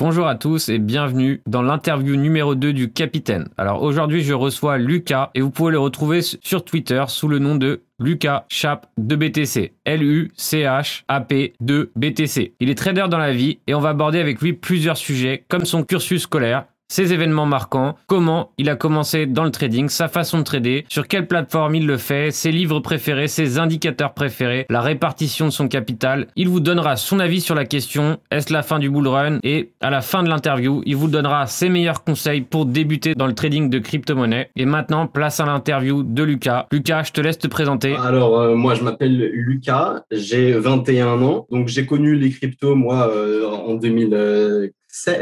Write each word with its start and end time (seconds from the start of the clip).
Bonjour 0.00 0.26
à 0.26 0.34
tous 0.34 0.70
et 0.70 0.78
bienvenue 0.78 1.42
dans 1.46 1.60
l'interview 1.60 2.16
numéro 2.16 2.54
2 2.54 2.72
du 2.72 2.90
Capitaine. 2.90 3.50
Alors 3.58 3.82
aujourd'hui 3.82 4.22
je 4.22 4.32
reçois 4.32 4.78
Lucas 4.78 5.30
et 5.34 5.42
vous 5.42 5.50
pouvez 5.50 5.72
le 5.72 5.78
retrouver 5.78 6.22
sur 6.22 6.64
Twitter 6.64 7.04
sous 7.08 7.28
le 7.28 7.38
nom 7.38 7.54
de 7.54 7.82
Lucas 7.98 8.46
Chap 8.48 8.86
de 8.96 9.14
BTC. 9.14 9.74
L-U-C-H-A-P 9.84 11.52
de 11.60 11.92
BTC. 11.96 12.54
Il 12.60 12.70
est 12.70 12.74
trader 12.76 13.08
dans 13.10 13.18
la 13.18 13.34
vie 13.34 13.58
et 13.66 13.74
on 13.74 13.80
va 13.80 13.90
aborder 13.90 14.20
avec 14.20 14.40
lui 14.40 14.54
plusieurs 14.54 14.96
sujets 14.96 15.44
comme 15.48 15.66
son 15.66 15.84
cursus 15.84 16.22
scolaire, 16.22 16.64
ses 16.90 17.12
événements 17.12 17.46
marquants, 17.46 17.96
comment 18.06 18.50
il 18.58 18.68
a 18.68 18.76
commencé 18.76 19.26
dans 19.26 19.44
le 19.44 19.50
trading, 19.50 19.88
sa 19.88 20.08
façon 20.08 20.38
de 20.40 20.44
trader, 20.44 20.84
sur 20.88 21.06
quelle 21.06 21.26
plateforme 21.26 21.76
il 21.76 21.86
le 21.86 21.96
fait, 21.96 22.32
ses 22.32 22.50
livres 22.50 22.80
préférés, 22.80 23.28
ses 23.28 23.58
indicateurs 23.58 24.12
préférés, 24.12 24.66
la 24.68 24.80
répartition 24.80 25.46
de 25.46 25.52
son 25.52 25.68
capital. 25.68 26.26
Il 26.34 26.48
vous 26.48 26.60
donnera 26.60 26.96
son 26.96 27.20
avis 27.20 27.40
sur 27.40 27.54
la 27.54 27.64
question 27.64 28.18
est-ce 28.30 28.52
la 28.52 28.62
fin 28.62 28.80
du 28.80 28.90
bull 28.90 29.06
run? 29.06 29.38
Et 29.44 29.72
à 29.80 29.90
la 29.90 30.00
fin 30.00 30.24
de 30.24 30.28
l'interview, 30.28 30.82
il 30.84 30.96
vous 30.96 31.06
donnera 31.06 31.46
ses 31.46 31.68
meilleurs 31.68 32.02
conseils 32.02 32.40
pour 32.40 32.66
débuter 32.66 33.14
dans 33.14 33.28
le 33.28 33.34
trading 33.34 33.70
de 33.70 33.78
crypto-monnaie. 33.78 34.50
Et 34.56 34.64
maintenant, 34.64 35.06
place 35.06 35.38
à 35.38 35.46
l'interview 35.46 36.02
de 36.02 36.22
Lucas. 36.24 36.66
Lucas, 36.72 37.04
je 37.04 37.12
te 37.12 37.20
laisse 37.20 37.38
te 37.38 37.46
présenter. 37.46 37.94
Alors, 37.94 38.38
euh, 38.38 38.56
moi, 38.56 38.74
je 38.74 38.82
m'appelle 38.82 39.30
Lucas, 39.32 40.02
j'ai 40.10 40.52
21 40.52 41.22
ans. 41.22 41.46
Donc, 41.50 41.68
j'ai 41.68 41.86
connu 41.86 42.16
les 42.16 42.30
cryptos, 42.30 42.74
moi, 42.74 43.08
euh, 43.14 43.48
en 43.48 43.74
2000. 43.74 44.72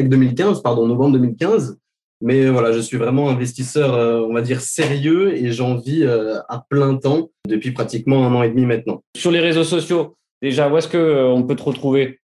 2015, 0.00 0.62
pardon, 0.62 0.86
novembre 0.86 1.18
2015. 1.18 1.78
Mais 2.20 2.48
voilà, 2.48 2.72
je 2.72 2.80
suis 2.80 2.96
vraiment 2.96 3.30
investisseur, 3.30 3.94
euh, 3.94 4.20
on 4.20 4.34
va 4.34 4.42
dire, 4.42 4.60
sérieux 4.60 5.36
et 5.36 5.52
j'en 5.52 5.77
vis 5.77 6.02
euh, 6.02 6.41
à 6.48 6.64
plein 6.68 6.96
temps 6.96 7.30
depuis 7.46 7.70
pratiquement 7.70 8.27
un 8.27 8.34
an 8.34 8.42
et 8.42 8.50
demi 8.50 8.66
maintenant. 8.66 9.02
Sur 9.16 9.30
les 9.30 9.38
réseaux 9.38 9.64
sociaux, 9.64 10.16
déjà, 10.42 10.68
où 10.68 10.77
est-ce 10.77 10.88
qu'on 10.88 10.98
euh, 10.98 11.42
peut 11.42 11.54
te 11.54 11.62
retrouver? 11.62 12.18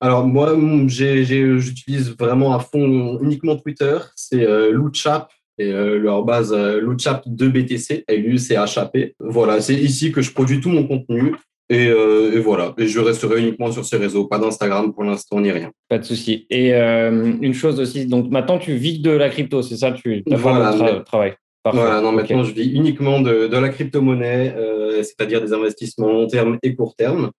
Alors, 0.00 0.26
moi, 0.26 0.54
j'utilise 0.86 2.14
vraiment 2.18 2.54
à 2.54 2.60
fond 2.60 3.18
uniquement 3.20 3.56
Twitter. 3.56 3.98
C'est 4.14 4.46
Lootchap 4.70 5.28
et 5.58 5.72
leur 5.72 6.22
base 6.22 6.54
Lootchap 6.54 7.26
2BTC, 7.26 8.04
L-U-C-H-A-P. 8.06 9.16
Voilà, 9.18 9.60
c'est 9.60 9.74
ici 9.74 10.12
que 10.12 10.22
je 10.22 10.32
produis 10.32 10.60
tout 10.60 10.68
mon 10.68 10.86
contenu. 10.86 11.34
Euh, 11.70 12.32
et, 12.32 12.40
voilà, 12.40 12.74
et 12.78 12.86
je 12.86 12.98
resterai 12.98 13.40
uniquement 13.40 13.70
sur 13.70 13.84
ces 13.84 13.98
réseaux, 13.98 14.26
pas 14.26 14.38
d'Instagram 14.38 14.92
pour 14.92 15.04
l'instant 15.04 15.40
ni 15.40 15.50
rien. 15.50 15.70
Pas 15.88 15.98
de 15.98 16.04
souci. 16.04 16.46
Et 16.48 16.74
euh, 16.74 17.34
une 17.42 17.52
chose 17.52 17.78
aussi, 17.78 18.06
donc 18.06 18.30
maintenant 18.30 18.58
tu 18.58 18.74
vis 18.74 19.00
de 19.00 19.10
la 19.10 19.28
crypto, 19.28 19.60
c'est 19.60 19.76
ça? 19.76 19.92
Tu 19.92 20.24
voilà, 20.26 20.72
tra 20.72 21.00
travail? 21.00 21.34
Voilà, 21.70 22.00
non, 22.00 22.12
maintenant 22.12 22.42
je 22.42 22.54
vis 22.54 22.72
uniquement 22.72 23.20
de, 23.20 23.48
de 23.48 23.56
la 23.58 23.68
crypto-monnaie, 23.68 24.54
euh, 24.56 25.02
c'est-à-dire 25.02 25.42
des 25.42 25.52
investissements 25.52 26.10
long 26.10 26.26
terme 26.26 26.58
et 26.62 26.74
court 26.74 26.94
terme. 26.96 27.30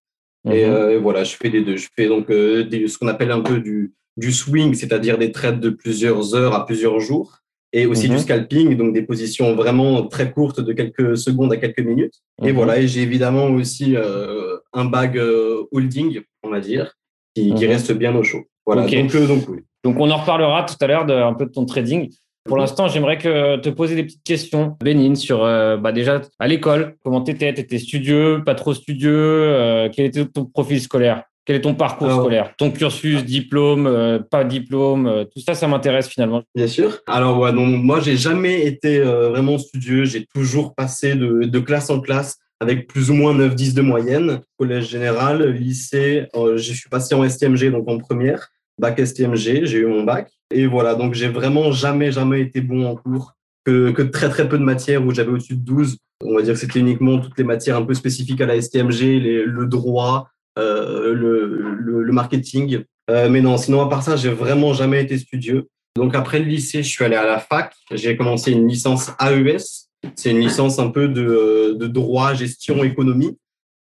et, 0.48 0.68
mhm. 0.68 0.98
voilà, 0.98 1.24
je 1.24 1.36
fais 1.36 1.50
des 1.50 1.62
deux. 1.62 1.78
Je 1.78 1.88
fais 1.96 2.08
donc 2.08 2.28
ce 2.30 2.98
qu'on 3.00 3.08
appelle 3.08 3.32
un 3.32 3.42
peu 3.42 3.60
du, 3.60 3.94
du 4.16 4.32
swing, 4.32 4.76
c'est-à-dire 4.76 5.18
des 5.18 5.32
trades 5.32 5.60
de 5.60 5.72
plusieurs 5.72 6.36
heures 6.36 6.54
à 6.54 6.68
plusieurs 6.68 7.00
jours 7.00 7.39
et 7.72 7.86
aussi 7.86 8.08
du 8.08 8.16
mhm. 8.16 8.20
scalping, 8.20 8.76
donc 8.76 8.94
des 8.94 9.04
positions 9.04 9.56
vraiment 9.56 10.04
très 10.08 10.32
courtes 10.32 10.60
de 10.60 10.74
quelques 10.74 11.18
secondes 11.18 11.54
à 11.54 11.58
quelques 11.58 11.80
minutes. 11.80 12.16
Et 12.44 12.50
mhm. 12.50 12.56
voilà, 12.56 12.80
et 12.80 12.88
j'ai 12.88 13.02
évidemment 13.02 13.46
aussi 13.46 13.96
euh, 13.96 14.58
un 14.74 14.86
bag 14.86 15.18
euh, 15.18 15.64
holding, 15.72 16.22
on 16.44 16.50
va 16.50 16.60
dire, 16.60 16.94
qui, 17.36 17.54
qui, 17.54 17.66
mhm. 17.66 17.72
reste 17.72 17.92
bien 17.92 18.16
au 18.16 18.24
chaud. 18.24 18.44
Voilà, 18.66 18.84
donc, 18.84 19.16
euh, 19.16 19.28
donc, 19.28 19.50
oui. 19.50 19.60
donc 19.84 20.00
on 20.00 20.10
en 20.10 20.18
reparlera 20.18 20.64
tout 20.64 20.76
à 20.82 20.88
l'heure 20.88 21.10
un 21.10 21.34
peu 21.34 21.46
de 21.46 21.52
ton 21.52 21.66
trading. 21.66 22.10
Pour 22.46 22.58
l'instant, 22.58 22.88
j'aimerais 22.88 23.18
que 23.18 23.58
te 23.58 23.70
poser 23.70 23.96
des 23.96 24.04
petites 24.04 24.24
questions 24.24 24.76
bénines 24.82 25.16
sur 25.16 25.40
bah 25.42 25.92
déjà 25.92 26.22
à 26.40 26.48
l'école, 26.48 26.96
comment 27.04 27.22
t'étais, 27.22 27.54
t'étais 27.54 27.78
studieux, 27.78 28.42
pas 28.44 28.56
trop 28.56 28.74
studieux, 28.74 29.90
quel 29.94 30.06
était 30.06 30.26
ton 30.26 30.46
profil 30.46 30.82
scolaire? 30.82 31.24
Quel 31.46 31.56
est 31.56 31.62
ton 31.62 31.74
parcours 31.74 32.12
scolaire? 32.12 32.54
Ton 32.58 32.70
cursus, 32.70 33.26
diplôme, 33.26 33.88
euh, 33.88 34.20
pas 34.20 34.44
diplôme, 34.44 35.08
euh, 35.08 35.24
tout 35.26 35.40
ça, 35.40 35.56
ça 35.56 35.68
m'intéresse 35.68 36.08
finalement. 36.08 36.44
Bien 36.54 36.68
sûr. 36.68 37.00
Alors, 37.08 37.40
ouais, 37.40 37.52
donc, 37.54 37.84
moi, 37.84 38.00
j'ai 38.00 38.18
jamais 38.18 38.68
été 38.68 39.00
euh, 39.00 39.30
vraiment 39.30 39.58
studieux. 39.58 40.06
J'ai 40.06 40.26
toujours 40.26 40.76
passé 40.76 41.16
de, 41.16 41.46
de, 41.46 41.60
classe 41.60 41.90
en 41.90 42.02
classe 42.02 42.38
avec 42.60 42.88
plus 42.88 43.10
ou 43.10 43.16
moins 43.16 43.36
9-10 43.36 43.74
de 43.74 43.82
moyenne. 43.82 44.42
Collège 44.58 44.90
général, 44.90 45.50
lycée, 45.50 46.28
je 46.36 46.74
suis 46.74 46.90
passé 46.90 47.16
en 47.16 47.28
STMG, 47.28 47.72
donc 47.72 47.90
en 47.90 47.98
première. 47.98 48.50
Bac 48.78 49.04
STMG, 49.04 49.66
j'ai 49.66 49.80
eu 49.80 49.88
mon 49.88 50.04
bac. 50.04 50.30
Et 50.52 50.68
voilà, 50.68 50.94
donc 50.94 51.14
j'ai 51.16 51.30
vraiment 51.30 51.72
jamais, 51.72 52.12
jamais 52.12 52.42
été 52.42 52.62
bon 52.62 52.86
en 52.86 52.96
cours. 52.96 53.34
Que, 53.66 53.90
que 53.92 54.02
très, 54.02 54.30
très 54.30 54.48
peu 54.48 54.58
de 54.58 54.64
matières 54.64 55.06
où 55.06 55.12
j'avais 55.14 55.32
au-dessus 55.32 55.56
de 55.56 55.66
12. 55.66 55.98
On 56.24 56.36
va 56.36 56.42
dire 56.42 56.54
que 56.54 56.60
c'était 56.60 56.80
uniquement 56.80 57.20
toutes 57.20 57.38
les 57.38 57.44
matières 57.44 57.78
un 57.78 57.84
peu 57.84 57.94
spécifiques 57.94 58.42
à 58.42 58.46
la 58.46 58.62
STMG, 58.62 59.00
les, 59.02 59.44
le 59.46 59.66
droit, 59.66 60.30
euh, 60.60 61.14
le, 61.14 62.12
marketing. 62.12 62.84
Euh, 63.10 63.30
mais 63.30 63.42
non, 63.42 63.58
sinon, 63.58 63.82
à 63.82 63.90
part 63.90 64.04
ça, 64.04 64.16
j'ai 64.16 64.30
vraiment 64.30 64.74
jamais 64.74 65.02
été 65.02 65.18
studieux. 65.18 65.68
Donc, 65.96 66.16
après 66.16 66.40
le 66.40 66.46
lycée, 66.46 66.84
je 66.84 66.90
suis 66.90 67.04
allé 67.04 67.16
à 67.16 67.26
la 67.26 67.40
fac. 67.40 67.74
J'ai 67.92 68.16
commencé 68.18 68.52
une 68.52 68.68
licence 68.68 69.12
AES. 69.20 69.90
C'est 70.16 70.32
une 70.32 70.40
licence 70.40 70.80
un 70.80 70.90
peu 70.90 71.08
de, 71.08 71.76
de 71.78 71.88
droit, 71.88 72.34
gestion, 72.34 72.84
économie. 72.84 73.38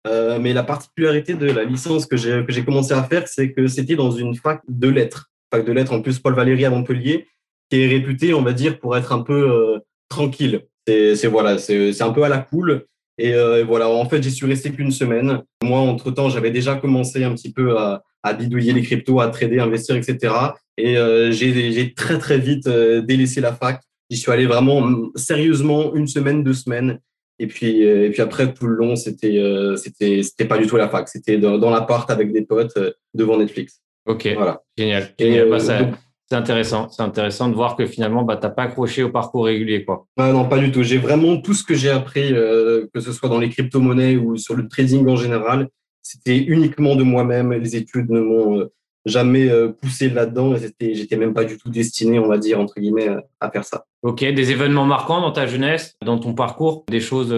Euh, 0.07 0.39
mais 0.39 0.53
la 0.53 0.63
particularité 0.63 1.35
de 1.35 1.47
la 1.47 1.65
licence 1.65 2.07
que 2.07 2.17
j'ai 2.17 2.65
commencé 2.65 2.93
à 2.93 3.03
faire, 3.03 3.29
c'est 3.29 3.53
que 3.53 3.67
c'était 3.67 3.97
dans 3.97 4.11
une 4.11 4.35
fac 4.35 4.63
de 4.69 4.89
lettres. 4.89 5.31
Fac 5.53 5.65
de 5.65 5.73
lettres, 5.73 5.93
en 5.93 6.01
plus, 6.01 6.19
Paul 6.19 6.35
Valéry 6.35 6.65
à 6.65 6.71
Montpellier, 6.71 7.27
qui 7.71 7.83
est 7.83 7.89
réputée, 7.89 8.35
on 8.35 8.43
va 8.43 8.53
dire, 8.53 8.79
pour 8.79 8.97
être 8.97 9.13
un 9.13 9.23
peu 9.23 9.81
tranquille. 10.09 10.63
C'est 10.87 11.27
voilà, 11.27 11.59
c'est 11.59 12.03
un 12.03 12.13
peu 12.13 12.23
à 12.23 12.29
la 12.29 12.39
cool. 12.39 12.87
Euh, 13.21 13.61
et, 13.61 13.63
voilà, 13.65 13.89
en 13.89 14.09
fait, 14.09 14.23
j'y 14.23 14.31
suis 14.31 14.47
resté 14.47 14.71
qu'une 14.71 14.91
semaine. 14.91 15.43
Moi, 15.63 15.79
entre-temps, 15.79 16.29
j'avais 16.29 16.51
déjà 16.51 16.77
commencé 16.77 17.25
un 17.25 17.35
petit 17.35 17.53
peu 17.53 17.77
à, 17.79 18.03
bidouiller 18.39 18.75
les 18.75 18.83
cryptos, 18.83 19.21
à 19.21 19.29
trader, 19.29 19.59
investir, 19.59 19.97
etc. 19.97 20.35
Et 20.77 20.99
euh, 20.99 21.33
j'ai 21.33 21.95
très, 21.95 22.19
très 22.19 22.39
vite 22.39 22.67
euh, 22.67 23.01
délaissé 23.01 23.41
la 23.41 23.55
fac. 23.55 23.81
J'y 24.11 24.19
suis 24.19 24.31
allé 24.31 24.45
vraiment 24.45 24.83
mm, 24.83 25.13
sérieusement 25.15 25.95
une 25.95 26.07
semaine, 26.07 26.45
deux 26.45 26.53
semaines. 26.53 27.01
Et 27.39 27.47
puis, 27.47 27.83
et 27.83 28.11
puis 28.11 28.21
après, 28.21 28.53
tout 28.53 28.67
le 28.67 28.75
long, 28.75 28.97
c'était 28.97 29.41
c'était 29.77 30.25
c'était 30.25 30.45
pas 30.45 30.59
du 30.59 30.67
tout 30.67 30.77
la 30.77 30.89
fac. 30.89 31.09
C'était 31.09 31.39
dans, 31.39 31.57
dans 31.57 31.71
l'appart 31.71 32.11
avec 32.11 32.33
des 32.33 32.43
potes 32.43 32.77
devant 33.15 33.39
Netflix. 33.39 33.81
Ok, 34.07 34.29
voilà. 34.35 34.61
génial. 34.77 35.15
Et, 35.21 35.45
bah, 35.45 35.59
c'est 36.29 36.37
intéressant. 36.37 36.91
C'est 36.91 37.03
intéressant 37.03 37.49
de 37.49 37.55
voir 37.55 37.75
que 37.75 37.87
finalement, 37.87 38.23
bah, 38.23 38.37
tu 38.37 38.43
n'as 38.43 38.51
pas 38.51 38.65
accroché 38.65 39.03
au 39.03 39.11
parcours 39.11 39.47
régulier. 39.47 39.85
Quoi. 39.85 40.07
Ah 40.19 40.31
non, 40.31 40.47
pas 40.47 40.59
du 40.59 40.71
tout. 40.71 40.83
J'ai 40.83 40.99
vraiment 40.99 41.41
tout 41.41 41.55
ce 41.55 41.65
que 41.65 41.75
j'ai 41.75 41.89
appris, 41.89 42.35
euh, 42.35 42.87
que 42.93 43.01
ce 43.01 43.13
soit 43.13 43.31
dans 43.31 43.39
les 43.39 43.49
crypto-monnaies 43.49 44.17
ou 44.17 44.37
sur 44.37 44.55
le 44.55 44.69
trading 44.69 45.07
en 45.09 45.17
général, 45.17 45.69
c'était 46.03 46.37
uniquement 46.37 46.97
de 46.97 47.03
moi-même. 47.03 47.53
Les 47.53 47.77
études 47.77 48.11
ne 48.11 48.21
m'ont 48.21 48.59
euh, 48.61 48.73
jamais 49.07 49.49
euh, 49.49 49.69
poussé 49.69 50.11
là-dedans 50.11 50.55
j'étais 50.57 51.17
même 51.17 51.33
pas 51.33 51.45
du 51.45 51.57
tout 51.57 51.71
destiné, 51.71 52.19
on 52.19 52.29
va 52.29 52.37
dire, 52.37 52.61
entre 52.61 52.79
guillemets, 52.79 53.09
à 53.41 53.51
faire 53.51 53.65
ça. 53.65 53.87
Ok, 54.03 54.21
des 54.21 54.51
événements 54.53 54.85
marquants 54.85 55.21
dans 55.21 55.33
ta 55.33 55.47
jeunesse, 55.47 55.95
dans 56.05 56.19
ton 56.19 56.35
parcours, 56.35 56.85
des 56.89 57.01
choses 57.01 57.35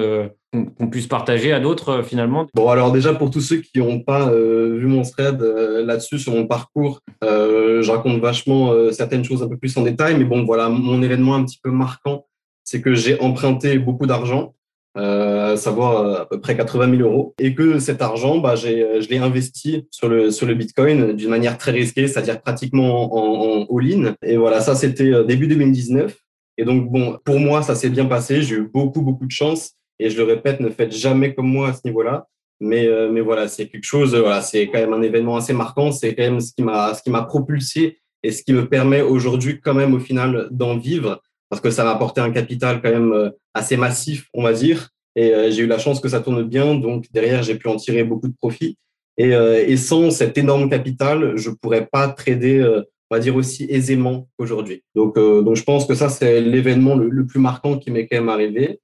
qu'on 0.53 0.89
puisse 0.89 1.07
partager 1.07 1.53
à 1.53 1.61
d'autres 1.61 1.89
euh, 1.91 2.03
finalement? 2.03 2.47
Bon, 2.55 2.69
alors 2.69 2.93
déjà 2.93 3.15
pour 3.15 3.31
tous 3.31 3.41
ceux 3.41 3.59
qui 3.59 3.79
n'ont 3.79 4.01
pas 4.01 4.29
euh, 4.31 4.77
vu 4.79 4.87
mon 4.87 5.03
thread 5.03 5.41
euh, 5.43 5.85
là-dessus 5.85 6.19
sur 6.19 6.33
mon 6.33 6.47
parcours, 6.47 7.01
je 7.23 7.91
raconte 7.91 8.21
vachement 8.21 8.73
certaines 8.93 9.25
choses 9.25 9.43
un 9.43 9.49
peu 9.49 9.57
plus 9.57 9.77
en 9.77 9.83
détail, 9.83 10.17
mais 10.19 10.25
bon, 10.25 10.45
voilà, 10.45 10.69
mon 10.69 11.03
événement 11.03 11.35
un 11.35 11.45
petit 11.45 11.59
peu 11.63 11.71
marquant, 11.71 12.27
c'est 12.65 12.81
que 12.81 12.95
j'ai 12.95 13.19
emprunté 13.21 13.79
beaucoup 13.79 14.07
d'argent, 14.07 14.55
à 14.95 15.57
savoir 15.57 16.21
à 16.23 16.29
peu 16.29 16.41
près 16.41 16.57
80 16.57 16.97
000 16.97 17.09
euros, 17.09 17.35
et 17.39 17.55
que 17.55 17.79
cet 17.79 18.03
argent, 18.03 18.39
bah, 18.39 18.55
je 18.57 19.09
l'ai 19.09 19.19
investi 19.19 19.87
sur 19.91 20.09
le, 20.09 20.31
sur 20.31 20.47
le 20.47 20.55
Bitcoin 20.55 21.13
d'une 21.13 21.31
manière 21.31 21.57
très 21.59 21.71
risquée, 21.71 22.07
c'est-à-dire 22.07 22.41
pratiquement 22.41 23.15
en, 23.15 23.63
en 23.63 23.77
all-in. 23.77 24.15
Et 24.23 24.37
voilà, 24.37 24.61
ça 24.61 24.75
c'était 24.75 25.25
début 25.25 25.47
2019. 25.47 26.17
Et 26.61 26.65
donc, 26.65 26.91
bon, 26.91 27.19
pour 27.25 27.41
moi, 27.41 27.63
ça 27.63 27.75
s'est 27.75 27.89
bien 27.89 28.05
passé. 28.05 28.43
J'ai 28.43 28.57
eu 28.57 28.69
beaucoup, 28.71 29.01
beaucoup 29.01 29.25
de 29.25 29.31
chance. 29.31 29.71
Et 29.99 30.11
je 30.11 30.19
le 30.19 30.25
répète, 30.25 30.61
ne 30.61 30.69
faites 30.69 30.93
jamais 30.93 31.33
comme 31.33 31.47
moi 31.47 31.71
à 31.71 31.73
ce 31.73 31.81
niveau-là. 31.87 32.27
Mais, 32.61 32.87
euh, 32.87 33.11
mais 33.11 33.23
voilà, 33.23 33.49
c'est 33.49 33.67
quelque 33.67 33.87
chose, 33.87 34.15
voilà, 34.15 34.43
c'est 34.43 34.67
quand 34.67 34.79
même 34.79 34.93
un 34.93 35.01
événement 35.01 35.37
assez 35.37 35.55
marquant. 35.55 35.91
C'est 35.91 36.15
quand 36.15 36.23
même 36.23 36.41
ce 36.41 36.53
qui 36.53 36.63
m'a, 36.63 36.93
ce 36.93 37.03
qui 37.03 37.09
m'a 37.09 37.23
propulsé 37.23 37.99
et 38.23 38.31
ce 38.31 38.43
qui 38.43 38.53
me 38.53 38.69
permet 38.69 39.01
aujourd'hui 39.01 39.59
quand 39.59 39.73
même 39.73 39.95
au 39.95 40.01
final 40.01 40.49
d'en 40.51 40.77
vivre 40.77 41.23
parce 41.49 41.63
que 41.63 41.71
ça 41.71 41.83
m'a 41.83 41.93
apporté 41.93 42.21
un 42.21 42.31
capital 42.31 42.83
quand 42.83 42.91
même 42.91 43.15
euh, 43.15 43.31
assez 43.55 43.79
massif, 43.79 44.29
on 44.35 44.43
va 44.43 44.53
dire. 44.53 44.91
Et 45.17 45.35
euh, 45.35 45.51
j'ai 45.51 45.63
eu 45.63 45.67
la 45.67 45.79
chance 45.79 45.99
que 45.99 46.11
ça 46.11 46.21
tourne 46.21 46.43
bien. 46.43 46.75
Donc 46.75 47.07
derrière, 47.11 47.43
j'ai 47.43 47.55
pu 47.55 47.69
en 47.69 47.77
tirer 47.77 48.05
beaucoup 48.05 48.29
de 48.29 48.37
profit. 48.37 48.77
Et, 49.17 49.31
et 49.31 49.77
sans 49.77 50.11
cet 50.11 50.39
énorme 50.39 50.71
capital, 50.71 51.37
je 51.37 51.51
pourrais 51.51 51.85
pas 51.85 52.09
trader, 52.09 52.83
on 53.11 53.17
va 53.17 53.21
dire 53.21 53.35
aussi 53.37 53.67
aisément 53.69 54.29
qu'aujourd'hui. 54.39 54.85
Donc, 54.95 55.17
donc 55.17 55.57
je 55.57 55.65
pense 55.65 55.87
que 55.87 55.95
ça, 55.95 56.09
c'est 56.09 56.41
l'événement 56.41 56.95
le, 56.95 57.09
le, 57.09 57.27
plus 57.27 57.41
marquant 57.41 57.77
qui 57.77 57.91
m'est 57.91 58.07
quand 58.07 58.19
même 58.19 58.29
arrivé. 58.29 58.81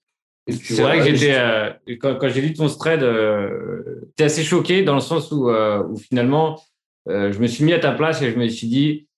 C'est 0.48 0.82
vrai 0.82 0.98
que 0.98 1.14
j'étais 1.14 1.34
euh, 1.36 1.70
quand, 2.00 2.16
quand 2.16 2.28
j'ai 2.28 2.40
lu 2.40 2.52
ton 2.52 2.68
thread, 2.68 3.02
euh, 3.02 4.00
j'étais 4.08 4.24
assez 4.24 4.44
choqué 4.44 4.82
dans 4.82 4.94
le 4.94 5.00
sens 5.00 5.32
où, 5.32 5.50
euh, 5.50 5.82
où 5.82 5.96
finalement, 5.96 6.60
euh, 7.08 7.32
je 7.32 7.40
me 7.40 7.46
suis 7.46 7.64
mis 7.64 7.72
à 7.72 7.80
ta 7.80 7.92
place 7.92 8.22
et 8.22 8.30
je 8.30 8.38
me 8.38 8.46
suis 8.48 8.68
dit, 8.68 9.08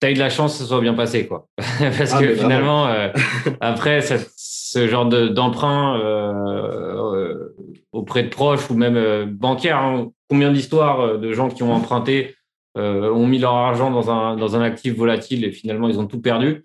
t'as 0.00 0.10
eu 0.10 0.14
de 0.14 0.18
la 0.18 0.30
chance 0.30 0.54
que 0.54 0.58
ça 0.60 0.64
soit 0.64 0.80
bien 0.80 0.94
passé, 0.94 1.26
quoi. 1.26 1.46
Parce 1.56 2.14
ah, 2.14 2.20
que 2.20 2.34
finalement, 2.34 2.86
euh, 2.86 3.10
après 3.60 4.00
ce 4.00 4.86
genre 4.88 5.06
d'emprunt 5.06 6.00
auprès 7.92 8.22
de 8.22 8.28
proches 8.28 8.70
ou 8.70 8.74
même 8.74 9.30
bancaires, 9.30 9.78
hein, 9.78 10.10
combien 10.30 10.52
d'histoires 10.52 11.18
de 11.18 11.32
gens 11.32 11.48
qui 11.48 11.62
ont 11.62 11.72
emprunté 11.72 12.34
ont 12.76 13.26
mis 13.26 13.38
leur 13.38 13.54
argent 13.54 13.90
dans 13.90 14.10
un, 14.10 14.36
dans 14.36 14.56
un 14.56 14.62
actif 14.62 14.94
volatile 14.94 15.44
et 15.44 15.50
finalement 15.50 15.88
ils 15.88 15.98
ont 15.98 16.06
tout 16.06 16.20
perdu. 16.20 16.64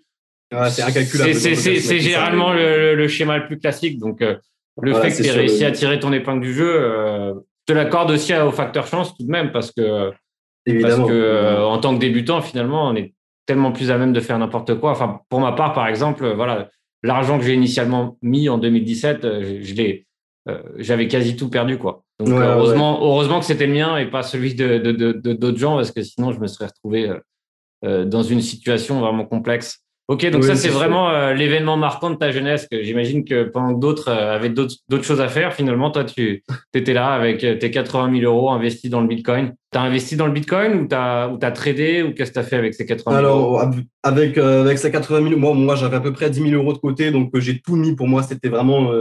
c'est 0.70 0.82
incalculable. 0.82 1.34
C'est 1.34 1.98
généralement 1.98 2.52
le, 2.52 3.08
schéma 3.08 3.38
le 3.38 3.46
plus 3.46 3.58
classique. 3.58 3.98
Donc, 3.98 4.20
le 4.20 4.94
fait 4.94 5.10
que 5.10 5.22
tu 5.22 5.28
aies 5.28 5.32
réussi 5.32 5.64
à 5.64 5.72
tirer 5.72 5.98
ton 5.98 6.12
épingle 6.12 6.42
du 6.42 6.52
jeu, 6.52 7.34
je 7.66 7.72
te 7.72 7.72
l'accorde 7.72 8.10
aussi 8.10 8.34
au 8.34 8.52
facteur 8.52 8.86
chance 8.86 9.16
tout 9.16 9.24
de 9.24 9.30
même 9.30 9.50
parce 9.50 9.72
que, 9.72 10.12
Évidemment. 10.66 10.96
parce 10.98 11.08
que 11.08 11.62
en 11.64 11.78
tant 11.78 11.94
que 11.94 12.00
débutant, 12.00 12.40
finalement, 12.42 12.88
on 12.88 12.94
est 12.94 13.14
tellement 13.46 13.72
plus 13.72 13.90
à 13.90 13.98
même 13.98 14.12
de 14.12 14.20
faire 14.20 14.38
n'importe 14.38 14.78
quoi. 14.78 14.92
Enfin, 14.92 15.20
pour 15.28 15.40
ma 15.40 15.52
part, 15.52 15.72
par 15.72 15.86
exemple, 15.88 16.26
voilà, 16.34 16.70
l'argent 17.02 17.38
que 17.38 17.44
j'ai 17.44 17.54
initialement 17.54 18.16
mis 18.22 18.48
en 18.48 18.58
2017, 18.58 19.22
je, 19.62 19.74
l'ai, 19.74 20.06
j'avais 20.76 21.08
quasi 21.08 21.36
tout 21.36 21.48
perdu, 21.48 21.78
quoi. 21.78 22.04
Donc, 22.18 22.28
heureusement, 22.28 23.00
heureusement 23.02 23.40
que 23.40 23.46
c'était 23.46 23.66
le 23.66 23.74
mien 23.74 23.96
et 23.96 24.06
pas 24.06 24.22
celui 24.22 24.54
de, 24.54 24.78
d'autres 25.32 25.58
gens, 25.58 25.76
parce 25.76 25.90
que 25.90 26.02
sinon, 26.02 26.32
je 26.32 26.40
me 26.40 26.46
serais 26.46 26.66
retrouvé 26.66 27.12
dans 27.82 28.22
une 28.22 28.40
situation 28.40 29.00
vraiment 29.00 29.26
complexe. 29.26 29.83
Ok, 30.06 30.28
donc 30.28 30.44
ça, 30.44 30.54
c'est 30.54 30.68
vraiment 30.68 31.08
euh, 31.08 31.32
l'événement 31.32 31.78
marquant 31.78 32.10
de 32.10 32.16
ta 32.16 32.30
jeunesse. 32.30 32.68
Que 32.70 32.82
j'imagine 32.82 33.24
que 33.24 33.44
pendant 33.44 33.74
que 33.74 33.80
d'autres 33.80 34.10
euh, 34.10 34.34
avaient 34.34 34.50
d'autres 34.50 35.02
choses 35.02 35.22
à 35.22 35.28
faire, 35.28 35.54
finalement, 35.54 35.90
toi, 35.90 36.04
tu 36.04 36.44
étais 36.74 36.92
là 36.92 37.14
avec 37.14 37.42
euh, 37.42 37.56
tes 37.56 37.70
80 37.70 38.20
000 38.20 38.30
euros 38.30 38.50
investis 38.50 38.90
dans 38.90 39.00
le 39.00 39.06
Bitcoin. 39.06 39.54
Tu 39.72 39.78
as 39.78 39.80
investi 39.80 40.16
dans 40.16 40.26
le 40.26 40.32
Bitcoin 40.32 40.74
ou 40.74 40.88
tu 40.88 40.94
as, 40.94 41.32
as, 41.40 41.50
tradé 41.52 42.02
ou 42.02 42.12
qu'est-ce 42.12 42.32
que 42.32 42.34
tu 42.34 42.40
as 42.40 42.42
fait 42.42 42.56
avec 42.56 42.74
ces 42.74 42.84
80 42.84 43.18
000 43.18 43.26
euros? 43.26 43.58
Alors, 43.60 43.72
avec, 44.02 44.36
avec 44.36 44.76
ces 44.76 44.90
80 44.90 45.26
000 45.26 45.40
moi, 45.40 45.54
moi 45.54 45.74
j'avais 45.74 45.96
à 45.96 46.00
peu 46.00 46.12
près 46.12 46.28
10 46.28 46.50
000 46.50 46.62
euros 46.62 46.74
de 46.74 46.78
côté, 46.78 47.10
donc 47.10 47.30
j'ai 47.38 47.62
tout 47.62 47.76
mis. 47.76 47.96
Pour 47.96 48.06
moi, 48.06 48.22
c'était 48.22 48.50
vraiment 48.50 48.92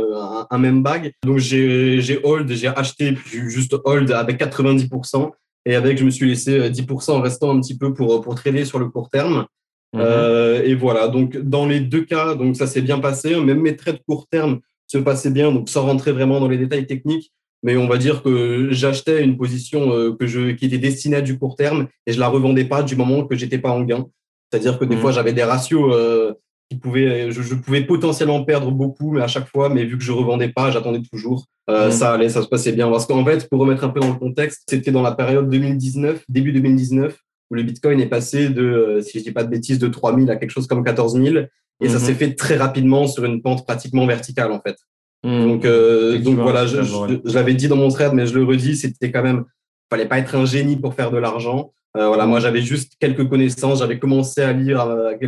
un, 0.49 0.57
même 0.57 0.83
bag. 0.83 1.11
Donc, 1.25 1.39
j'ai 1.39 2.19
hold, 2.23 2.49
j'ai 2.49 2.69
acheté, 2.69 3.11
puis 3.11 3.49
juste 3.49 3.75
hold 3.83 4.09
avec 4.13 4.39
90%. 4.39 5.31
Et 5.65 5.75
avec, 5.75 5.97
je 5.97 6.05
me 6.05 6.11
suis 6.11 6.29
laissé 6.29 6.69
10% 6.69 7.11
en 7.11 7.21
restant 7.21 7.51
un 7.51 7.59
petit 7.59 7.77
peu 7.77 7.93
pour, 7.93 8.21
pour 8.21 8.35
trader 8.35 8.63
sur 8.63 8.79
le 8.79 8.87
court 8.87 9.09
terme. 9.09 9.45
Mhm. 9.93 10.01
Euh, 10.01 10.63
et 10.63 10.73
voilà, 10.73 11.07
donc 11.07 11.37
dans 11.37 11.65
les 11.65 11.79
deux 11.79 12.03
cas, 12.03 12.35
donc 12.35 12.55
ça 12.55 12.67
s'est 12.67 12.81
bien 12.81 12.99
passé. 12.99 13.39
Même 13.39 13.61
mes 13.61 13.75
traits 13.75 13.97
de 13.97 14.01
court 14.07 14.27
terme 14.27 14.59
se 14.87 14.97
passaient 14.97 15.31
bien, 15.31 15.51
donc 15.51 15.69
sans 15.69 15.83
rentrer 15.83 16.11
vraiment 16.11 16.39
dans 16.39 16.49
les 16.49 16.57
détails 16.57 16.87
techniques. 16.87 17.31
Mais 17.63 17.77
on 17.77 17.87
va 17.87 17.97
dire 17.97 18.23
que 18.23 18.69
j'achetais 18.71 19.23
une 19.23 19.37
position 19.37 19.93
euh, 19.93 20.13
que 20.13 20.27
je, 20.27 20.51
qui 20.51 20.65
était 20.65 20.77
destinée 20.77 21.17
à 21.17 21.21
du 21.21 21.39
court 21.39 21.55
terme 21.55 21.87
et 22.05 22.11
je 22.11 22.19
la 22.19 22.27
revendais 22.27 22.65
pas 22.65 22.83
du 22.83 22.97
moment 22.97 23.25
que 23.25 23.35
j'étais 23.35 23.57
pas 23.57 23.71
en 23.71 23.83
gain. 23.83 24.05
C'est-à-dire 24.51 24.77
que 24.77 24.85
des 24.85 24.95
mhm. 24.95 25.01
fois 25.01 25.11
j'avais 25.11 25.31
des 25.31 25.43
ratios 25.43 25.93
euh, 25.95 26.33
qui 26.69 26.77
pouvaient, 26.77 27.31
je, 27.31 27.55
pouvais 27.55 27.81
potentiellement 27.81 28.43
perdre 28.43 28.69
beaucoup, 28.69 29.11
mais 29.11 29.21
à 29.21 29.27
chaque 29.27 29.47
fois, 29.47 29.69
mais 29.69 29.85
vu 29.85 29.97
que 29.97 30.03
je 30.03 30.11
revendais 30.11 30.49
pas, 30.49 30.71
j'attendais 30.71 31.01
toujours. 31.09 31.45
Mhm. 31.69 31.91
Ça 31.91 32.13
allait, 32.13 32.27
ça 32.27 32.41
se 32.41 32.47
passait 32.47 32.73
bien. 32.73 32.89
Parce 32.89 33.05
qu'en 33.05 33.23
fait, 33.23 33.47
pour 33.49 33.61
remettre 33.61 33.85
un 33.85 33.89
peu 33.89 34.01
dans 34.01 34.09
le 34.09 34.19
contexte, 34.19 34.63
c'était 34.67 34.91
dans 34.91 35.01
la 35.01 35.13
période 35.13 35.49
2019, 35.49 36.25
début 36.27 36.51
2019, 36.51 37.17
où 37.49 37.55
le 37.55 37.63
Bitcoin 37.63 37.99
est 37.99 38.07
passé 38.07 38.49
de, 38.49 38.63
euh, 38.63 39.01
si 39.01 39.19
je 39.19 39.23
dis 39.23 39.31
pas 39.31 39.43
de 39.43 39.49
bêtises, 39.49 39.79
de 39.79 39.87
3 39.87 40.15
000 40.15 40.29
à 40.29 40.35
quelque 40.35 40.51
chose 40.51 40.67
comme 40.67 40.83
14 40.83 41.21
000. 41.21 41.45
Et 41.81 41.89
ça 41.89 41.99
mhm. 41.99 41.99
s'est 41.99 42.13
fait 42.13 42.33
très 42.35 42.55
rapidement 42.55 43.07
sur 43.07 43.25
une 43.25 43.41
pente 43.41 43.65
pratiquement 43.65 44.05
verticale, 44.05 44.51
en 44.51 44.61
fait. 44.61 44.77
Mhm. 45.23 45.47
Donc, 45.47 45.65
euh, 45.65 46.19
donc 46.19 46.39
voilà, 46.39 46.65
je, 46.65 47.33
l'avais 47.33 47.53
dit 47.53 47.67
dans 47.67 47.75
mon 47.75 47.89
thread, 47.89 48.13
mais 48.13 48.25
je 48.25 48.35
le 48.35 48.43
redis, 48.43 48.75
c'était 48.75 49.11
quand 49.11 49.23
même, 49.23 49.45
fallait 49.89 50.07
pas 50.07 50.19
être 50.19 50.35
un 50.35 50.45
génie 50.45 50.77
pour 50.77 50.93
faire 50.93 51.11
de 51.11 51.17
l'argent. 51.17 51.73
Euh, 51.95 52.07
voilà, 52.07 52.25
moi 52.25 52.39
j'avais 52.39 52.61
juste 52.61 52.93
quelques 52.99 53.29
connaissances, 53.29 53.79
j'avais 53.79 53.99
commencé 53.99 54.41
à 54.41 54.51
lire 54.51 54.83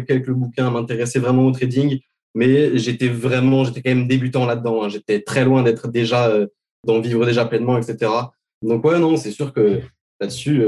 quelques 0.07 0.31
bouquins, 0.31 0.65
à 0.65 0.71
m'intéresser 0.71 1.19
vraiment 1.19 1.45
au 1.45 1.51
trading, 1.51 1.99
mais 2.33 2.75
j'étais 2.79 3.07
vraiment, 3.07 3.63
j'étais 3.63 3.83
quand 3.83 3.91
même 3.91 4.07
débutant 4.07 4.47
là-dedans. 4.47 4.83
Hein. 4.83 4.89
J'étais 4.89 5.21
très 5.21 5.45
loin 5.45 5.61
d'être 5.61 5.87
déjà, 5.89 6.33
d'en 6.83 6.99
vivre 6.99 7.23
déjà 7.25 7.45
pleinement, 7.45 7.77
etc. 7.77 8.11
Donc 8.63 8.83
ouais, 8.83 8.97
non, 8.97 9.15
c'est 9.15 9.31
sûr 9.31 9.53
que 9.53 9.81
là-dessus, 10.19 10.63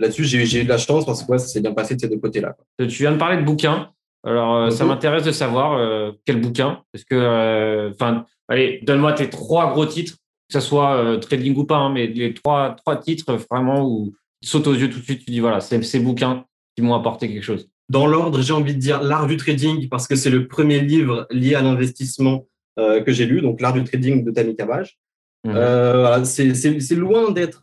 là-dessus, 0.00 0.24
j'ai 0.24 0.60
eu 0.60 0.64
de 0.64 0.68
la 0.68 0.78
chance 0.78 1.06
parce 1.06 1.22
que 1.22 1.38
ça 1.38 1.46
s'est 1.46 1.60
bien 1.60 1.72
passé 1.72 1.94
de 1.94 2.00
ces 2.00 2.08
deux 2.08 2.18
côtés-là. 2.18 2.56
Tu 2.78 2.86
viens 2.86 3.12
de 3.12 3.18
parler 3.18 3.36
de 3.36 3.44
bouquins. 3.44 3.90
Alors, 4.24 4.56
euh, 4.56 4.70
ça 4.70 4.84
mhm. 4.84 4.90
m'intéresse 4.90 5.24
de 5.24 5.32
savoir 5.32 5.74
euh, 5.74 6.12
quel 6.24 6.40
bouquin. 6.40 6.82
Parce 6.92 7.04
que, 7.04 7.14
euh, 7.14 7.90
enfin, 7.90 8.24
allez, 8.48 8.80
donne-moi 8.82 9.12
tes 9.12 9.30
trois 9.30 9.72
gros 9.72 9.86
titres, 9.86 10.14
que 10.14 10.58
ce 10.58 10.60
soit 10.60 11.18
trading 11.20 11.54
ou 11.56 11.64
pas, 11.64 11.76
hein, 11.76 11.92
mais 11.92 12.06
les 12.06 12.34
trois, 12.34 12.74
trois 12.74 12.96
titres 12.96 13.38
vraiment 13.50 13.86
où 13.86 14.12
tu 14.42 14.48
sautes 14.48 14.66
aux 14.66 14.74
yeux 14.74 14.90
tout 14.90 14.98
de 14.98 15.04
suite, 15.04 15.24
tu 15.24 15.30
dis 15.30 15.40
voilà, 15.40 15.60
c'est 15.60 15.80
ces 15.82 16.00
bouquins 16.00 16.44
qui 16.74 16.82
m'ont 16.82 16.94
apporté 16.94 17.28
quelque 17.28 17.44
chose. 17.44 17.68
Dans 17.88 18.06
l'ordre, 18.06 18.40
j'ai 18.40 18.52
envie 18.52 18.74
de 18.74 18.80
dire 18.80 19.02
L'art 19.02 19.26
du 19.26 19.36
trading 19.36 19.88
parce 19.88 20.08
que 20.08 20.16
c'est 20.16 20.30
le 20.30 20.48
premier 20.48 20.80
livre 20.80 21.26
lié 21.30 21.54
à 21.54 21.62
l'investissement 21.62 22.46
que 22.76 23.12
j'ai 23.12 23.26
lu, 23.26 23.42
donc 23.42 23.60
L'art 23.60 23.74
du 23.74 23.84
trading 23.84 24.24
de 24.24 24.30
Tammy 24.30 24.56
Cabage. 24.56 24.98
Mhm. 25.44 25.52
voilà, 25.52 26.24
c'est 26.24 26.94
loin 26.94 27.30
d'être 27.30 27.60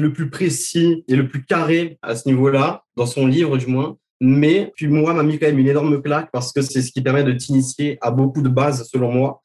le 0.00 0.12
plus 0.12 0.30
précis 0.30 1.04
et 1.08 1.16
le 1.16 1.28
plus 1.28 1.44
carré 1.44 1.98
à 2.02 2.16
ce 2.16 2.28
niveau-là, 2.28 2.84
dans 2.96 3.06
son 3.06 3.26
livre 3.26 3.56
du 3.56 3.66
moins. 3.66 3.96
Mais 4.20 4.72
puis 4.76 4.88
moi, 4.88 5.12
m'a 5.12 5.22
mis 5.22 5.38
quand 5.38 5.46
même 5.46 5.58
une 5.58 5.68
énorme 5.68 6.00
claque 6.00 6.30
parce 6.32 6.52
que 6.52 6.62
c'est 6.62 6.82
ce 6.82 6.90
qui 6.90 7.02
permet 7.02 7.24
de 7.24 7.32
t'initier 7.32 7.98
à 8.00 8.10
beaucoup 8.10 8.42
de 8.42 8.48
bases, 8.48 8.88
selon 8.90 9.12
moi. 9.12 9.42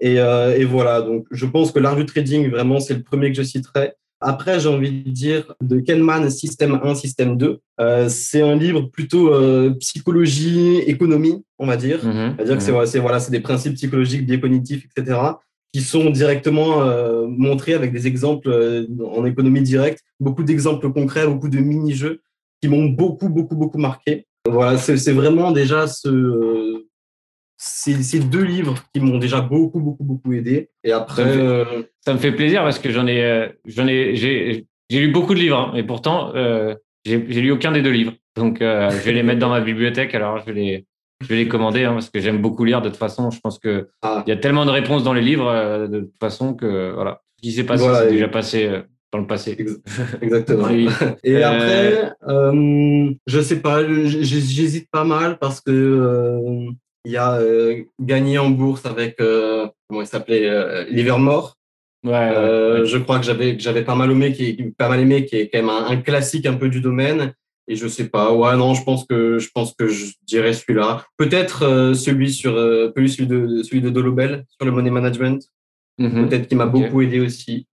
Et, 0.00 0.18
euh, 0.18 0.56
et, 0.56 0.64
voilà, 0.64 1.00
donc 1.00 1.26
je 1.30 1.46
pense 1.46 1.70
que 1.70 1.78
l'art 1.78 1.96
du 1.96 2.06
trading, 2.06 2.50
vraiment, 2.50 2.80
c'est 2.80 2.94
le 2.94 3.02
premier 3.02 3.30
que 3.30 3.36
je 3.36 3.42
citerai. 3.42 3.92
Après, 4.20 4.60
j'ai 4.60 4.68
envie 4.68 5.02
de 5.02 5.10
dire 5.10 5.54
de 5.60 5.80
Kenman, 5.80 6.30
Système 6.30 6.80
1, 6.82 6.94
Système 6.94 7.36
2. 7.36 7.58
Euh, 7.80 8.08
c'est 8.08 8.42
un 8.42 8.54
livre 8.54 8.82
plutôt 8.82 9.34
euh, 9.34 9.70
psychologie, 9.80 10.78
économie, 10.86 11.44
on 11.58 11.66
va 11.66 11.76
dire. 11.76 12.00
C'est-à-dire 12.00 12.58
que 12.58 12.62
mm-hmm. 12.62 12.86
c'est 12.86 12.98
voilà, 13.00 13.18
des 13.18 13.40
principes 13.40 13.74
psychologiques, 13.74 14.24
biais 14.24 14.40
cognitifs, 14.40 14.86
etc 14.86 15.18
qui 15.72 15.80
sont 15.80 16.10
directement 16.10 16.82
euh, 16.82 17.26
montrés 17.26 17.72
avec 17.72 17.92
des 17.92 18.06
exemples 18.06 18.48
euh, 18.50 18.86
en 19.04 19.24
économie 19.24 19.62
directe, 19.62 20.00
beaucoup 20.20 20.44
d'exemples 20.44 20.90
concrets, 20.92 21.26
beaucoup 21.26 21.48
de 21.48 21.58
mini-jeux 21.58 22.20
qui 22.60 22.68
m'ont 22.68 22.84
beaucoup, 22.84 23.28
beaucoup, 23.28 23.56
beaucoup 23.56 23.78
marqué. 23.78 24.26
Voilà, 24.48 24.76
c'est 24.76 25.12
vraiment 25.12 25.50
déjà 25.50 25.86
ce, 25.86 26.08
euh, 26.08 26.88
ces, 27.56 28.20
deux 28.20 28.42
livres 28.42 28.74
qui 28.92 29.00
m'ont 29.00 29.18
déjà 29.18 29.40
beaucoup, 29.40 29.80
beaucoup, 29.80 30.04
beaucoup 30.04 30.32
aidé. 30.32 30.68
Et 30.84 30.92
après, 30.92 31.24
ça 32.04 32.12
me 32.12 32.18
fait, 32.18 32.32
plaisir 32.32 32.62
parce 32.62 32.78
que 32.78 32.90
j'en 32.90 33.06
ai, 33.06 33.52
j'en 33.64 33.86
ai, 33.86 34.16
j'ai, 34.16 34.66
lu 34.90 35.08
beaucoup 35.08 35.34
de 35.34 35.38
livres, 35.38 35.58
hein, 35.58 35.76
et 35.76 35.84
pourtant, 35.84 36.32
j'ai 37.04 37.18
lu 37.18 37.52
aucun 37.52 37.72
des 37.72 37.82
deux 37.82 37.90
livres. 37.90 38.14
Donc, 38.36 38.58
je 38.60 39.04
vais 39.04 39.12
les 39.12 39.22
mettre 39.22 39.38
dans 39.38 39.50
ma 39.50 39.60
bibliothèque. 39.60 40.14
Alors, 40.14 40.40
je 40.40 40.46
vais 40.46 40.52
les, 40.52 40.86
je 41.22 41.28
vais 41.28 41.36
les 41.36 41.48
commander 41.48 41.84
hein, 41.84 41.92
parce 41.94 42.10
que 42.10 42.20
j'aime 42.20 42.40
beaucoup 42.40 42.64
lire. 42.64 42.82
De 42.82 42.88
toute 42.88 42.98
façon, 42.98 43.30
je 43.30 43.40
pense 43.40 43.58
qu'il 43.58 43.86
ah. 44.02 44.24
y 44.26 44.32
a 44.32 44.36
tellement 44.36 44.64
de 44.64 44.70
réponses 44.70 45.04
dans 45.04 45.12
les 45.12 45.22
livres 45.22 45.48
euh, 45.48 45.86
de 45.86 46.00
toute 46.00 46.18
façon 46.20 46.54
que 46.54 46.92
voilà, 46.92 47.22
ce 47.36 47.42
qui 47.42 47.52
s'est 47.52 47.64
passé, 47.64 47.84
c'est 47.84 48.10
déjà 48.10 48.28
passé 48.28 48.66
euh, 48.66 48.80
dans 49.12 49.18
le 49.18 49.26
passé. 49.26 49.56
Exactement. 50.20 50.68
et 51.24 51.42
après, 51.42 52.12
euh, 52.28 53.10
je 53.26 53.40
sais 53.40 53.60
pas, 53.60 53.86
j'hésite 53.86 54.88
pas 54.90 55.04
mal 55.04 55.38
parce 55.38 55.60
que 55.60 56.66
il 57.04 57.10
y 57.10 57.16
a 57.16 57.40
gagné 58.00 58.38
en 58.38 58.50
bourse 58.50 58.86
avec 58.86 59.16
comment 59.16 60.02
il 60.02 60.06
s'appelait 60.06 60.86
Livermore. 60.90 61.56
Ouais, 62.04 62.82
Je 62.84 62.98
crois 62.98 63.18
que 63.18 63.24
j'avais 63.24 63.58
j'avais 63.58 63.82
pas 63.82 63.94
mal 63.94 64.10
aimé 64.10 64.32
qui 64.32 64.72
pas 64.76 64.88
mal 64.88 65.00
aimé 65.00 65.24
qui 65.24 65.36
est 65.36 65.48
quand 65.48 65.60
même 65.60 65.70
un 65.70 65.96
classique 65.96 66.46
un 66.46 66.54
peu 66.54 66.68
du 66.68 66.80
domaine. 66.80 67.34
Et 67.68 67.76
je 67.76 67.86
sais 67.86 68.08
pas. 68.08 68.32
Ouais, 68.32 68.56
non, 68.56 68.74
je 68.74 68.82
pense 68.82 69.04
que 69.04 69.38
je 69.38 69.48
pense 69.54 69.74
que 69.74 69.86
je 69.86 70.12
dirais 70.26 70.52
celui-là. 70.52 71.04
Peut-être 71.16 71.64
euh, 71.64 71.94
celui 71.94 72.32
sur 72.32 72.56
euh, 72.56 72.92
celui 72.96 73.26
de 73.26 73.62
celui 73.62 73.80
de 73.80 73.90
Dolobel 73.90 74.44
sur 74.48 74.66
le 74.66 74.72
money 74.72 74.90
management. 74.90 75.42
Mhm. 75.98 76.28
Peut-être 76.28 76.48
qui 76.48 76.56
m'a 76.56 76.66
beaucoup 76.66 77.02
aidé 77.02 77.20
aussi. 77.20 77.66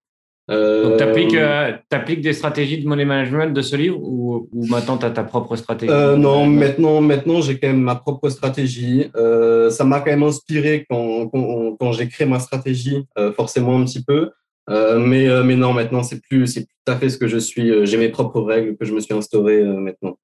Euh, 0.52 0.90
Donc, 0.90 0.98
tu 0.98 1.04
appliques, 1.04 1.36
euh, 1.36 1.74
appliques, 1.92 2.22
des 2.22 2.34
stratégies 2.34 2.82
de 2.82 2.88
money 2.88 3.06
management 3.06 3.54
de 3.54 3.62
ce 3.62 3.76
livre 3.76 4.00
ou, 4.02 4.50
ou 4.52 4.66
maintenant 4.66 4.98
tu 4.98 5.06
as 5.06 5.12
ta 5.12 5.24
propre 5.24 5.56
stratégie? 5.56 5.94
Non, 6.18 6.48
maintenant, 6.48 7.02
maintenant 7.02 7.42
j'ai 7.42 7.60
quand 7.60 7.68
même 7.68 7.82
ma 7.82 7.96
propre 7.96 8.30
stratégie. 8.30 9.12
ça 9.14 9.84
m'a 9.86 10.00
quand 10.00 10.12
même 10.12 10.24
inspiré 10.24 10.86
quand, 10.90 11.28
quand, 11.28 11.78
quand 11.80 11.92
j'ai 11.92 12.08
créé 12.08 12.28
ma 12.28 12.40
stratégie, 12.40 13.06
forcément 13.36 13.80
un 13.80 13.86
petit 13.86 14.04
peu. 14.04 14.32
Euh, 14.70 15.00
mais, 15.00 15.28
euh, 15.28 15.44
mais 15.44 15.56
non, 15.56 15.74
maintenant, 15.74 16.04
c'est 16.04 16.22
plus, 16.22 16.48
c'est 16.48 16.64
tout 16.64 16.92
à 16.92 16.96
fait 16.96 17.10
ce 17.10 17.18
que 17.18 17.28
je 17.28 17.38
suis. 17.38 17.70
Euh, 17.72 17.86
j'ai 17.86 17.98
mes 17.98 18.10
propres 18.10 18.42
règles 18.42 18.78
que 18.78 18.86
je 18.86 18.94
me 18.94 19.00
suis 19.00 19.14
instaurées 19.14 19.64
maintenant. 19.64 20.18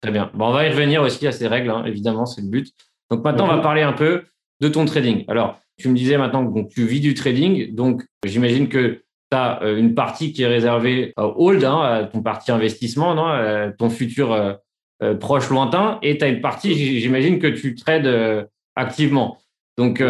Très 0.00 0.12
bien. 0.12 0.30
Bon, 0.34 0.48
on 0.48 0.52
va 0.52 0.66
y 0.66 0.70
revenir 0.70 1.02
aussi 1.02 1.26
à 1.26 1.32
ces 1.32 1.48
règles, 1.48 1.70
hein, 1.70 1.84
évidemment, 1.86 2.26
c'est 2.26 2.42
le 2.42 2.48
but. 2.48 2.72
Donc 3.10 3.24
maintenant, 3.24 3.44
on 3.44 3.56
va 3.56 3.58
parler 3.58 3.82
un 3.82 3.92
peu 3.92 4.22
de 4.60 4.68
ton 4.68 4.84
trading. 4.84 5.24
Alors, 5.28 5.58
tu 5.78 5.88
me 5.88 5.96
disais 5.96 6.18
maintenant 6.18 6.50
que 6.50 6.68
tu 6.68 6.84
vis 6.84 7.00
du 7.00 7.14
trading, 7.14 7.74
donc 7.74 8.02
j'imagine 8.24 8.68
que 8.68 9.02
tu 9.30 9.36
as 9.36 9.60
une 9.76 9.94
partie 9.94 10.32
qui 10.32 10.42
est 10.42 10.46
réservée 10.46 11.14
au 11.16 11.34
hold, 11.36 11.64
hein, 11.64 11.80
à 11.80 12.04
ton 12.04 12.22
parti 12.22 12.52
investissement, 12.52 13.14
non 13.14 13.72
ton 13.78 13.88
futur 13.88 14.58
proche 15.20 15.48
lointain, 15.50 15.98
et 16.02 16.18
tu 16.18 16.24
as 16.24 16.28
une 16.28 16.40
partie, 16.40 16.74
j'imagine 17.00 17.38
que 17.38 17.46
tu 17.46 17.74
trades 17.74 18.48
activement. 18.76 19.38
Donc, 19.76 20.02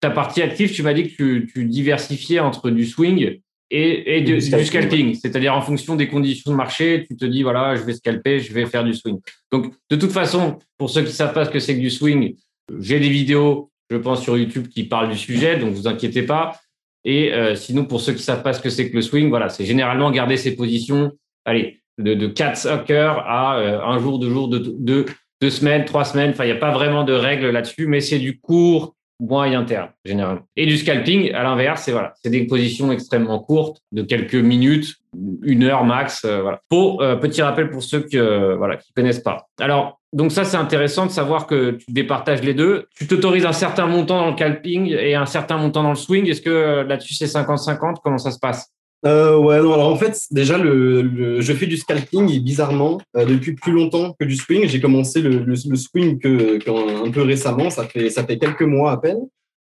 ta 0.00 0.10
partie 0.10 0.42
active, 0.42 0.72
tu 0.72 0.82
m'as 0.82 0.94
dit 0.94 1.14
que 1.14 1.38
tu, 1.38 1.64
diversifiais 1.64 2.40
entre 2.40 2.70
du 2.70 2.86
swing 2.86 3.40
et, 3.70 4.20
du, 4.22 4.40
scalping, 4.40 5.14
c'est-à-dire 5.14 5.54
en 5.54 5.60
fonction 5.60 5.94
des 5.94 6.08
conditions 6.08 6.50
de 6.50 6.56
marché, 6.56 7.06
tu 7.08 7.16
te 7.16 7.24
dis 7.24 7.42
voilà, 7.42 7.76
je 7.76 7.82
vais 7.82 7.92
scalper, 7.92 8.40
je 8.40 8.52
vais 8.52 8.66
faire 8.66 8.82
du 8.82 8.94
swing. 8.94 9.20
Donc 9.52 9.72
de 9.90 9.96
toute 9.96 10.10
façon, 10.10 10.58
pour 10.76 10.90
ceux 10.90 11.02
qui 11.02 11.12
savent 11.12 11.32
pas 11.32 11.44
ce 11.44 11.50
que 11.50 11.60
c'est 11.60 11.76
que 11.76 11.80
du 11.80 11.90
swing, 11.90 12.34
j'ai 12.80 12.98
des 12.98 13.10
vidéos, 13.10 13.70
je 13.90 13.96
pense 13.96 14.22
sur 14.22 14.36
YouTube 14.36 14.68
qui 14.68 14.84
parlent 14.84 15.10
du 15.10 15.18
sujet, 15.18 15.56
donc 15.58 15.74
vous 15.74 15.86
inquiétez 15.86 16.22
pas. 16.22 16.58
Et 17.04 17.32
euh, 17.32 17.54
sinon, 17.54 17.84
pour 17.84 18.00
ceux 18.00 18.12
qui 18.12 18.22
savent 18.22 18.42
pas 18.42 18.52
ce 18.52 18.60
que 18.60 18.70
c'est 18.70 18.90
que 18.90 18.96
le 18.96 19.02
swing, 19.02 19.28
voilà, 19.28 19.48
c'est 19.48 19.64
généralement 19.64 20.10
garder 20.10 20.36
ses 20.36 20.54
positions. 20.54 21.12
Allez, 21.44 21.80
de, 21.98 22.14
de 22.14 22.26
4 22.26 22.56
soccer 22.56 23.18
à 23.26 23.58
euh, 23.58 23.80
un 23.82 23.98
jour, 23.98 24.18
deux 24.18 24.30
jours, 24.30 24.48
deux, 24.48 24.60
deux, 24.60 25.06
deux 25.40 25.50
semaines, 25.50 25.84
trois 25.84 26.04
semaines. 26.04 26.30
Enfin, 26.30 26.44
il 26.44 26.48
n'y 26.48 26.56
a 26.56 26.60
pas 26.60 26.72
vraiment 26.72 27.04
de 27.04 27.12
règles 27.12 27.50
là-dessus, 27.50 27.86
mais 27.86 28.00
c'est 28.00 28.18
du 28.18 28.38
court, 28.38 28.94
moyen 29.20 29.64
terme, 29.64 29.90
généralement. 30.04 30.42
Et 30.56 30.66
du 30.66 30.76
scalping, 30.76 31.32
à 31.32 31.42
l'inverse, 31.42 31.88
c'est 32.22 32.30
des 32.30 32.46
positions 32.46 32.90
extrêmement 32.90 33.38
courtes, 33.38 33.82
de 33.92 34.02
quelques 34.02 34.34
minutes, 34.34 34.96
une 35.42 35.64
heure 35.64 35.84
max. 35.84 36.22
Euh. 36.24 36.50
Pour 36.68 37.02
euh, 37.02 37.16
petit 37.16 37.42
rappel 37.42 37.70
pour 37.70 37.82
ceux 37.82 38.00
qui 38.00 38.18
euh, 38.18 38.56
voilà 38.56 38.76
qui 38.76 38.92
connaissent 38.92 39.20
pas. 39.20 39.46
Alors 39.60 40.00
donc 40.12 40.32
ça 40.32 40.44
c'est 40.44 40.56
intéressant 40.56 41.06
de 41.06 41.10
savoir 41.10 41.46
que 41.46 41.72
tu 41.72 41.92
départages 41.92 42.42
les 42.42 42.54
deux. 42.54 42.86
Tu 42.96 43.06
t'autorises 43.06 43.46
un 43.46 43.52
certain 43.52 43.86
montant 43.86 44.20
dans 44.20 44.30
le 44.30 44.36
scalping 44.36 44.88
et 44.88 45.14
un 45.14 45.26
certain 45.26 45.56
montant 45.58 45.82
dans 45.82 45.90
le 45.90 45.96
swing. 45.96 46.28
Est-ce 46.28 46.42
que 46.42 46.84
là-dessus 46.86 47.14
c'est 47.14 47.26
50-50 47.26 47.96
Comment 48.02 48.18
ça 48.18 48.30
se 48.30 48.38
passe? 48.38 48.72
Euh, 49.06 49.36
ouais, 49.38 49.60
non, 49.62 49.72
alors 49.74 49.88
en 49.88 49.96
fait, 49.96 50.20
déjà, 50.30 50.58
le, 50.58 51.40
je 51.40 51.52
fais 51.52 51.66
du 51.66 51.76
scalping 51.76 52.30
et 52.30 52.40
bizarrement, 52.40 53.00
depuis 53.14 53.54
plus 53.54 53.72
longtemps 53.72 54.14
que 54.18 54.24
du 54.24 54.36
swing. 54.36 54.68
J'ai 54.68 54.80
commencé 54.80 55.22
le, 55.22 55.38
le, 55.44 55.76
swing 55.76 56.18
que, 56.18 56.58
un 57.06 57.10
peu 57.10 57.22
récemment, 57.22 57.70
ça 57.70 57.84
fait, 57.84 58.10
ça 58.10 58.24
fait 58.24 58.38
quelques 58.38 58.62
mois 58.62 58.92
à 58.92 58.96
peine. 58.98 59.20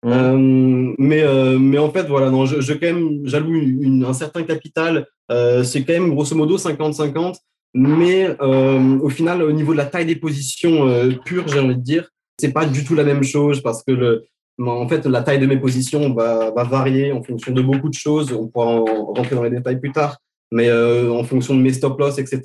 Euh, 0.06 0.94
mais, 0.98 1.24
euh, 1.24 1.58
mais 1.60 1.78
en 1.78 1.92
fait, 1.92 2.04
voilà, 2.04 2.30
non, 2.30 2.46
je, 2.46 2.62
je 2.62 2.74
quand 2.74 2.86
même, 2.88 3.22
j'alloue 3.24 4.06
un 4.06 4.14
certain 4.14 4.44
capital. 4.44 5.08
Euh, 5.32 5.64
c'est 5.64 5.84
quand 5.84 5.94
même 5.94 6.14
grosso 6.14 6.36
modo 6.36 6.58
50-50. 6.58 7.36
Mais 7.74 8.36
au 8.40 9.10
final, 9.10 9.44
au 9.44 9.52
niveau 9.52 9.74
de 9.74 9.78
la 9.78 9.86
taille 9.86 10.06
des 10.06 10.16
positions 10.16 10.90
pures, 11.26 11.48
j'ai 11.48 11.60
envie 11.60 11.76
de 11.76 11.82
dire, 11.82 12.10
c'est 12.40 12.52
pas 12.52 12.66
du 12.66 12.84
tout 12.84 12.96
la 12.96 13.04
même 13.04 13.24
chose 13.24 13.62
parce 13.62 13.84
que 13.84 13.92
le, 13.92 14.26
en 14.60 14.88
fait, 14.88 15.06
la 15.06 15.22
taille 15.22 15.40
de 15.40 15.46
mes 15.46 15.58
positions 15.58 16.14
va, 16.14 16.52
va 16.52 16.64
varier 16.64 17.12
en 17.12 17.24
fonction 17.24 17.52
de 17.52 17.62
beaucoup 17.62 17.90
de 17.90 17.94
choses. 17.94 18.32
On 18.34 18.48
pourra 18.48 18.68
en 18.68 19.14
rentrer 19.14 19.36
dans 19.36 19.44
les 19.44 19.52
détails 19.52 19.80
plus 19.80 19.92
tard. 19.92 20.18
Mais 20.52 20.72
en 20.72 21.24
fonction 21.24 21.56
de 21.56 21.62
mes 21.62 21.74
stop 21.74 22.00
loss, 22.00 22.18
etc., 22.18 22.42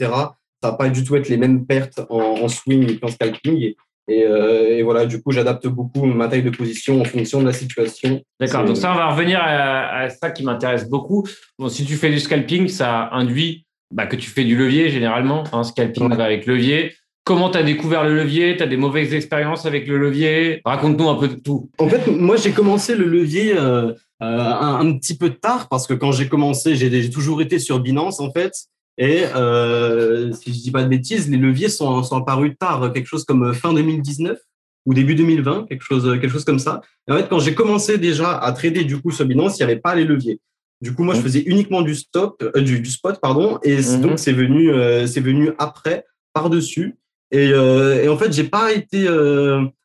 ça 0.62 0.70
va 0.70 0.72
pas 0.72 0.88
du 0.88 1.04
tout 1.04 1.16
être 1.16 1.28
les 1.28 1.36
mêmes 1.36 1.66
pertes 1.66 2.00
en, 2.10 2.18
en 2.18 2.48
swing 2.48 2.98
qu'en 2.98 3.08
scalping. 3.08 3.74
Euh, 4.10 4.78
et, 4.78 4.82
voilà, 4.82 5.06
du 5.06 5.22
coup, 5.22 5.32
j'adapte 5.32 5.66
beaucoup 5.66 6.04
ma 6.06 6.28
taille 6.28 6.42
de 6.42 6.50
position 6.50 7.00
en 7.00 7.04
fonction 7.04 7.40
de 7.40 7.46
la 7.46 7.52
situation. 7.52 8.20
D'accord. 8.40 8.64
Donc 8.64 8.76
ça, 8.76 8.92
on 8.92 8.96
va 8.96 9.08
revenir 9.08 9.40
à, 9.42 10.08
ça 10.10 10.30
qui 10.30 10.44
m'intéresse 10.44 10.88
beaucoup. 10.88 11.26
Bon, 11.58 11.68
si 11.68 11.84
tu 11.84 11.94
fais 11.94 12.10
du 12.10 12.18
scalping, 12.18 12.68
ça 12.68 13.08
induit 13.12 13.64
bah, 13.92 14.06
que 14.06 14.16
tu 14.16 14.30
fais 14.30 14.44
du 14.44 14.56
levier 14.56 14.88
généralement. 14.88 15.44
Hein, 15.52 15.64
scalping 15.64 16.12
avec 16.12 16.46
levier. 16.46 16.94
Comment 17.24 17.50
tu 17.50 17.58
as 17.58 17.62
découvert 17.62 18.04
le 18.04 18.14
levier? 18.16 18.56
Tu 18.56 18.62
as 18.62 18.66
des 18.66 18.76
mauvaises 18.76 19.14
expériences 19.14 19.64
avec 19.66 19.86
le 19.86 19.98
levier? 19.98 20.60
Raconte-nous 20.64 21.08
un 21.08 21.14
peu 21.14 21.28
de 21.28 21.34
tout. 21.34 21.70
En 21.78 21.88
fait, 21.88 22.06
moi, 22.08 22.36
j'ai 22.36 22.52
commencé 22.52 22.96
le 22.96 23.06
levier 23.06 23.56
euh, 23.56 23.92
euh, 23.92 23.94
un, 24.20 24.80
un, 24.80 24.98
petit 24.98 25.16
peu 25.16 25.30
tard 25.30 25.68
parce 25.68 25.86
que 25.86 25.94
quand 25.94 26.12
j'ai 26.12 26.28
commencé, 26.28 26.74
j'ai 26.74 27.10
toujours 27.10 27.40
été 27.40 27.58
sur 27.58 27.78
Binance 27.80 28.20
en 28.20 28.32
fait. 28.32 28.52
Et 28.98 29.24
euh, 29.34 30.32
si 30.32 30.52
je 30.52 30.60
dis 30.60 30.70
pas 30.70 30.82
de 30.82 30.88
bêtises, 30.88 31.30
les 31.30 31.38
leviers 31.38 31.68
sont, 31.68 32.02
sont 32.02 32.16
apparus 32.16 32.54
tard, 32.58 32.92
quelque 32.92 33.06
chose 33.06 33.24
comme 33.24 33.54
fin 33.54 33.72
2019 33.72 34.38
ou 34.84 34.94
début 34.94 35.14
2020, 35.14 35.66
quelque 35.68 35.84
chose, 35.84 36.18
quelque 36.20 36.32
chose 36.32 36.44
comme 36.44 36.58
ça. 36.58 36.80
Et 37.08 37.12
en 37.12 37.16
fait, 37.16 37.28
quand 37.28 37.38
j'ai 37.38 37.54
commencé 37.54 37.98
déjà 37.98 38.36
à 38.36 38.52
trader 38.52 38.84
du 38.84 39.00
coup 39.00 39.10
sur 39.10 39.24
Binance, 39.24 39.58
il 39.58 39.64
n'y 39.64 39.70
avait 39.70 39.80
pas 39.80 39.94
les 39.94 40.04
leviers. 40.04 40.40
Du 40.82 40.92
coup, 40.92 41.04
moi, 41.04 41.14
je 41.14 41.20
mmh. 41.20 41.22
faisais 41.22 41.42
uniquement 41.46 41.82
du 41.82 41.94
stop, 41.94 42.42
euh, 42.42 42.60
du, 42.60 42.80
du, 42.80 42.90
spot, 42.90 43.20
pardon, 43.22 43.60
et 43.62 43.76
mmh. 43.76 44.00
donc 44.00 44.18
c'est 44.18 44.32
venu, 44.32 44.72
euh, 44.72 45.06
c'est 45.06 45.20
venu 45.20 45.52
après, 45.58 46.04
par 46.32 46.50
dessus. 46.50 46.96
Et, 47.32 47.48
et 47.48 48.08
en 48.08 48.16
fait, 48.16 48.32
j'ai 48.32 48.44
pas 48.44 48.72
été, 48.72 49.06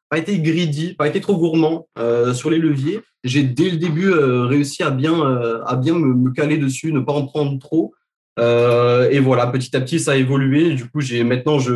pas 0.10 0.18
été 0.18 0.38
greedy, 0.40 0.94
pas 0.96 1.08
été 1.08 1.22
trop 1.22 1.38
gourmand 1.38 1.88
sur 2.34 2.50
les 2.50 2.58
leviers. 2.58 3.00
J'ai 3.24 3.44
dès 3.44 3.70
le 3.70 3.78
début 3.78 4.12
réussi 4.12 4.84
à 4.84 4.90
bien, 4.92 5.22
à 5.66 5.76
bien 5.78 5.94
me, 5.94 6.14
me, 6.14 6.32
caler 6.32 6.58
dessus, 6.58 6.92
ne 6.92 7.00
pas 7.00 7.14
en 7.14 7.26
prendre 7.26 7.58
trop. 7.58 7.94
Euh, 8.40 9.10
et 9.10 9.20
voilà, 9.20 9.48
petit 9.48 9.76
à 9.76 9.82
petit, 9.82 10.00
ça 10.00 10.12
a 10.12 10.16
évolué. 10.16 10.74
Du 10.74 10.90
coup, 10.90 11.02
j'ai 11.02 11.24
maintenant, 11.24 11.60
je, 11.60 11.74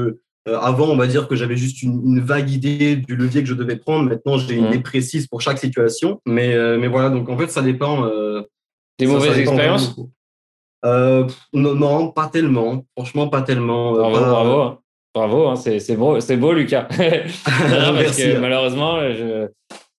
euh, 0.47 0.59
avant, 0.59 0.87
on 0.87 0.95
va 0.95 1.07
dire 1.07 1.27
que 1.27 1.35
j'avais 1.35 1.57
juste 1.57 1.81
une, 1.81 2.19
vague 2.19 2.49
idée 2.49 2.95
du 2.95 3.15
levier 3.15 3.41
que 3.41 3.49
je 3.49 3.53
devais 3.53 3.75
prendre. 3.75 4.07
Maintenant, 4.07 4.37
j'ai 4.37 4.55
une 4.55 4.67
idée 4.67 4.79
précise 4.79 5.27
pour 5.27 5.41
chaque 5.41 5.57
situation. 5.57 6.21
Mais, 6.25 6.53
euh, 6.53 6.77
mais 6.77 6.87
voilà, 6.87 7.09
donc 7.09 7.29
en 7.29 7.37
fait, 7.37 7.49
ça 7.49 7.61
dépend. 7.61 8.09
Des 8.99 9.07
mauvaises 9.07 9.37
expériences? 9.37 9.95
non, 11.53 12.11
pas 12.11 12.27
tellement. 12.27 12.85
Franchement, 12.95 13.27
pas 13.27 13.41
tellement. 13.41 13.93
Bravo, 13.93 14.19
bravo. 14.19 14.77
Hein. 15.15 15.19
Bravo, 15.19 15.47
hein. 15.47 15.55
c'est 15.55 15.95
beau, 15.95 16.19
c'est 16.19 16.37
beau, 16.37 16.53
Lucas. 16.53 16.87
parce 16.97 18.17
que 18.17 18.37
malheureusement, 18.39 18.99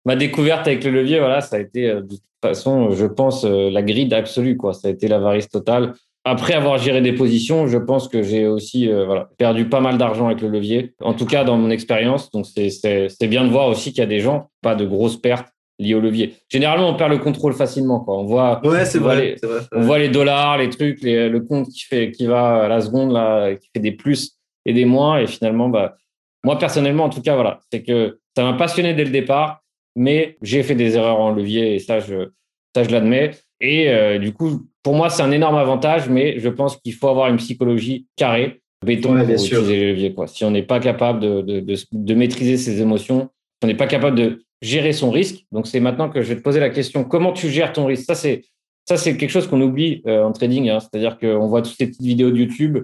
ma 0.04 0.16
découverte 0.16 0.66
avec 0.66 0.84
le 0.84 0.90
levier, 0.90 1.18
voilà, 1.18 1.40
ça 1.40 1.56
a 1.56 1.60
été 1.60 1.94
de 1.94 2.00
toute 2.00 2.20
façon, 2.42 2.90
je 2.90 3.06
pense, 3.06 3.44
la 3.44 3.82
grille 3.82 4.12
absolue, 4.14 4.56
quoi. 4.56 4.72
Ça 4.72 4.88
a 4.88 4.90
été 4.90 5.08
l'avarice 5.08 5.48
totale 5.48 5.94
après 6.24 6.54
avoir 6.54 6.78
géré 6.78 7.00
des 7.00 7.12
positions, 7.12 7.66
je 7.66 7.78
pense 7.78 8.08
que 8.08 8.22
j'ai 8.22 8.46
aussi 8.46 8.88
euh, 8.88 9.04
voilà, 9.04 9.28
perdu 9.38 9.68
pas 9.68 9.80
mal 9.80 9.98
d'argent 9.98 10.26
avec 10.26 10.40
le 10.40 10.48
levier, 10.48 10.94
en 11.00 11.14
tout 11.14 11.26
cas 11.26 11.44
dans 11.44 11.56
mon 11.56 11.70
expérience. 11.70 12.30
Donc 12.30 12.46
c'est 12.46 13.26
bien 13.26 13.44
de 13.44 13.50
voir 13.50 13.68
aussi 13.68 13.90
qu'il 13.90 13.98
y 13.98 14.04
a 14.04 14.06
des 14.06 14.20
gens, 14.20 14.50
pas 14.60 14.74
de 14.74 14.84
grosses 14.84 15.16
pertes 15.16 15.48
liées 15.78 15.94
au 15.94 16.00
levier. 16.00 16.34
Généralement, 16.48 16.90
on 16.90 16.94
perd 16.94 17.10
le 17.10 17.18
contrôle 17.18 17.54
facilement. 17.54 18.00
Quoi. 18.00 18.18
On 18.18 18.24
voit, 18.24 18.64
ouais, 18.64 18.84
c'est 18.84 18.98
vrai, 18.98 19.36
vrai, 19.42 19.60
on 19.72 19.80
voit 19.80 19.98
les 19.98 20.10
dollars, 20.10 20.58
les 20.58 20.70
trucs, 20.70 21.02
le 21.02 21.38
compte 21.40 21.68
qui 21.68 21.84
fait, 21.84 22.12
qui 22.12 22.26
va 22.26 22.64
à 22.64 22.68
la 22.68 22.80
seconde 22.80 23.12
là, 23.12 23.54
qui 23.56 23.68
fait 23.74 23.80
des 23.80 23.92
plus 23.92 24.38
moins, 24.84 25.18
et 25.18 25.26
finalement, 25.26 25.68
bah, 25.68 25.96
moi 26.44 26.58
personnellement, 26.58 27.04
en 27.04 27.10
tout 27.10 27.22
cas, 27.22 27.34
voilà, 27.34 27.60
c'est 27.70 27.82
que 27.82 28.18
ça 28.36 28.44
m'a 28.44 28.54
passionné 28.54 28.94
dès 28.94 29.04
le 29.04 29.10
départ, 29.10 29.62
mais 29.96 30.36
j'ai 30.42 30.62
fait 30.62 30.74
des 30.74 30.96
erreurs 30.96 31.20
en 31.20 31.30
levier 31.30 31.74
et 31.74 31.78
ça, 31.78 32.00
je, 32.00 32.30
ça, 32.74 32.82
je 32.82 32.90
l'admets. 32.90 33.32
Et 33.60 33.90
euh, 33.90 34.18
du 34.18 34.32
coup, 34.32 34.66
pour 34.82 34.94
moi, 34.94 35.10
c'est 35.10 35.22
un 35.22 35.30
énorme 35.30 35.56
avantage, 35.56 36.08
mais 36.08 36.38
je 36.38 36.48
pense 36.48 36.76
qu'il 36.78 36.94
faut 36.94 37.08
avoir 37.08 37.28
une 37.28 37.36
psychologie 37.36 38.06
carrée, 38.16 38.62
béton 38.84 39.10
pour 39.10 39.30
utiliser 39.30 39.76
les 39.76 39.92
leviers. 39.92 40.14
Quoi. 40.14 40.26
Si 40.26 40.44
on 40.44 40.50
n'est 40.50 40.62
pas 40.62 40.80
capable 40.80 41.20
de, 41.20 41.40
de, 41.42 41.60
de, 41.60 41.76
de, 41.92 42.14
maîtriser 42.14 42.56
ses 42.56 42.80
émotions, 42.80 43.28
si 43.60 43.64
on 43.64 43.66
n'est 43.66 43.76
pas 43.76 43.86
capable 43.86 44.16
de 44.16 44.44
gérer 44.60 44.92
son 44.92 45.10
risque, 45.10 45.44
donc 45.52 45.66
c'est 45.66 45.80
maintenant 45.80 46.08
que 46.08 46.22
je 46.22 46.28
vais 46.28 46.36
te 46.36 46.42
poser 46.42 46.60
la 46.60 46.70
question, 46.70 47.04
comment 47.04 47.32
tu 47.32 47.48
gères 47.50 47.72
ton 47.72 47.86
risque? 47.86 48.04
Ça, 48.04 48.14
c'est 48.14 48.42
ça, 48.88 48.96
c'est 48.96 49.16
quelque 49.16 49.30
chose 49.30 49.46
qu'on 49.46 49.60
oublie 49.60 50.02
euh, 50.06 50.24
en 50.24 50.32
trading. 50.32 50.68
Hein. 50.68 50.80
C'est-à-dire 50.80 51.18
qu'on 51.18 51.46
voit 51.46 51.62
toutes 51.62 51.76
ces 51.76 51.86
petites 51.86 52.02
vidéos 52.02 52.30
de 52.30 52.36
YouTube, 52.36 52.78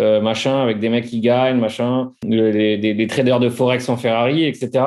euh, 0.00 0.20
machin, 0.20 0.62
avec 0.62 0.80
des 0.80 0.88
mecs 0.88 1.06
qui 1.06 1.20
gagnent, 1.20 1.58
machin, 1.58 2.12
les, 2.24 2.78
des, 2.78 2.94
des, 2.94 3.06
traders 3.06 3.40
de 3.40 3.48
Forex 3.48 3.88
en 3.88 3.96
Ferrari, 3.96 4.44
etc. 4.44 4.84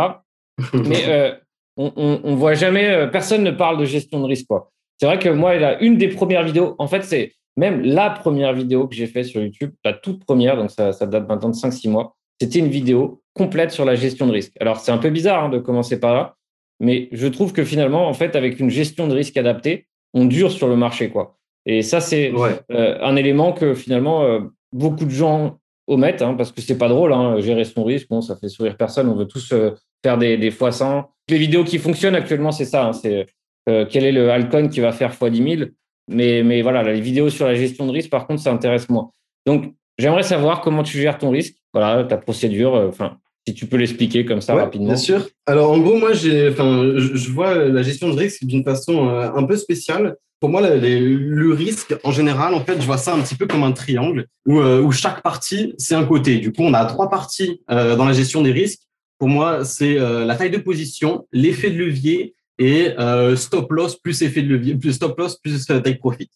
Mais 0.73 1.07
euh, 1.07 1.33
on, 1.77 1.93
on, 1.95 2.19
on, 2.23 2.35
voit 2.35 2.55
jamais, 2.55 2.89
euh, 2.89 3.07
personne 3.07 3.43
ne 3.43 3.51
parle 3.51 3.77
de 3.77 3.85
gestion 3.85 4.19
de 4.19 4.25
risque. 4.25 4.47
Quoi. 4.47 4.71
C'est 4.99 5.05
vrai 5.05 5.19
que 5.19 5.29
moi, 5.29 5.55
là, 5.55 5.81
une 5.81 5.97
des 5.97 6.09
premières 6.09 6.43
vidéos, 6.43 6.75
en 6.79 6.87
fait, 6.87 7.03
c'est 7.03 7.33
même 7.55 7.81
la 7.81 8.09
première 8.09 8.53
vidéo 8.53 8.87
que 8.87 8.95
j'ai 8.95 9.07
faite 9.07 9.25
sur 9.25 9.41
YouTube, 9.41 9.71
la 9.85 9.93
toute 9.93 10.23
première, 10.25 10.57
donc 10.57 10.71
ça, 10.71 10.91
ça 10.91 11.05
date 11.05 11.27
maintenant 11.27 11.49
de 11.49 11.55
5-6 11.55 11.89
mois, 11.89 12.15
c'était 12.39 12.59
une 12.59 12.67
vidéo 12.67 13.21
complète 13.33 13.71
sur 13.71 13.85
la 13.85 13.95
gestion 13.95 14.27
de 14.27 14.31
risque. 14.31 14.53
Alors, 14.59 14.79
c'est 14.79 14.91
un 14.91 14.97
peu 14.97 15.09
bizarre 15.09 15.45
hein, 15.45 15.49
de 15.49 15.57
commencer 15.57 15.99
par 15.99 16.13
là, 16.13 16.35
mais 16.79 17.09
je 17.11 17.27
trouve 17.27 17.53
que 17.53 17.63
finalement, 17.63 18.07
en 18.07 18.13
fait, 18.13 18.35
avec 18.35 18.59
une 18.59 18.69
gestion 18.69 19.07
de 19.07 19.13
risque 19.13 19.37
adaptée, 19.37 19.87
on 20.13 20.25
dure 20.25 20.51
sur 20.51 20.67
le 20.67 20.75
marché. 20.75 21.09
quoi. 21.09 21.37
Et 21.65 21.81
ça, 21.81 21.99
c'est 21.99 22.31
euh, 22.71 22.97
un 23.01 23.15
élément 23.15 23.53
que 23.53 23.73
finalement, 23.73 24.23
euh, 24.23 24.39
beaucoup 24.71 25.05
de 25.05 25.11
gens 25.11 25.59
omettent, 25.87 26.21
hein, 26.21 26.33
parce 26.33 26.51
que 26.51 26.61
c'est 26.61 26.77
pas 26.77 26.89
drôle, 26.89 27.13
hein, 27.13 27.39
gérer 27.39 27.63
son 27.63 27.83
risque, 27.83 28.07
bon, 28.09 28.21
ça 28.21 28.35
fait 28.35 28.49
sourire 28.49 28.75
personne, 28.75 29.07
on 29.07 29.15
veut 29.15 29.27
tous 29.27 29.51
euh, 29.53 29.71
faire 30.03 30.17
des, 30.17 30.37
des 30.37 30.51
fois 30.51 30.71
100. 30.71 31.09
Les 31.29 31.37
vidéos 31.37 31.63
qui 31.63 31.77
fonctionnent 31.77 32.15
actuellement, 32.15 32.51
c'est 32.51 32.65
ça, 32.65 32.91
c'est 32.93 33.25
euh, 33.69 33.85
quel 33.89 34.05
est 34.05 34.11
le 34.11 34.29
altcoin 34.29 34.69
qui 34.69 34.79
va 34.79 34.91
faire 34.91 35.13
x 35.13 35.31
10 35.31 35.57
000. 35.57 35.69
Mais, 36.09 36.41
mais 36.43 36.61
voilà, 36.61 36.83
les 36.83 37.01
vidéos 37.01 37.29
sur 37.29 37.47
la 37.47 37.55
gestion 37.55 37.85
de 37.85 37.91
risque, 37.91 38.09
par 38.09 38.27
contre, 38.27 38.41
ça 38.41 38.51
intéresse 38.51 38.89
moins. 38.89 39.11
Donc, 39.45 39.73
j'aimerais 39.97 40.23
savoir 40.23 40.61
comment 40.61 40.83
tu 40.83 40.97
gères 40.97 41.17
ton 41.17 41.29
risque, 41.29 41.55
voilà, 41.73 42.03
ta 42.05 42.17
procédure, 42.17 42.75
euh, 42.75 42.87
enfin, 42.87 43.17
si 43.47 43.53
tu 43.53 43.65
peux 43.65 43.77
l'expliquer 43.77 44.25
comme 44.25 44.41
ça 44.41 44.55
rapidement. 44.55 44.87
Bien 44.87 44.97
sûr. 44.97 45.27
Alors, 45.45 45.71
en 45.71 45.79
gros, 45.79 45.97
moi, 45.97 46.13
j'ai, 46.13 46.49
enfin, 46.49 46.93
je, 46.97 47.31
vois 47.31 47.55
la 47.55 47.81
gestion 47.81 48.09
de 48.09 48.17
risque 48.17 48.43
d'une 48.45 48.63
façon 48.63 49.09
euh, 49.09 49.29
un 49.33 49.43
peu 49.43 49.55
spéciale. 49.57 50.15
Pour 50.39 50.49
moi, 50.49 50.61
le 50.61 51.53
risque, 51.53 51.95
en 52.03 52.11
général, 52.11 52.53
en 52.53 52.63
fait, 52.63 52.79
je 52.79 52.85
vois 52.85 52.97
ça 52.97 53.13
un 53.13 53.21
petit 53.21 53.35
peu 53.35 53.47
comme 53.47 53.63
un 53.63 53.71
triangle 53.71 54.27
où, 54.45 54.59
où 54.59 54.91
chaque 54.91 55.21
partie, 55.23 55.73
c'est 55.77 55.95
un 55.95 56.05
côté. 56.05 56.37
Du 56.37 56.51
coup, 56.51 56.61
on 56.61 56.73
a 56.73 56.85
trois 56.85 57.09
parties 57.09 57.61
dans 57.67 58.05
la 58.05 58.13
gestion 58.13 58.41
des 58.41 58.51
risques. 58.51 58.81
Pour 59.17 59.29
moi, 59.29 59.65
c'est 59.65 59.95
la 59.95 60.35
taille 60.35 60.51
de 60.51 60.59
position, 60.59 61.27
l'effet 61.31 61.71
de 61.71 61.77
levier 61.77 62.35
et 62.59 62.93
euh, 62.99 63.35
stop 63.35 63.71
loss 63.71 63.95
plus 63.95 64.21
effet 64.21 64.41
de 64.41 64.49
levier, 64.49 64.75
plus 64.75 64.93
stop 64.93 65.17
loss 65.17 65.37
plus 65.37 65.65
take 65.65 65.95
profit. 65.95 66.29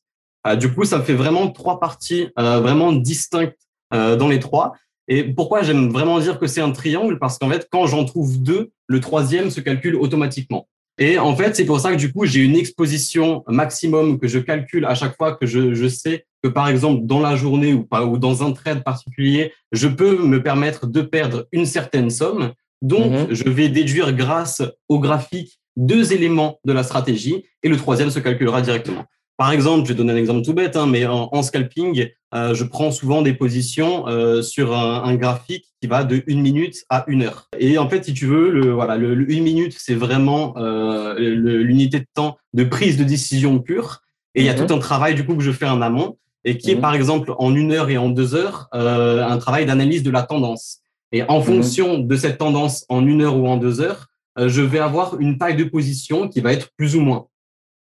Euh, 0.47 0.55
du 0.55 0.71
coup, 0.73 0.85
ça 0.85 1.01
fait 1.01 1.13
vraiment 1.13 1.49
trois 1.49 1.79
parties 1.79 2.29
euh, 2.39 2.59
vraiment 2.59 2.91
distinctes 2.91 3.57
euh, 3.93 4.15
dans 4.15 4.27
les 4.27 4.39
trois. 4.39 4.73
Et 5.07 5.23
pourquoi 5.23 5.61
j'aime 5.61 5.89
vraiment 5.89 6.19
dire 6.19 6.39
que 6.39 6.47
c'est 6.47 6.61
un 6.61 6.71
triangle? 6.71 7.19
Parce 7.19 7.37
qu'en 7.37 7.49
fait, 7.49 7.67
quand 7.71 7.85
j'en 7.87 8.05
trouve 8.05 8.41
deux, 8.41 8.71
le 8.87 8.99
troisième 8.99 9.49
se 9.49 9.61
calcule 9.61 9.95
automatiquement. 9.95 10.67
Et 10.97 11.17
en 11.17 11.35
fait, 11.35 11.55
c'est 11.55 11.65
pour 11.65 11.79
ça 11.79 11.91
que 11.91 11.97
du 11.97 12.11
coup, 12.11 12.25
j'ai 12.25 12.41
une 12.41 12.55
exposition 12.55 13.43
maximum 13.47 14.19
que 14.19 14.27
je 14.27 14.39
calcule 14.39 14.85
à 14.85 14.95
chaque 14.95 15.15
fois 15.15 15.35
que 15.35 15.45
je, 15.45 15.73
je 15.73 15.87
sais 15.87 16.25
que 16.43 16.49
par 16.49 16.67
exemple 16.67 17.05
dans 17.05 17.19
la 17.19 17.35
journée 17.35 17.73
ou, 17.73 17.83
pas, 17.83 18.05
ou 18.05 18.17
dans 18.17 18.43
un 18.43 18.51
trade 18.51 18.83
particulier, 18.83 19.53
je 19.71 19.87
peux 19.87 20.23
me 20.23 20.41
permettre 20.41 20.87
de 20.87 21.01
perdre 21.01 21.47
une 21.51 21.65
certaine 21.65 22.09
somme. 22.09 22.53
Donc, 22.81 23.11
mm-hmm. 23.11 23.33
je 23.33 23.49
vais 23.49 23.69
déduire 23.69 24.13
grâce 24.13 24.61
au 24.89 24.99
graphique 24.99 25.59
deux 25.77 26.13
éléments 26.13 26.59
de 26.65 26.73
la 26.73 26.83
stratégie 26.83 27.45
et 27.63 27.69
le 27.69 27.77
troisième 27.77 28.09
se 28.09 28.19
calculera 28.19 28.61
directement. 28.61 29.05
Par 29.41 29.53
exemple, 29.53 29.87
je 29.87 29.93
vais 29.93 29.97
donner 29.97 30.13
un 30.13 30.17
exemple 30.17 30.43
tout 30.43 30.53
bête, 30.53 30.75
hein, 30.75 30.85
mais 30.85 31.07
en, 31.07 31.41
scalping, 31.41 32.09
euh, 32.35 32.53
je 32.53 32.63
prends 32.63 32.91
souvent 32.91 33.23
des 33.23 33.33
positions 33.33 34.07
euh, 34.07 34.43
sur 34.43 34.77
un, 34.77 35.15
graphique 35.15 35.65
qui 35.81 35.87
va 35.87 36.03
de 36.03 36.21
une 36.27 36.41
minute 36.41 36.75
à 36.91 37.05
une 37.07 37.23
heure. 37.23 37.47
Et 37.57 37.79
en 37.79 37.89
fait, 37.89 38.05
si 38.05 38.13
tu 38.13 38.27
veux, 38.27 38.51
le, 38.51 38.71
voilà, 38.71 38.97
le, 38.97 39.31
une 39.31 39.43
minute, 39.43 39.75
c'est 39.75 39.95
vraiment 39.95 40.53
euh, 40.57 41.15
l'unité 41.17 42.01
de 42.01 42.05
temps 42.13 42.37
de 42.53 42.63
prise 42.63 42.97
de 42.97 43.03
décision 43.03 43.57
pure. 43.57 44.01
Et 44.35 44.41
il 44.41 44.45
y 44.45 44.49
a 44.49 44.53
mhm. 44.53 44.67
tout 44.67 44.73
un 44.75 44.77
travail 44.77 45.15
du 45.15 45.25
coup 45.25 45.35
que 45.35 45.41
je 45.41 45.51
fais 45.51 45.65
en 45.65 45.81
amont 45.81 46.19
et 46.45 46.59
qui 46.59 46.69
est 46.69 46.75
mhm. 46.75 46.81
par 46.81 46.93
exemple 46.93 47.33
en 47.39 47.55
une 47.55 47.71
heure 47.71 47.89
et 47.89 47.97
en 47.97 48.09
deux 48.09 48.35
heures 48.35 48.67
un 48.73 49.37
travail 49.39 49.65
d'analyse 49.65 50.03
de 50.03 50.11
la 50.11 50.21
tendance. 50.21 50.81
Et 51.11 51.23
en 51.23 51.39
mhm. 51.39 51.45
fonction 51.45 51.97
de 51.97 52.15
cette 52.15 52.37
tendance 52.37 52.85
en 52.89 53.07
une 53.07 53.23
heure 53.23 53.37
ou 53.37 53.47
en 53.47 53.57
deux 53.57 53.81
heures, 53.81 54.05
je 54.37 54.61
vais 54.61 54.77
avoir 54.77 55.19
une 55.19 55.39
taille 55.39 55.55
de 55.55 55.63
position 55.63 56.29
qui 56.29 56.41
va 56.41 56.53
être 56.53 56.69
plus 56.77 56.95
ou 56.95 57.01
moins. 57.01 57.25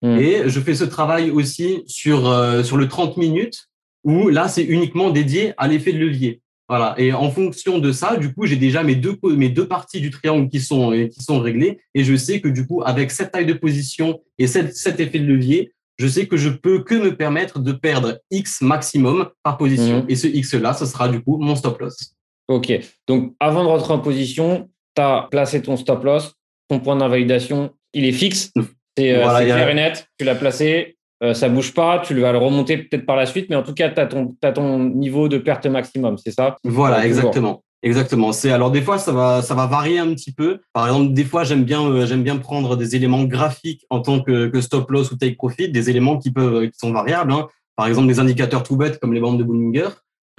Mm. 0.01 0.17
Et 0.17 0.49
je 0.49 0.59
fais 0.59 0.75
ce 0.75 0.83
travail 0.83 1.31
aussi 1.31 1.83
sur, 1.87 2.29
euh, 2.29 2.63
sur 2.63 2.77
le 2.77 2.87
30 2.87 3.17
minutes, 3.17 3.69
où 4.03 4.29
là, 4.29 4.47
c'est 4.47 4.63
uniquement 4.63 5.09
dédié 5.09 5.53
à 5.57 5.67
l'effet 5.67 5.93
de 5.93 5.99
levier. 5.99 6.41
Voilà. 6.69 6.95
Et 6.97 7.13
en 7.13 7.31
fonction 7.31 7.79
de 7.79 7.91
ça, 7.91 8.17
du 8.17 8.33
coup, 8.33 8.45
j'ai 8.45 8.57
déjà 8.57 8.83
mes 8.83 8.95
deux, 8.95 9.17
mes 9.23 9.49
deux 9.49 9.67
parties 9.67 10.01
du 10.01 10.09
triangle 10.09 10.49
qui 10.49 10.59
sont, 10.59 10.91
euh, 10.91 11.07
qui 11.07 11.23
sont 11.23 11.39
réglées. 11.39 11.79
Et 11.93 12.03
je 12.03 12.15
sais 12.15 12.41
que 12.41 12.49
du 12.49 12.67
coup, 12.67 12.81
avec 12.85 13.11
cette 13.11 13.31
taille 13.31 13.45
de 13.45 13.53
position 13.53 14.21
et 14.37 14.47
cet, 14.47 14.75
cet 14.75 14.99
effet 14.99 15.19
de 15.19 15.25
levier, 15.25 15.71
je 15.97 16.07
sais 16.07 16.27
que 16.27 16.37
je 16.37 16.49
peux 16.49 16.83
que 16.83 16.93
me 16.93 17.15
permettre 17.15 17.59
de 17.59 17.71
perdre 17.71 18.19
X 18.29 18.61
maximum 18.61 19.29
par 19.43 19.57
position. 19.57 20.03
Mm. 20.03 20.09
Et 20.09 20.15
ce 20.15 20.27
X-là, 20.27 20.73
ce 20.73 20.85
sera 20.85 21.09
du 21.09 21.21
coup 21.21 21.37
mon 21.37 21.55
stop 21.55 21.79
loss. 21.79 22.13
OK. 22.47 22.71
Donc, 23.07 23.33
avant 23.39 23.63
de 23.63 23.69
rentrer 23.69 23.93
en 23.93 23.99
position, 23.99 24.69
tu 24.95 25.01
as 25.01 25.27
placé 25.31 25.61
ton 25.61 25.75
stop 25.75 26.03
loss, 26.03 26.33
ton 26.69 26.79
point 26.79 26.95
d'invalidation, 26.95 27.73
il 27.93 28.05
est 28.05 28.11
fixe. 28.11 28.51
C'est 28.97 29.13
euh, 29.13 29.21
clair 29.21 29.69
et 29.69 29.73
net, 29.75 30.07
tu 30.17 30.25
l'as 30.25 30.33
placé, 30.33 30.97
euh, 31.23 31.35
ça 31.35 31.49
bouge 31.49 31.75
pas, 31.75 31.99
tu 31.99 32.19
vas 32.19 32.31
le 32.31 32.39
remonter 32.39 32.77
peut-être 32.79 33.05
par 33.05 33.15
la 33.15 33.27
suite, 33.27 33.45
mais 33.47 33.55
en 33.55 33.61
tout 33.61 33.75
cas, 33.75 33.89
tu 33.89 34.01
as 34.01 34.07
ton, 34.07 34.35
as 34.41 34.51
ton 34.51 34.79
niveau 34.79 35.27
de 35.27 35.37
perte 35.37 35.67
maximum, 35.67 36.17
c'est 36.17 36.31
ça? 36.31 36.57
Voilà, 36.63 37.05
exactement. 37.05 37.63
Exactement. 37.83 38.31
C'est 38.31 38.51
alors 38.51 38.71
des 38.71 38.81
fois 38.81 38.97
ça 38.97 39.11
va 39.11 39.43
ça 39.43 39.53
va 39.53 39.67
varier 39.67 39.99
un 39.99 40.11
petit 40.15 40.33
peu. 40.33 40.61
Par 40.73 40.87
exemple, 40.87 41.13
des 41.13 41.23
fois 41.23 41.43
j'aime 41.43 41.63
bien 41.63 41.85
euh, 41.85 42.07
j'aime 42.07 42.23
bien 42.23 42.37
prendre 42.37 42.75
des 42.75 42.95
éléments 42.95 43.23
graphiques 43.23 43.85
en 43.91 43.99
tant 44.01 44.19
que, 44.19 44.47
que, 44.47 44.61
stop 44.61 44.89
loss 44.89 45.11
ou 45.11 45.15
take 45.15 45.35
profit, 45.35 45.69
des 45.69 45.91
éléments 45.91 46.17
qui 46.17 46.31
peuvent 46.31 46.65
qui 46.65 46.77
sont 46.77 46.91
variables. 46.91 47.31
Hein. 47.31 47.47
Par 47.75 47.85
exemple, 47.85 48.07
des 48.07 48.19
indicateurs 48.19 48.63
tout 48.63 48.77
bêtes 48.77 48.97
comme 48.97 49.13
les 49.13 49.19
bandes 49.19 49.37
de 49.37 49.43
Bollinger, 49.43 49.89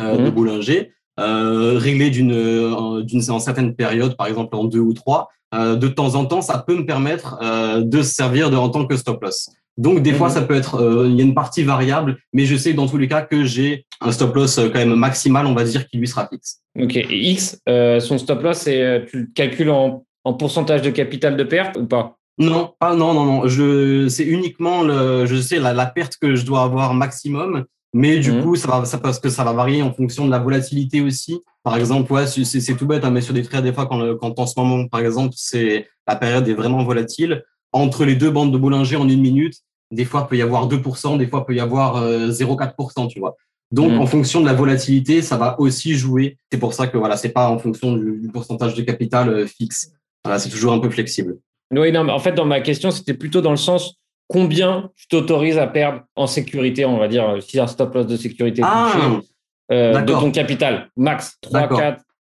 de 0.00 0.20
mhm. 0.20 0.30
Bollinger, 0.30 0.90
réglés 1.16 2.10
d'une 2.10 3.04
d'une 3.04 3.22
certaine 3.22 3.76
période, 3.76 4.16
par 4.16 4.26
exemple 4.26 4.56
en 4.56 4.64
deux 4.64 4.80
ou 4.80 4.92
trois. 4.92 5.28
Euh, 5.54 5.76
de 5.76 5.88
temps 5.88 6.14
en 6.14 6.26
temps, 6.26 6.42
ça 6.42 6.58
peut 6.58 6.76
me 6.76 6.84
permettre 6.84 7.38
euh, 7.42 7.80
de 7.80 8.02
servir 8.02 8.50
de, 8.50 8.56
en 8.56 8.68
tant 8.68 8.86
que 8.86 8.96
stop 8.96 9.22
loss. 9.22 9.48
Donc 9.76 10.02
des 10.02 10.12
fois, 10.12 10.28
mhm. 10.28 10.34
ça 10.34 10.42
peut 10.42 10.54
être, 10.54 10.74
euh, 10.76 11.06
il 11.08 11.16
y 11.16 11.20
a 11.20 11.24
une 11.24 11.34
partie 11.34 11.62
variable, 11.62 12.18
mais 12.32 12.44
je 12.44 12.56
sais 12.56 12.74
dans 12.74 12.86
tous 12.86 12.98
les 12.98 13.08
cas 13.08 13.22
que 13.22 13.44
j'ai 13.44 13.86
un 14.00 14.12
stop 14.12 14.34
loss 14.34 14.56
quand 14.56 14.74
même 14.74 14.94
maximal, 14.94 15.46
on 15.46 15.54
va 15.54 15.64
dire, 15.64 15.86
qui 15.86 15.98
lui 15.98 16.08
sera 16.08 16.28
fixe. 16.28 16.60
Ok. 16.78 16.96
Et 16.96 17.30
X, 17.30 17.60
son 17.66 18.18
stop 18.18 18.42
loss, 18.42 18.58
c'est 18.58 19.06
tu 19.08 19.20
le 19.20 19.26
calcules 19.34 19.70
en, 19.70 20.04
pourcentage 20.38 20.82
de 20.82 20.90
capital 20.90 21.38
de 21.38 21.44
perte 21.44 21.78
ou 21.78 21.86
pas? 21.86 22.18
Non, 22.36 22.74
pas 22.78 22.94
non, 22.94 23.14
non, 23.14 23.24
non. 23.24 23.48
Je, 23.48 24.08
c'est 24.08 24.24
uniquement 24.24 24.82
le, 24.82 25.24
je 25.24 25.40
sais 25.40 25.58
la, 25.58 25.72
la 25.72 25.86
perte 25.86 26.16
que 26.20 26.36
je 26.36 26.44
dois 26.44 26.62
avoir 26.62 26.92
maximum 26.92 27.64
mais 27.94 28.18
du 28.18 28.32
mhm. 28.32 28.42
coup, 28.42 28.56
ça 28.56 28.68
va, 28.68 28.84
ça, 28.84 28.98
parce 28.98 29.18
que 29.18 29.28
ça 29.28 29.44
va 29.44 29.52
varier 29.52 29.82
en 29.82 29.92
fonction 29.92 30.26
de 30.26 30.30
la 30.30 30.38
volatilité 30.38 31.00
aussi. 31.00 31.40
Par 31.68 31.76
exemple, 31.76 32.10
ouais, 32.14 32.26
c'est 32.26 32.76
tout 32.76 32.86
bête, 32.86 33.04
hein, 33.04 33.10
mais 33.10 33.20
sur 33.20 33.34
des 33.34 33.42
trades, 33.42 33.62
des 33.62 33.74
fois, 33.74 33.84
quand, 33.84 34.16
quand 34.16 34.38
en 34.38 34.46
ce 34.46 34.58
moment, 34.58 34.88
par 34.88 35.00
exemple, 35.00 35.34
c'est 35.36 35.86
la 36.06 36.16
période 36.16 36.48
est 36.48 36.54
vraiment 36.54 36.82
volatile, 36.82 37.44
entre 37.72 38.06
les 38.06 38.14
deux 38.14 38.30
bandes 38.30 38.54
de 38.54 38.56
Bollinger 38.56 38.96
en 38.96 39.06
une 39.06 39.20
minute, 39.20 39.52
des 39.90 40.06
fois, 40.06 40.26
peut 40.26 40.38
y 40.38 40.40
avoir 40.40 40.66
2%, 40.66 41.18
des 41.18 41.26
fois, 41.26 41.44
peut 41.44 41.54
y 41.54 41.60
avoir 41.60 42.02
0,4%, 42.02 43.04
euh, 43.04 43.06
tu 43.08 43.20
vois. 43.20 43.36
Donc, 43.70 43.92
mhm. 43.92 44.00
en 44.00 44.06
fonction 44.06 44.40
de 44.40 44.46
la 44.46 44.54
volatilité, 44.54 45.20
ça 45.20 45.36
va 45.36 45.60
aussi 45.60 45.92
jouer. 45.92 46.38
C'est 46.50 46.58
pour 46.58 46.72
ça 46.72 46.86
que 46.86 46.96
voilà, 46.96 47.18
c'est 47.18 47.34
pas 47.34 47.50
en 47.50 47.58
fonction 47.58 47.92
du, 47.92 48.30
pourcentage 48.32 48.74
de 48.74 48.80
capital 48.80 49.28
euh, 49.28 49.46
fixe. 49.46 49.92
Voilà, 50.24 50.38
c'est 50.38 50.48
toujours 50.48 50.72
un 50.72 50.78
peu 50.78 50.88
flexible. 50.88 51.36
Oui, 51.70 51.92
non, 51.92 52.02
mais 52.02 52.12
en 52.12 52.18
fait, 52.18 52.32
dans 52.32 52.46
ma 52.46 52.62
question, 52.62 52.90
c'était 52.90 53.12
plutôt 53.12 53.42
dans 53.42 53.50
le 53.50 53.58
sens 53.58 53.96
combien 54.26 54.90
tu 54.96 55.06
t'autorises 55.08 55.58
à 55.58 55.66
perdre 55.66 56.00
en 56.16 56.26
sécurité, 56.26 56.86
on 56.86 56.96
va 56.96 57.08
dire, 57.08 57.42
si 57.42 57.60
un 57.60 57.66
stop 57.66 57.92
loss 57.92 58.06
de 58.06 58.16
sécurité 58.16 58.62
ah, 58.64 59.20
euh, 59.70 60.00
de 60.00 60.12
ton 60.12 60.30
capital, 60.30 60.90
max 60.96 61.36
3, 61.42 61.68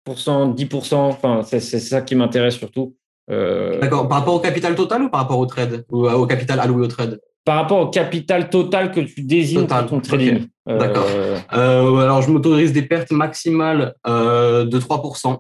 4% 0.08 0.56
10%, 0.56 0.96
enfin, 0.96 1.42
c'est 1.44 1.60
ça 1.60 2.02
qui 2.02 2.16
m'intéresse 2.16 2.56
surtout. 2.56 2.96
Euh, 3.32 3.80
D'accord. 3.80 4.08
Par 4.08 4.20
rapport 4.20 4.36
au 4.36 4.40
capital 4.40 4.76
total 4.76 5.04
ou 5.04 5.10
par 5.10 5.22
rapport 5.22 5.38
au 5.38 5.46
trade 5.46 5.86
ou 5.90 6.08
au 6.08 6.26
capital 6.26 6.60
alloué 6.60 6.86
au 6.86 6.88
trade? 6.88 7.20
Par 7.46 7.56
rapport 7.56 7.80
au 7.80 7.88
capital 7.90 8.50
total 8.50 8.92
que 8.92 9.02
tu 9.02 9.22
désignes 9.22 9.68
pour 9.68 9.86
ton 9.86 10.00
trading. 10.00 10.48
Euh, 10.68 10.78
D'accord. 10.78 11.06
alors, 11.50 12.22
je 12.22 12.32
m'autorise 12.32 12.74
des 12.74 12.82
pertes 12.84 13.12
maximales 13.12 13.94
de 14.06 14.80
3%. 14.80 15.38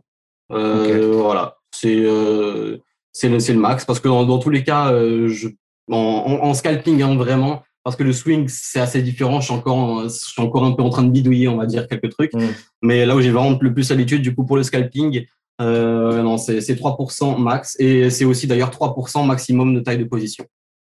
Voilà. 0.49 1.55
C'est 1.71 1.95
le, 1.95 2.81
le, 3.23 3.53
max 3.55 3.85
parce 3.85 3.99
que 3.99 4.07
dans, 4.07 4.25
dans 4.25 4.39
tous 4.39 4.49
les 4.49 4.63
cas, 4.63 4.91
je 4.91 5.49
en, 5.91 6.53
scalping 6.53 7.01
hein, 7.01 7.15
vraiment 7.15 7.63
parce 7.89 7.97
que 7.97 8.03
le 8.03 8.13
swing 8.13 8.47
c'est 8.47 8.79
assez 8.79 9.01
différent. 9.01 9.41
Je 9.41 9.45
suis 9.45 9.53
encore, 9.53 10.03
je 10.03 10.09
suis 10.09 10.41
encore 10.41 10.63
un 10.63 10.73
peu 10.73 10.83
en 10.83 10.89
train 10.89 11.01
de 11.01 11.09
bidouiller, 11.09 11.47
on 11.47 11.57
va 11.57 11.65
dire 11.65 11.87
quelques 11.87 12.11
trucs. 12.11 12.33
Mm. 12.33 12.49
Mais 12.83 13.03
là 13.03 13.15
où 13.15 13.21
j'ai 13.21 13.31
vraiment 13.31 13.57
le 13.59 13.73
plus 13.73 13.91
habitude, 13.91 14.21
du 14.21 14.35
coup 14.35 14.45
pour 14.45 14.57
le 14.57 14.63
scalping, 14.63 15.25
euh, 15.59 16.21
non 16.21 16.37
c'est 16.37 16.59
3% 16.59 17.41
max 17.41 17.75
et 17.79 18.11
c'est 18.11 18.25
aussi 18.25 18.45
d'ailleurs 18.45 18.69
3% 18.69 19.25
maximum 19.25 19.73
de 19.73 19.79
taille 19.79 19.97
de 19.97 20.03
position. 20.03 20.45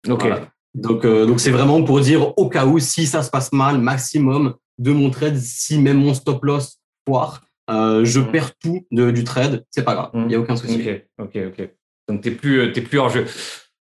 Ok. 0.09 0.27
Donc 0.73 1.05
euh, 1.05 1.27
donc 1.27 1.39
c'est 1.39 1.51
vraiment 1.51 1.83
pour 1.83 1.99
dire 1.99 2.35
au 2.35 2.49
cas 2.49 2.65
où 2.65 2.79
si 2.79 3.05
ça 3.05 3.21
se 3.21 3.29
passe 3.29 3.53
mal, 3.53 3.77
maximum 3.77 4.55
de 4.79 4.91
mon 4.91 5.11
trade, 5.11 5.37
si 5.37 5.77
même 5.77 5.97
mon 5.97 6.15
stop 6.15 6.43
loss 6.43 6.79
foire, 7.07 7.43
euh, 7.69 8.03
je 8.05 8.19
mm. 8.19 8.31
perds 8.31 8.55
tout 8.57 8.87
du 8.89 9.23
trade, 9.23 9.63
c'est 9.69 9.83
pas 9.83 9.93
grave, 9.93 10.09
il 10.15 10.25
n'y 10.25 10.35
a 10.35 10.39
aucun 10.39 10.55
souci. 10.55 10.81
Ok 11.19 11.35
ok 11.35 11.41
ok. 11.47 11.69
Donc 12.09 12.21
t'es 12.21 12.31
plus 12.31 12.71
t'es 12.71 12.81
plus 12.81 12.97
hors 12.97 13.09
jeu. 13.09 13.25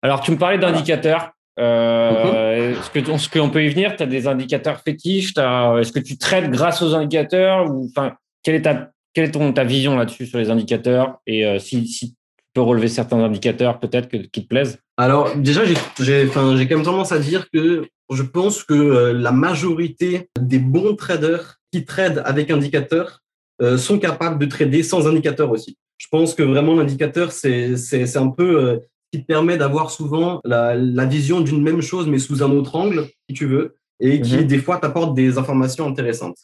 Alors, 0.04 0.20
tu 0.20 0.32
me 0.32 0.36
parlais 0.36 0.58
d'indicateurs. 0.58 1.30
Euh, 1.58 2.70
mhm. 2.70 2.76
Est-ce 2.94 3.28
qu'on 3.28 3.50
peut 3.50 3.64
y 3.64 3.68
venir? 3.68 3.96
Tu 3.96 4.02
as 4.02 4.06
des 4.06 4.26
indicateurs 4.26 4.80
fétiches? 4.80 5.32
Est-ce 5.36 5.92
que 5.92 6.00
tu 6.00 6.18
traites 6.18 6.50
grâce 6.50 6.82
aux 6.82 6.94
indicateurs? 6.94 7.70
Ou, 7.70 7.88
enfin, 7.90 8.14
Quelle 8.42 8.56
est 8.56 8.62
ta, 8.62 8.90
quelle 9.14 9.26
est 9.26 9.30
ton, 9.30 9.52
ta 9.52 9.64
vision 9.64 9.96
là-dessus 9.96 10.26
sur 10.26 10.38
les 10.38 10.50
indicateurs? 10.50 11.18
Et 11.26 11.46
euh, 11.46 11.58
si, 11.58 11.86
si, 11.86 12.10
tu 12.10 12.16
peux 12.52 12.60
relever 12.60 12.88
certains 12.88 13.18
indicateurs 13.18 13.80
peut-être 13.80 14.08
qui 14.08 14.42
te 14.42 14.48
plaisent 14.48 14.78
Alors, 14.96 15.34
déjà, 15.36 15.62
j'ai 16.00 16.28
quand 16.32 16.52
même 16.52 16.82
tendance 16.82 17.12
à 17.12 17.18
dire 17.18 17.48
que 17.50 17.86
je 18.12 18.22
pense 18.22 18.62
que 18.64 18.74
euh, 18.74 19.12
la 19.12 19.32
majorité 19.32 20.28
des 20.38 20.58
bons 20.58 20.94
traders 20.94 21.60
qui 21.72 21.84
tradent 21.84 22.22
avec 22.24 22.50
indicateurs 22.50 23.20
euh, 23.62 23.78
sont 23.78 23.98
capables 23.98 24.38
de 24.38 24.46
trader 24.46 24.82
sans 24.82 25.06
indicateur 25.06 25.50
aussi. 25.50 25.78
Je 25.96 26.08
pense 26.10 26.34
que 26.34 26.42
vraiment 26.42 26.74
l'indicateur, 26.74 27.30
c'est 27.32 28.16
un 28.16 28.28
peu 28.28 28.80
qui 29.14 29.20
te 29.20 29.26
permet 29.26 29.56
d'avoir 29.56 29.92
souvent 29.92 30.40
la, 30.44 31.04
vision 31.04 31.40
d'une 31.40 31.62
même 31.62 31.80
chose, 31.80 32.08
mais 32.08 32.18
sous 32.18 32.42
un 32.42 32.50
autre 32.50 32.74
angle, 32.74 33.06
si 33.28 33.36
tu 33.36 33.46
veux, 33.46 33.76
et 34.00 34.20
qui, 34.20 34.38
mhm. 34.38 34.44
des 34.44 34.58
fois, 34.58 34.78
t'apporte 34.78 35.14
des 35.14 35.38
informations 35.38 35.86
intéressantes. 35.86 36.38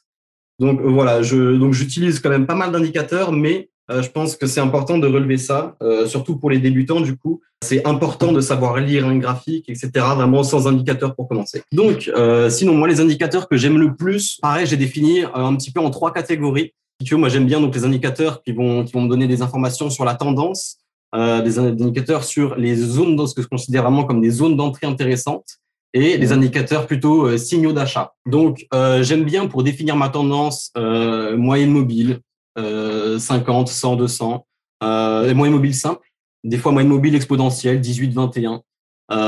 Donc, 0.60 0.80
euh, 0.80 0.88
voilà, 0.88 1.20
je, 1.20 1.56
donc 1.56 1.74
j'utilise 1.74 2.20
quand 2.20 2.30
même 2.30 2.46
pas 2.46 2.54
mal 2.54 2.70
d'indicateurs, 2.70 3.32
mais 3.32 3.70
euh, 3.90 4.02
je 4.02 4.10
pense 4.10 4.36
que 4.36 4.46
c'est 4.46 4.60
important 4.60 4.98
de 4.98 5.08
relever 5.08 5.36
ça, 5.36 5.74
euh, 5.82 6.06
surtout 6.06 6.36
pour 6.36 6.48
les 6.48 6.60
débutants, 6.60 7.00
du 7.00 7.16
coup. 7.16 7.40
C'est 7.60 7.84
important 7.84 8.30
de 8.30 8.40
savoir 8.40 8.76
lire 8.76 9.04
un 9.04 9.18
graphique, 9.18 9.68
etc., 9.68 9.90
vraiment 10.14 10.44
sans 10.44 10.68
indicateur 10.68 11.16
pour 11.16 11.26
commencer. 11.26 11.64
Donc, 11.72 12.08
sinon, 12.50 12.74
moi, 12.74 12.86
les 12.86 13.00
indicateurs 13.00 13.48
que 13.48 13.56
j'aime 13.56 13.78
le 13.78 13.96
plus, 13.96 14.38
pareil, 14.40 14.64
j'ai 14.64 14.76
défini 14.76 15.24
un 15.34 15.56
petit 15.56 15.72
peu 15.72 15.80
en 15.80 15.90
trois 15.90 16.12
catégories. 16.12 16.72
Si 17.00 17.06
tu 17.06 17.14
veux, 17.14 17.20
moi, 17.20 17.30
j'aime 17.30 17.46
bien 17.46 17.60
donc 17.60 17.74
les 17.74 17.84
indicateurs 17.84 18.44
qui 18.44 18.52
vont, 18.52 18.84
qui 18.84 18.92
vont 18.92 19.02
me 19.02 19.08
donner 19.08 19.26
des 19.26 19.42
informations 19.42 19.90
sur 19.90 20.04
la 20.04 20.14
tendance, 20.14 20.76
euh, 21.14 21.42
des 21.42 21.58
indicateurs 21.58 22.22
sur 22.22 22.54
les 22.54 22.76
zones, 22.76 23.26
ce 23.26 23.34
que 23.34 23.42
je 23.42 23.48
considère 23.48 23.82
vraiment 23.82 24.04
comme 24.04 24.20
des 24.20 24.30
zones 24.30 24.56
d'entrée 24.56 24.86
intéressantes, 24.86 25.58
et 25.92 26.18
des 26.18 26.30
indicateurs 26.30 26.86
plutôt 26.86 27.26
euh, 27.26 27.36
signaux 27.36 27.72
d'achat. 27.72 28.14
Donc, 28.26 28.64
euh, 28.72 29.02
j'aime 29.02 29.24
bien 29.24 29.48
pour 29.48 29.64
définir 29.64 29.96
ma 29.96 30.08
tendance 30.08 30.70
moyenne 30.76 31.70
mobile, 31.70 32.20
50, 32.56 33.68
100, 33.68 33.96
200, 33.96 34.46
et 34.82 35.34
moyenne 35.34 35.54
mobile 35.54 35.74
simple, 35.74 36.06
des 36.44 36.58
fois 36.58 36.72
moyenne 36.72 36.90
mobile 36.90 37.14
exponentielle, 37.14 37.80
18, 37.80 38.12
21. 38.12 38.62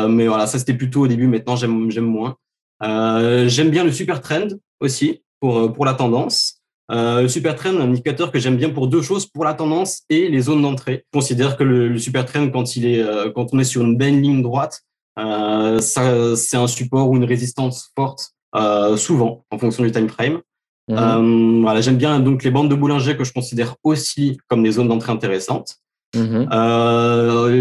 mais 0.09 0.29
voilà, 0.29 0.47
ça 0.47 0.59
c'était 0.59 0.75
plutôt 0.75 1.03
au 1.03 1.09
début, 1.09 1.27
maintenant 1.27 1.57
j'aime 1.57 2.05
moins. 2.05 2.37
j'aime 2.81 3.71
bien 3.71 3.85
le 3.85 3.93
super 3.93 4.21
trend 4.21 4.49
aussi 4.81 5.23
pour, 5.41 5.73
pour 5.73 5.85
la 5.85 5.95
tendance. 5.95 6.62
Euh, 6.93 7.23
le 7.23 7.29
super 7.29 7.57
trend, 7.57 7.77
un 7.77 7.81
indicateur 7.81 8.31
que 8.31 8.39
j'aime 8.39 8.57
bien 8.57 8.71
pour 8.71 8.87
deux 8.87 9.01
choses, 9.01 9.27
pour 9.27 9.45
la 9.45 9.55
tendance 9.55 10.03
et 10.11 10.29
les 10.29 10.41
zones 10.43 10.61
d'entrée. 10.61 11.05
Je 11.13 11.19
considère 11.19 11.57
que 11.57 11.65
le, 11.65 11.99
super 11.99 12.27
trend, 12.27 12.51
quand, 12.51 12.77
il 12.77 12.87
est, 12.87 13.03
euh, 13.03 13.31
quand 13.35 13.49
on 13.53 13.59
est 13.59 13.65
sur 13.65 13.83
une 13.83 13.97
belle 13.97 14.21
ligne 14.21 14.43
droite, 14.43 14.83
euh, 15.19 15.81
c'est 15.81 16.57
un 16.57 16.67
support 16.67 17.09
ou 17.09 17.17
une 17.17 17.25
résistance 17.25 17.91
forte, 17.97 18.33
euh, 18.55 18.97
souvent, 18.97 19.45
en 19.51 19.59
fonction 19.59 19.83
du 19.83 19.91
time 19.91 20.09
frame. 20.09 20.41
Mhm. 20.89 21.63
voilà, 21.63 21.81
j'aime 21.81 21.97
bien 21.97 22.19
donc 22.19 22.43
les 22.43 22.51
bandes 22.51 22.69
de 22.69 22.75
Boulanger 22.75 23.17
que 23.17 23.23
je 23.23 23.33
considère 23.33 23.77
aussi 23.85 24.37
comme 24.49 24.65
des 24.65 24.73
zones 24.73 24.89
d'entrée 24.89 25.13
intéressantes. 25.13 25.77
Mhm. 26.15 26.49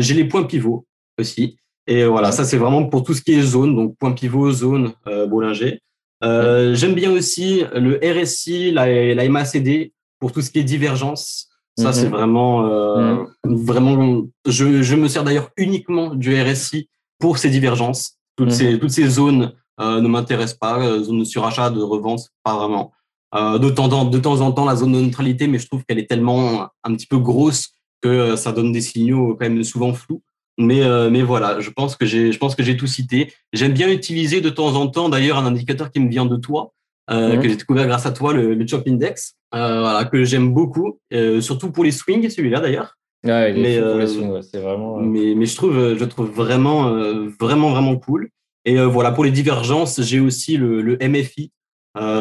J'ai 0.02 0.16
les 0.16 0.26
points 0.26 0.44
pivots 0.44 0.86
aussi. 1.20 1.58
Et 1.88 2.04
voilà, 2.04 2.32
ça 2.32 2.44
c'est 2.44 2.58
vraiment 2.58 2.86
pour 2.86 3.04
tout 3.04 3.14
ce 3.14 3.22
qui 3.22 3.34
est 3.34 3.42
zone, 3.42 3.76
donc 3.76 3.96
point 3.98 4.12
pivot, 4.12 4.52
zone, 4.52 4.94
Bollinger. 5.06 5.80
Euh, 6.24 6.76
J'aime 6.76 6.94
bien 6.94 7.12
aussi 7.12 7.64
le 7.74 8.00
RSI, 8.04 8.72
la, 8.72 9.14
la 9.14 9.30
MACD 9.30 9.94
pour 10.20 10.32
tout 10.32 10.42
ce 10.42 10.52
qui 10.52 10.60
est 10.60 10.64
divergence. 10.64 11.48
Ça, 11.78 11.88
mhm. 11.90 11.94
c'est 11.94 12.08
vraiment, 12.08 12.68
euh, 12.68 13.24
mhm. 13.46 13.66
vraiment. 13.66 14.24
Je, 14.46 14.82
je 14.82 14.96
me 14.96 15.08
sers 15.08 15.24
d'ailleurs 15.24 15.50
uniquement 15.58 16.14
du 16.14 16.40
RSI 16.40 16.90
pour 17.20 17.38
ces 17.38 17.50
divergences. 17.50 18.18
Toutes, 18.36 18.50
mhm. 18.50 18.54
ces, 18.54 18.80
toutes 18.80 18.92
ces 18.92 19.08
zones 19.08 19.54
euh, 19.80 20.02
ne 20.02 20.08
m'intéressent 20.08 20.60
pas. 20.60 20.80
Euh, 20.80 21.04
zone 21.04 21.20
de 21.20 21.24
surachat, 21.24 21.70
de 21.70 21.82
revente, 21.82 22.30
pas 22.44 22.56
vraiment. 22.56 22.92
Euh, 23.34 23.58
de, 23.58 23.70
temps, 23.70 24.06
de 24.06 24.20
temps 24.20 24.42
en 24.42 24.52
temps, 24.52 24.66
la 24.66 24.76
zone 24.76 24.92
de 24.92 25.02
neutralité, 25.02 25.48
mais 25.48 25.58
je 25.58 25.68
trouve 25.68 25.84
qu'elle 25.86 26.00
est 26.00 26.10
tellement 26.10 26.68
un 26.84 26.96
petit 26.96 27.08
peu 27.08 27.18
grosse 27.18 27.70
que 28.02 28.36
ça 28.36 28.52
donne 28.52 28.72
des 28.72 28.82
signaux 28.82 29.36
quand 29.36 29.48
même 29.48 29.64
souvent 29.64 29.94
flous. 29.94 30.22
Mais, 30.62 30.84
euh, 30.84 31.10
mais 31.10 31.22
voilà, 31.22 31.60
je 31.60 31.70
pense 31.70 31.96
que 31.96 32.06
j'ai, 32.06 32.32
je 32.32 32.38
pense 32.38 32.56
que 32.56 32.64
j'ai 32.64 32.78
tout 32.78 32.88
cité. 32.88 33.34
J'aime 33.54 33.74
bien 33.74 33.90
utiliser 33.90 34.42
de 34.42 34.50
temps 34.50 34.76
en 34.76 34.88
temps, 34.88 35.10
d'ailleurs, 35.10 35.38
un 35.38 35.46
indicateur 35.46 35.92
qui 35.92 36.00
me 36.00 36.10
vient 36.10 36.26
de 36.26 36.38
toi, 36.38 36.74
euh, 37.10 37.38
que 37.38 37.50
j'ai 37.50 37.56
découvert 37.56 37.88
grâce 37.88 38.06
à 38.06 38.12
toi, 38.12 38.34
le, 38.34 38.54
le 38.54 38.68
Chop 38.68 38.88
Index, 38.88 39.36
euh, 39.54 39.82
voilà, 39.82 40.06
que 40.06 40.24
j'aime 40.24 40.54
beaucoup, 40.54 41.00
surtout 41.40 41.72
pour 41.72 41.84
les 41.84 41.92
swings, 41.92 42.30
celui-là 42.30 42.60
d'ailleurs. 42.60 42.98
Mais, 43.24 43.80
pour 43.82 44.00
les 44.00 44.08
swings, 44.08 44.42
c'est 44.42 44.60
vraiment. 44.60 44.98
Mais, 44.98 45.36
mais 45.36 45.46
je 45.46 45.56
trouve, 45.56 45.96
je 45.98 46.06
trouve 46.06 46.30
vraiment, 46.30 46.92
vraiment, 47.40 47.72
vraiment 47.72 47.98
cool. 47.98 48.30
Et 48.66 48.80
voilà, 48.80 49.12
pour 49.12 49.24
les 49.24 49.32
divergences, 49.32 50.02
j'ai 50.02 50.20
aussi 50.20 50.58
le, 50.58 50.82
le 50.82 50.98
MFI. 51.02 51.52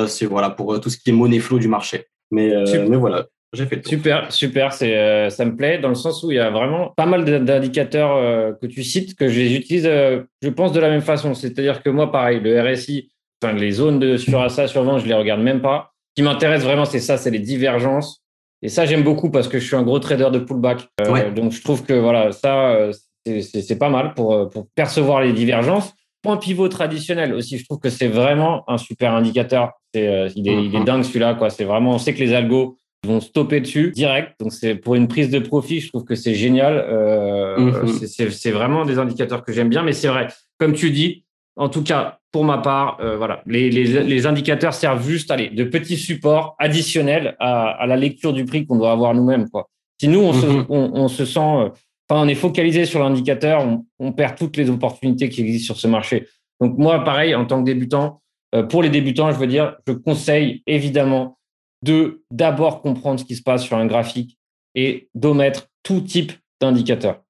c'est 0.08 0.26
voilà 0.26 0.50
pour 0.50 0.80
tout 0.80 0.90
ce 0.90 0.96
qui 0.96 1.10
est 1.10 1.12
monnaie 1.12 1.40
flow 1.40 1.58
du 1.58 1.68
marché. 1.68 2.06
Mais, 2.30 2.52
mais 2.88 2.96
voilà, 2.96 3.26
j'ai 3.52 3.66
fait 3.66 3.84
Super, 3.84 4.30
super, 4.30 4.72
c'est, 4.72 4.96
euh, 4.96 5.28
ça 5.28 5.44
me 5.44 5.56
plaît 5.56 5.78
dans 5.78 5.88
le 5.88 5.96
sens 5.96 6.22
où 6.22 6.30
il 6.30 6.36
y 6.36 6.38
a 6.40 6.50
vraiment 6.50 6.92
pas 6.96 7.06
mal 7.06 7.24
d'indicateurs 7.44 8.16
euh, 8.16 8.52
que 8.52 8.66
tu 8.66 8.84
cites 8.84 9.16
que 9.16 9.28
j'utilise, 9.28 9.86
euh, 9.86 10.22
je 10.40 10.50
pense, 10.50 10.72
de 10.72 10.78
la 10.78 10.88
même 10.88 11.00
façon. 11.00 11.34
C'est-à-dire 11.34 11.82
que 11.82 11.90
moi, 11.90 12.12
pareil, 12.12 12.38
le 12.40 12.60
RSI, 12.60 13.10
enfin, 13.42 13.52
les 13.54 13.72
zones 13.72 13.98
de 13.98 14.16
sur 14.16 14.48
ça, 14.50 14.68
sur 14.68 14.84
vent, 14.84 14.98
je 14.98 15.06
les 15.06 15.14
regarde 15.14 15.40
même 15.40 15.60
pas. 15.60 15.92
Ce 16.10 16.22
qui 16.22 16.22
m'intéresse 16.22 16.62
vraiment, 16.62 16.84
c'est 16.84 17.00
ça, 17.00 17.16
c'est 17.16 17.30
les 17.30 17.40
divergences. 17.40 18.22
Et 18.62 18.68
ça, 18.68 18.86
j'aime 18.86 19.02
beaucoup 19.02 19.30
parce 19.30 19.48
que 19.48 19.58
je 19.58 19.66
suis 19.66 19.76
un 19.76 19.82
gros 19.82 19.98
trader 19.98 20.28
de 20.32 20.38
pullback. 20.38 20.88
Donc, 21.34 21.50
je 21.50 21.62
trouve 21.62 21.82
que 21.84 21.94
voilà, 21.94 22.30
ça, 22.30 22.90
c'est 23.24 23.78
pas 23.78 23.88
mal 23.88 24.14
pour, 24.14 24.48
pour 24.50 24.68
percevoir 24.76 25.22
les 25.22 25.32
divergences. 25.32 25.92
Point 26.22 26.36
pivot 26.36 26.68
traditionnel 26.68 27.32
aussi, 27.32 27.56
je 27.56 27.64
trouve 27.64 27.78
que 27.78 27.88
c'est 27.88 28.08
vraiment 28.08 28.62
un 28.68 28.76
super 28.76 29.14
indicateur. 29.14 29.72
C'est, 29.94 30.30
il, 30.36 30.46
est, 30.46 30.64
il 30.66 30.74
est 30.74 30.78
mm-hmm. 30.78 30.84
dingue 30.84 31.02
celui-là, 31.02 31.34
quoi. 31.34 31.48
C'est 31.48 31.64
vraiment, 31.64 31.92
on 31.92 31.98
sait 31.98 32.12
que 32.12 32.20
les 32.20 32.34
algos 32.34 32.76
vont 33.06 33.20
stopper 33.20 33.60
dessus 33.60 33.90
direct. 33.90 34.38
Donc, 34.40 34.52
c'est 34.52 34.74
pour 34.74 34.94
une 34.94 35.08
prise 35.08 35.30
de 35.30 35.38
profit, 35.38 35.80
je 35.80 35.88
trouve 35.88 36.04
que 36.04 36.14
c'est 36.14 36.34
génial. 36.34 36.84
Euh, 36.88 37.58
mhm. 37.58 38.30
C'est 38.30 38.50
vraiment 38.50 38.84
des 38.84 38.98
indicateurs 38.98 39.44
que 39.44 39.52
j'aime 39.52 39.68
bien, 39.68 39.82
mais 39.82 39.92
c'est 39.92 40.08
vrai, 40.08 40.28
comme 40.58 40.74
tu 40.74 40.90
dis, 40.90 41.24
en 41.56 41.68
tout 41.68 41.82
cas, 41.82 42.18
pour 42.32 42.44
ma 42.44 42.58
part, 42.58 42.98
euh, 43.00 43.16
voilà, 43.16 43.42
les, 43.46 43.70
les, 43.70 44.02
les, 44.02 44.26
indicateurs 44.26 44.72
servent 44.72 45.06
juste, 45.06 45.30
allez, 45.30 45.48
de 45.48 45.64
petits 45.64 45.96
supports 45.96 46.54
additionnels 46.58 47.36
à, 47.40 47.70
à 47.70 47.86
la 47.86 47.96
lecture 47.96 48.32
du 48.32 48.44
prix 48.44 48.66
qu'on 48.66 48.76
doit 48.76 48.92
avoir 48.92 49.14
nous-mêmes, 49.14 49.48
quoi. 49.50 49.68
Si 50.00 50.08
nous, 50.08 50.20
on, 50.20 50.32
se, 50.32 50.46
mhm. 50.46 50.66
on, 50.68 50.92
on 50.94 51.08
se 51.08 51.24
sent, 51.24 51.40
euh, 51.40 51.68
enfin, 52.08 52.24
on 52.24 52.28
est 52.28 52.34
focalisé 52.34 52.86
sur 52.86 53.00
l'indicateur, 53.00 53.62
on, 53.62 53.84
on, 53.98 54.12
perd 54.12 54.36
toutes 54.36 54.56
les 54.56 54.70
opportunités 54.70 55.28
qui 55.28 55.42
existent 55.42 55.74
sur 55.74 55.80
ce 55.80 55.88
marché. 55.88 56.26
Donc, 56.60 56.78
moi, 56.78 57.04
pareil, 57.04 57.34
en 57.34 57.44
tant 57.44 57.60
que 57.60 57.66
débutant, 57.66 58.20
euh, 58.54 58.62
pour 58.62 58.82
les 58.82 58.88
débutants, 58.88 59.30
je 59.30 59.36
veux 59.36 59.46
dire, 59.46 59.76
je 59.86 59.92
conseille 59.92 60.62
évidemment 60.66 61.38
de 61.82 62.22
d'abord 62.30 62.82
comprendre 62.82 63.20
ce 63.20 63.24
qui 63.24 63.36
se 63.36 63.42
passe 63.42 63.62
sur 63.62 63.76
un 63.76 63.86
graphique 63.86 64.38
et 64.74 65.08
d'omettre 65.14 65.68
tout 65.82 66.00
type 66.00 66.32
d'indicateur. 66.60 67.22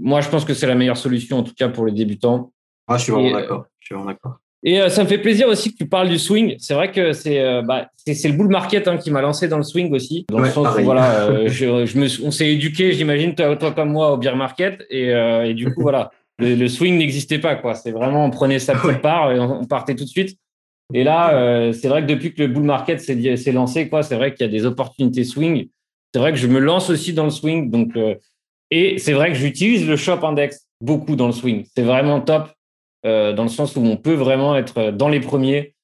Moi, 0.00 0.20
je 0.20 0.28
pense 0.28 0.44
que 0.44 0.54
c'est 0.54 0.66
la 0.66 0.74
meilleure 0.74 0.96
solution, 0.96 1.38
en 1.38 1.42
tout 1.42 1.54
cas 1.54 1.68
pour 1.68 1.86
les 1.86 1.92
débutants. 1.92 2.52
Ah, 2.88 2.96
je 2.96 3.04
suis 3.04 3.12
vraiment 3.12 3.32
d'accord. 3.32 3.66
Je 3.78 3.86
suis 3.86 3.94
vraiment 3.94 4.10
d'accord. 4.10 4.38
Et 4.64 4.80
euh, 4.80 4.88
ça 4.88 5.02
me 5.02 5.08
fait 5.08 5.18
plaisir 5.18 5.48
aussi 5.48 5.72
que 5.72 5.76
tu 5.76 5.88
parles 5.88 6.08
du 6.08 6.18
swing. 6.18 6.54
C'est 6.58 6.74
vrai 6.74 6.92
que 6.92 7.12
c'est 7.12 7.40
euh, 7.40 7.62
bah, 7.62 7.88
c'est 7.96 8.28
le 8.28 8.34
bull 8.34 8.48
market 8.48 8.86
hein, 8.86 8.96
qui 8.96 9.10
m'a 9.10 9.20
lancé 9.20 9.48
dans 9.48 9.56
le 9.56 9.64
swing 9.64 9.92
aussi. 9.92 10.24
Dans 10.30 10.38
le 10.38 10.48
sens 10.48 10.78
où, 10.78 10.82
voilà, 10.82 11.22
euh, 11.22 11.44
je, 11.48 11.84
je, 11.84 11.98
me, 11.98 12.06
on 12.24 12.30
s'est 12.30 12.48
éduqué, 12.48 12.92
j'imagine, 12.92 13.34
toi, 13.34 13.56
toi, 13.56 13.72
comme 13.72 13.90
moi, 13.90 14.12
au 14.12 14.18
beer 14.18 14.36
market. 14.36 14.84
Et, 14.88 15.08
et 15.08 15.54
du 15.54 15.72
coup, 15.74 15.82
voilà, 15.82 16.12
le, 16.38 16.54
le 16.54 16.68
swing 16.68 16.96
n'existait 16.96 17.40
pas. 17.40 17.56
quoi. 17.56 17.74
C'est 17.74 17.90
vraiment, 17.90 18.24
on 18.24 18.30
prenait 18.30 18.60
sa 18.60 18.74
petite 18.74 19.02
part 19.02 19.32
et 19.32 19.40
on, 19.40 19.64
partait 19.64 19.96
tout 19.96 20.04
de 20.04 20.08
suite. 20.08 20.38
Et 20.94 21.04
là, 21.04 21.34
euh, 21.34 21.72
c'est 21.72 21.88
vrai 21.88 22.02
que 22.02 22.06
depuis 22.06 22.34
que 22.34 22.42
le 22.42 22.48
bull 22.48 22.64
market 22.64 23.00
s'est 23.00 23.52
lancé, 23.52 23.88
quoi, 23.88 24.02
c'est 24.02 24.16
vrai 24.16 24.34
qu'il 24.34 24.46
y 24.46 24.48
a 24.48 24.52
des 24.52 24.66
opportunités 24.66 25.24
swing. 25.24 25.68
C'est 26.12 26.20
vrai 26.20 26.32
que 26.32 26.38
je 26.38 26.46
me 26.46 26.58
lance 26.58 26.90
aussi 26.90 27.12
dans 27.12 27.24
le 27.24 27.30
swing. 27.30 27.70
Donc, 27.70 27.96
euh, 27.96 28.14
et 28.70 28.98
c'est 28.98 29.12
vrai 29.12 29.28
que 29.28 29.34
j'utilise 29.34 29.86
le 29.86 29.96
shop 29.96 30.24
index 30.24 30.66
beaucoup 30.80 31.16
dans 31.16 31.26
le 31.26 31.32
swing. 31.32 31.64
C'est 31.74 31.82
vraiment 31.82 32.20
top 32.20 32.50
euh, 33.06 33.32
dans 33.32 33.44
le 33.44 33.48
sens 33.48 33.76
où 33.76 33.80
on 33.80 33.96
peut 33.96 34.14
vraiment 34.14 34.56
être 34.56 34.90
dans 34.90 35.08
les 35.08 35.20
premiers 35.20 35.74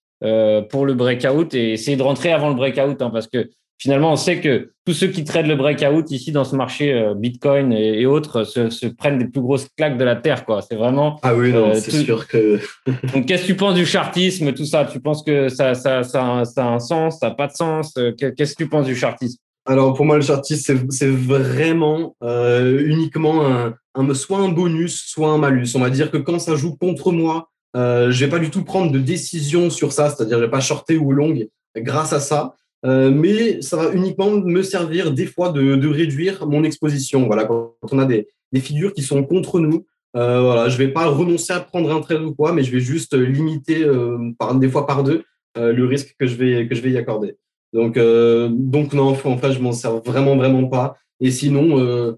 pour 0.70 0.84
le 0.84 0.94
breakout 0.94 1.54
et 1.54 1.74
essayer 1.74 1.96
de 1.96 2.02
rentrer 2.02 2.32
avant 2.32 2.48
le 2.48 2.56
breakout 2.56 3.00
hein, 3.00 3.10
parce 3.10 3.28
que 3.28 3.50
finalement, 3.78 4.12
on 4.12 4.16
sait 4.16 4.40
que 4.40 4.72
tous 4.84 4.92
ceux 4.92 5.08
qui 5.08 5.24
traitent 5.24 5.46
le 5.46 5.56
breakout 5.56 6.10
ici 6.10 6.32
dans 6.32 6.44
ce 6.44 6.56
marché 6.56 6.92
euh, 6.92 7.14
Bitcoin 7.14 7.72
et, 7.72 8.06
autres 8.06 8.44
se, 8.44 8.86
prennent 8.86 9.18
des 9.18 9.26
plus 9.26 9.40
grosses 9.40 9.68
claques 9.76 9.98
de 9.98 10.04
la 10.04 10.16
terre. 10.16 10.44
quoi. 10.44 10.62
C'est 10.62 10.76
vraiment. 10.76 11.18
Ah 11.22 11.34
oui, 11.34 11.52
non, 11.52 11.70
euh, 11.70 11.74
c'est 11.74 11.90
sûr 11.90 12.26
que. 12.26 12.58
Donc, 13.14 13.26
qu'est-ce 13.26 13.42
que 13.42 13.48
tu 13.48 13.56
penses 13.56 13.74
du 13.74 13.86
chartisme, 13.86 14.52
tout 14.52 14.64
ça? 14.64 14.84
Tu 14.84 15.00
penses 15.00 15.22
que 15.22 15.48
ça, 15.48 15.74
ça, 15.74 16.02
ça, 16.02 16.44
ça 16.44 16.64
a 16.64 16.68
un 16.68 16.78
sens, 16.80 17.18
ça 17.20 17.28
n'a 17.28 17.34
pas 17.34 17.46
de 17.46 17.52
sens? 17.52 17.94
Euh, 17.96 18.12
Qu'est-ce 18.12 18.54
que 18.54 18.64
tu 18.64 18.68
penses 18.68 18.86
du 18.86 18.96
chartisme? 18.96 19.38
Alors 19.66 19.92
pour 19.92 20.06
moi, 20.06 20.16
le 20.16 20.22
chartisme, 20.22 20.86
c'est 20.88 21.10
vraiment 21.10 22.16
uniquement 22.22 23.46
un, 23.46 23.74
un, 23.94 24.14
soit 24.14 24.38
un 24.38 24.48
bonus, 24.48 25.04
soit 25.06 25.28
un 25.28 25.36
malus. 25.36 25.68
On 25.74 25.80
va 25.80 25.90
dire 25.90 26.10
que 26.10 26.16
quand 26.16 26.38
ça 26.38 26.56
joue 26.56 26.74
contre 26.74 27.12
moi, 27.12 27.50
je 27.74 28.18
vais 28.18 28.30
pas 28.30 28.38
du 28.38 28.48
tout 28.48 28.64
prendre 28.64 28.90
de 28.90 28.98
décision 28.98 29.68
sur 29.68 29.92
ça, 29.92 30.08
c'est-à-dire 30.08 30.38
je 30.38 30.44
vais 30.44 30.50
pas 30.50 30.60
shorter 30.60 30.96
ou 30.96 31.12
long 31.12 31.36
grâce 31.76 32.14
à 32.14 32.20
ça. 32.20 32.54
Euh, 32.84 33.10
mais 33.10 33.60
ça 33.60 33.76
va 33.76 33.92
uniquement 33.92 34.30
me 34.30 34.62
servir 34.62 35.12
des 35.12 35.26
fois 35.26 35.50
de, 35.50 35.88
réduire 35.88 36.46
mon 36.46 36.62
exposition. 36.64 37.26
Voilà, 37.26 37.44
quand 37.44 37.74
on 37.90 37.98
a 37.98 38.04
des, 38.04 38.28
figures 38.60 38.92
qui 38.94 39.02
sont 39.02 39.24
contre 39.24 39.60
nous, 39.60 39.84
euh, 40.16 40.40
voilà, 40.40 40.68
je 40.68 40.78
vais 40.78 40.88
pas 40.88 41.06
renoncer 41.06 41.52
à 41.52 41.60
prendre 41.60 41.92
un 41.92 42.00
trade 42.00 42.22
ou 42.22 42.34
quoi, 42.34 42.52
mais 42.52 42.62
je 42.62 42.72
vais 42.72 42.80
juste 42.80 43.14
limiter 43.14 43.84
euh, 43.84 44.16
des 44.54 44.68
fois 44.68 44.86
par 44.86 45.04
deux 45.04 45.24
euh, 45.58 45.72
le 45.72 45.84
risque 45.84 46.14
que 46.18 46.26
je 46.26 46.34
vais 46.36 46.90
y 46.90 46.96
accorder. 46.96 47.36
Donc 47.74 47.96
non, 47.96 49.08
en 49.08 49.36
fait, 49.36 49.52
je 49.52 49.60
m'en 49.60 49.72
sers 49.72 49.96
vraiment 49.98 50.36
vraiment 50.36 50.66
pas. 50.66 50.96
Et 51.20 51.30
sinon, 51.30 52.16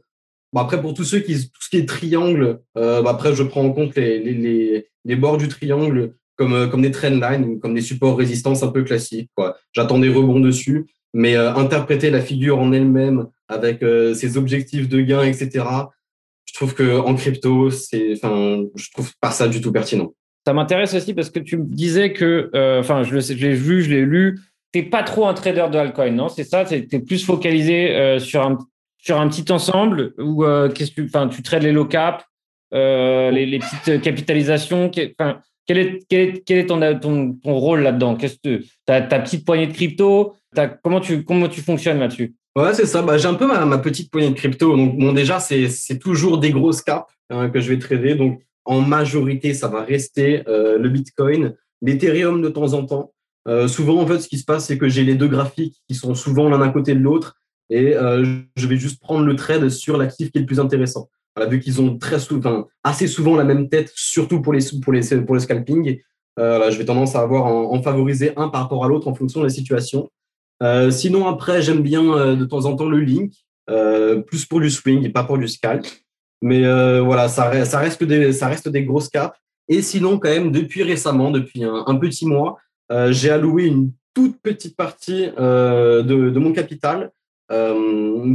bah 0.53 0.63
après 0.63 0.81
pour 0.81 0.95
tous 0.95 1.05
ceux 1.05 1.21
qui 1.21 1.35
tout 1.35 1.61
ce 1.61 1.71
qui 1.71 1.79
est 1.79 1.89
triangle, 1.89 2.61
bah 2.75 3.03
après 3.09 3.35
je 3.35 3.43
prends 3.43 3.65
en 3.65 3.73
compte 3.73 3.97
les 3.97 5.17
bords 5.17 5.39
du 5.39 5.49
triangle 5.49 6.15
comme, 6.41 6.55
euh, 6.55 6.67
comme 6.69 6.81
des 6.81 6.91
trendlines, 6.91 7.61
comme 7.61 7.75
des 7.75 7.83
supports 7.83 8.17
résistance 8.17 8.63
un 8.63 8.69
peu 8.69 8.83
classiques. 8.83 9.31
J'attends 9.75 9.99
des 9.99 10.09
rebonds 10.09 10.41
dessus, 10.41 10.87
mais 11.13 11.37
euh, 11.37 11.53
interpréter 11.53 12.09
la 12.09 12.23
figure 12.23 12.59
en 12.59 12.73
elle-même 12.73 13.27
avec 13.47 13.83
euh, 13.83 14.15
ses 14.15 14.39
objectifs 14.39 14.89
de 14.89 15.03
gain, 15.03 15.23
etc., 15.23 15.67
je 16.47 16.55
trouve 16.55 16.75
qu'en 16.75 17.15
crypto, 17.15 17.69
c'est, 17.69 18.15
enfin, 18.15 18.65
je 18.75 18.91
trouve 18.91 19.13
pas 19.21 19.31
ça 19.31 19.49
du 19.49 19.61
tout 19.61 19.71
pertinent. 19.71 20.15
Ça 20.47 20.55
m'intéresse 20.55 20.95
aussi 20.95 21.13
parce 21.13 21.29
que 21.29 21.41
tu 21.41 21.59
me 21.59 21.65
disais 21.65 22.15
que, 22.15 22.51
enfin, 22.81 23.03
je, 23.03 23.21
je 23.21 23.35
l'ai 23.35 23.55
vu, 23.55 23.83
je 23.83 23.91
l'ai 23.91 24.05
lu, 24.07 24.41
tu 24.73 24.81
n'es 24.81 24.87
pas 24.87 25.03
trop 25.03 25.27
un 25.27 25.35
trader 25.35 25.67
de 25.71 25.77
altcoin, 25.77 26.11
non? 26.11 26.29
C'est 26.29 26.45
ça? 26.45 26.65
Tu 26.65 26.75
es, 26.91 27.01
plus 27.01 27.25
focalisé 27.25 28.19
sur, 28.19 28.43
un, 28.43 28.59
sur 28.99 29.21
un 29.21 29.29
petit 29.29 29.53
ensemble 29.53 30.15
ou 30.19 30.45
tu, 30.75 30.91
tu 30.93 31.43
trades 31.43 31.63
les 31.63 31.73
low 31.73 31.85
cap, 31.85 32.25
les, 32.73 33.61
petites 33.61 34.03
capitalisations 34.03 34.91
quel 35.67 35.79
est, 35.79 36.67
ton, 36.67 37.39
rôle 37.45 37.81
là-dedans? 37.81 38.17
Qu'est-ce 38.17 38.39
que 38.43 38.65
ta, 38.87 39.01
petite 39.03 39.45
poignée 39.45 39.67
de 39.67 39.73
crypto? 39.73 40.35
Comment, 40.83 41.01
tu, 41.01 41.25
fonctionnes 41.61 41.99
là-dessus? 41.99 42.35
Ouais, 42.57 42.75
c'est 42.75 42.87
ça. 42.87 43.03
Bah, 43.03 43.19
j'ai 43.19 43.29
un 43.29 43.35
peu 43.35 43.47
ma, 43.47 43.65
ma, 43.65 43.79
petite 43.79 44.11
poignée 44.11 44.31
de 44.31 44.35
crypto. 44.35 44.77
Donc, 44.77 44.99
bon, 44.99 45.13
déjà, 45.13 45.39
c'est 45.41 45.99
toujours 46.01 46.39
des 46.39 46.51
grosses 46.51 46.83
caps 46.83 47.13
hein, 47.31 47.49
que 47.51 47.61
je 47.61 47.69
vais 47.69 47.79
trader. 47.79 48.15
Donc, 48.15 48.41
en 48.65 48.81
majorité, 48.81 49.55
ça 49.55 49.69
va 49.69 49.85
rester 49.85 50.43
euh, 50.49 50.79
le 50.79 50.89
Bitcoin, 50.89 51.55
l'Ethereum 51.83 52.43
de 52.43 52.49
temps 52.49 52.73
en 52.73 52.85
temps. 52.85 53.13
Euh, 53.49 53.69
souvent, 53.69 54.01
en 54.01 54.07
fait, 54.07 54.21
ce 54.21 54.29
qui 54.29 54.39
se 54.39 54.45
passe, 54.45 54.67
c'est 54.67 54.79
que 54.79 54.89
j'ai 54.89 55.05
les 55.05 55.15
deux 55.15 55.29
graphiques 55.29 55.77
qui 55.89 55.95
sont 55.95 56.15
souvent 56.15 56.49
l'un 56.49 56.61
à 56.61 56.69
côté 56.69 56.95
de 56.95 57.01
l'autre 57.01 57.37
et 57.71 57.95
euh, 57.97 58.25
je 58.57 58.67
vais 58.67 58.77
juste 58.77 59.01
prendre 59.01 59.25
le 59.25 59.37
trade 59.37 59.69
sur 59.69 59.97
l'actif 59.97 60.31
qui 60.31 60.39
est 60.39 60.41
le 60.41 60.47
plus 60.47 60.61
intéressant 60.61 61.09
vu 61.49 61.61
qu'ils 61.61 61.81
ont 61.81 61.97
très 61.99 62.19
souvent, 62.19 62.67
assez 62.83 63.07
souvent 63.07 63.37
la 63.37 63.45
même 63.45 63.69
tête, 63.69 63.93
surtout 63.95 64.41
pour 64.41 64.53
les, 64.53 64.61
pour 64.83 64.93
les, 64.93 65.03
pour 65.23 65.35
le 65.35 65.41
scalping. 65.41 66.01
Euh, 66.39 66.71
je 66.71 66.79
vais 66.79 66.85
tendance 66.85 67.17
à 67.17 67.21
avoir 67.21 67.47
en, 67.47 67.83
favoriser 67.83 68.33
un 68.37 68.49
par 68.49 68.63
rapport 68.63 68.85
à 68.85 68.89
l'autre 68.89 69.09
en 69.09 69.15
fonction 69.15 69.41
de 69.41 69.47
la 69.47 69.51
situation. 69.51 70.11
Euh, 70.63 70.91
sinon, 70.91 71.27
après, 71.27 71.63
j'aime 71.63 71.83
bien 71.83 72.13
euh, 72.13 72.37
de 72.37 72.45
temps 72.45 72.65
en 72.67 72.77
temps 72.77 72.89
le 72.89 73.01
link, 73.01 73.33
plus 74.27 74.47
pour 74.47 74.61
du 74.61 74.71
swing 74.71 75.05
et 75.05 75.11
pas 75.11 75.25
pour 75.25 75.39
du 75.39 75.49
scalp. 75.49 75.87
Mais 76.43 76.63
voilà, 77.01 77.29
ça, 77.29 77.49
reste 77.49 78.03
des, 78.05 78.33
ça 78.33 78.49
reste 78.49 78.69
des 78.69 78.85
grosses 78.85 79.09
caps. 79.09 79.37
Et 79.69 79.83
sinon, 79.83 80.19
quand 80.19 80.31
même, 80.31 80.51
depuis 80.51 80.83
récemment, 80.83 81.31
depuis 81.31 81.63
un, 81.63 81.95
petit 81.97 82.27
mois, 82.27 82.59
j'ai 83.11 83.31
alloué 83.31 83.67
une 83.67 83.93
toute 84.15 84.41
petite 84.43 84.77
partie 84.77 85.29
de, 85.29 86.39
mon 86.39 86.53
capital 86.53 87.05
euh, 87.05 87.20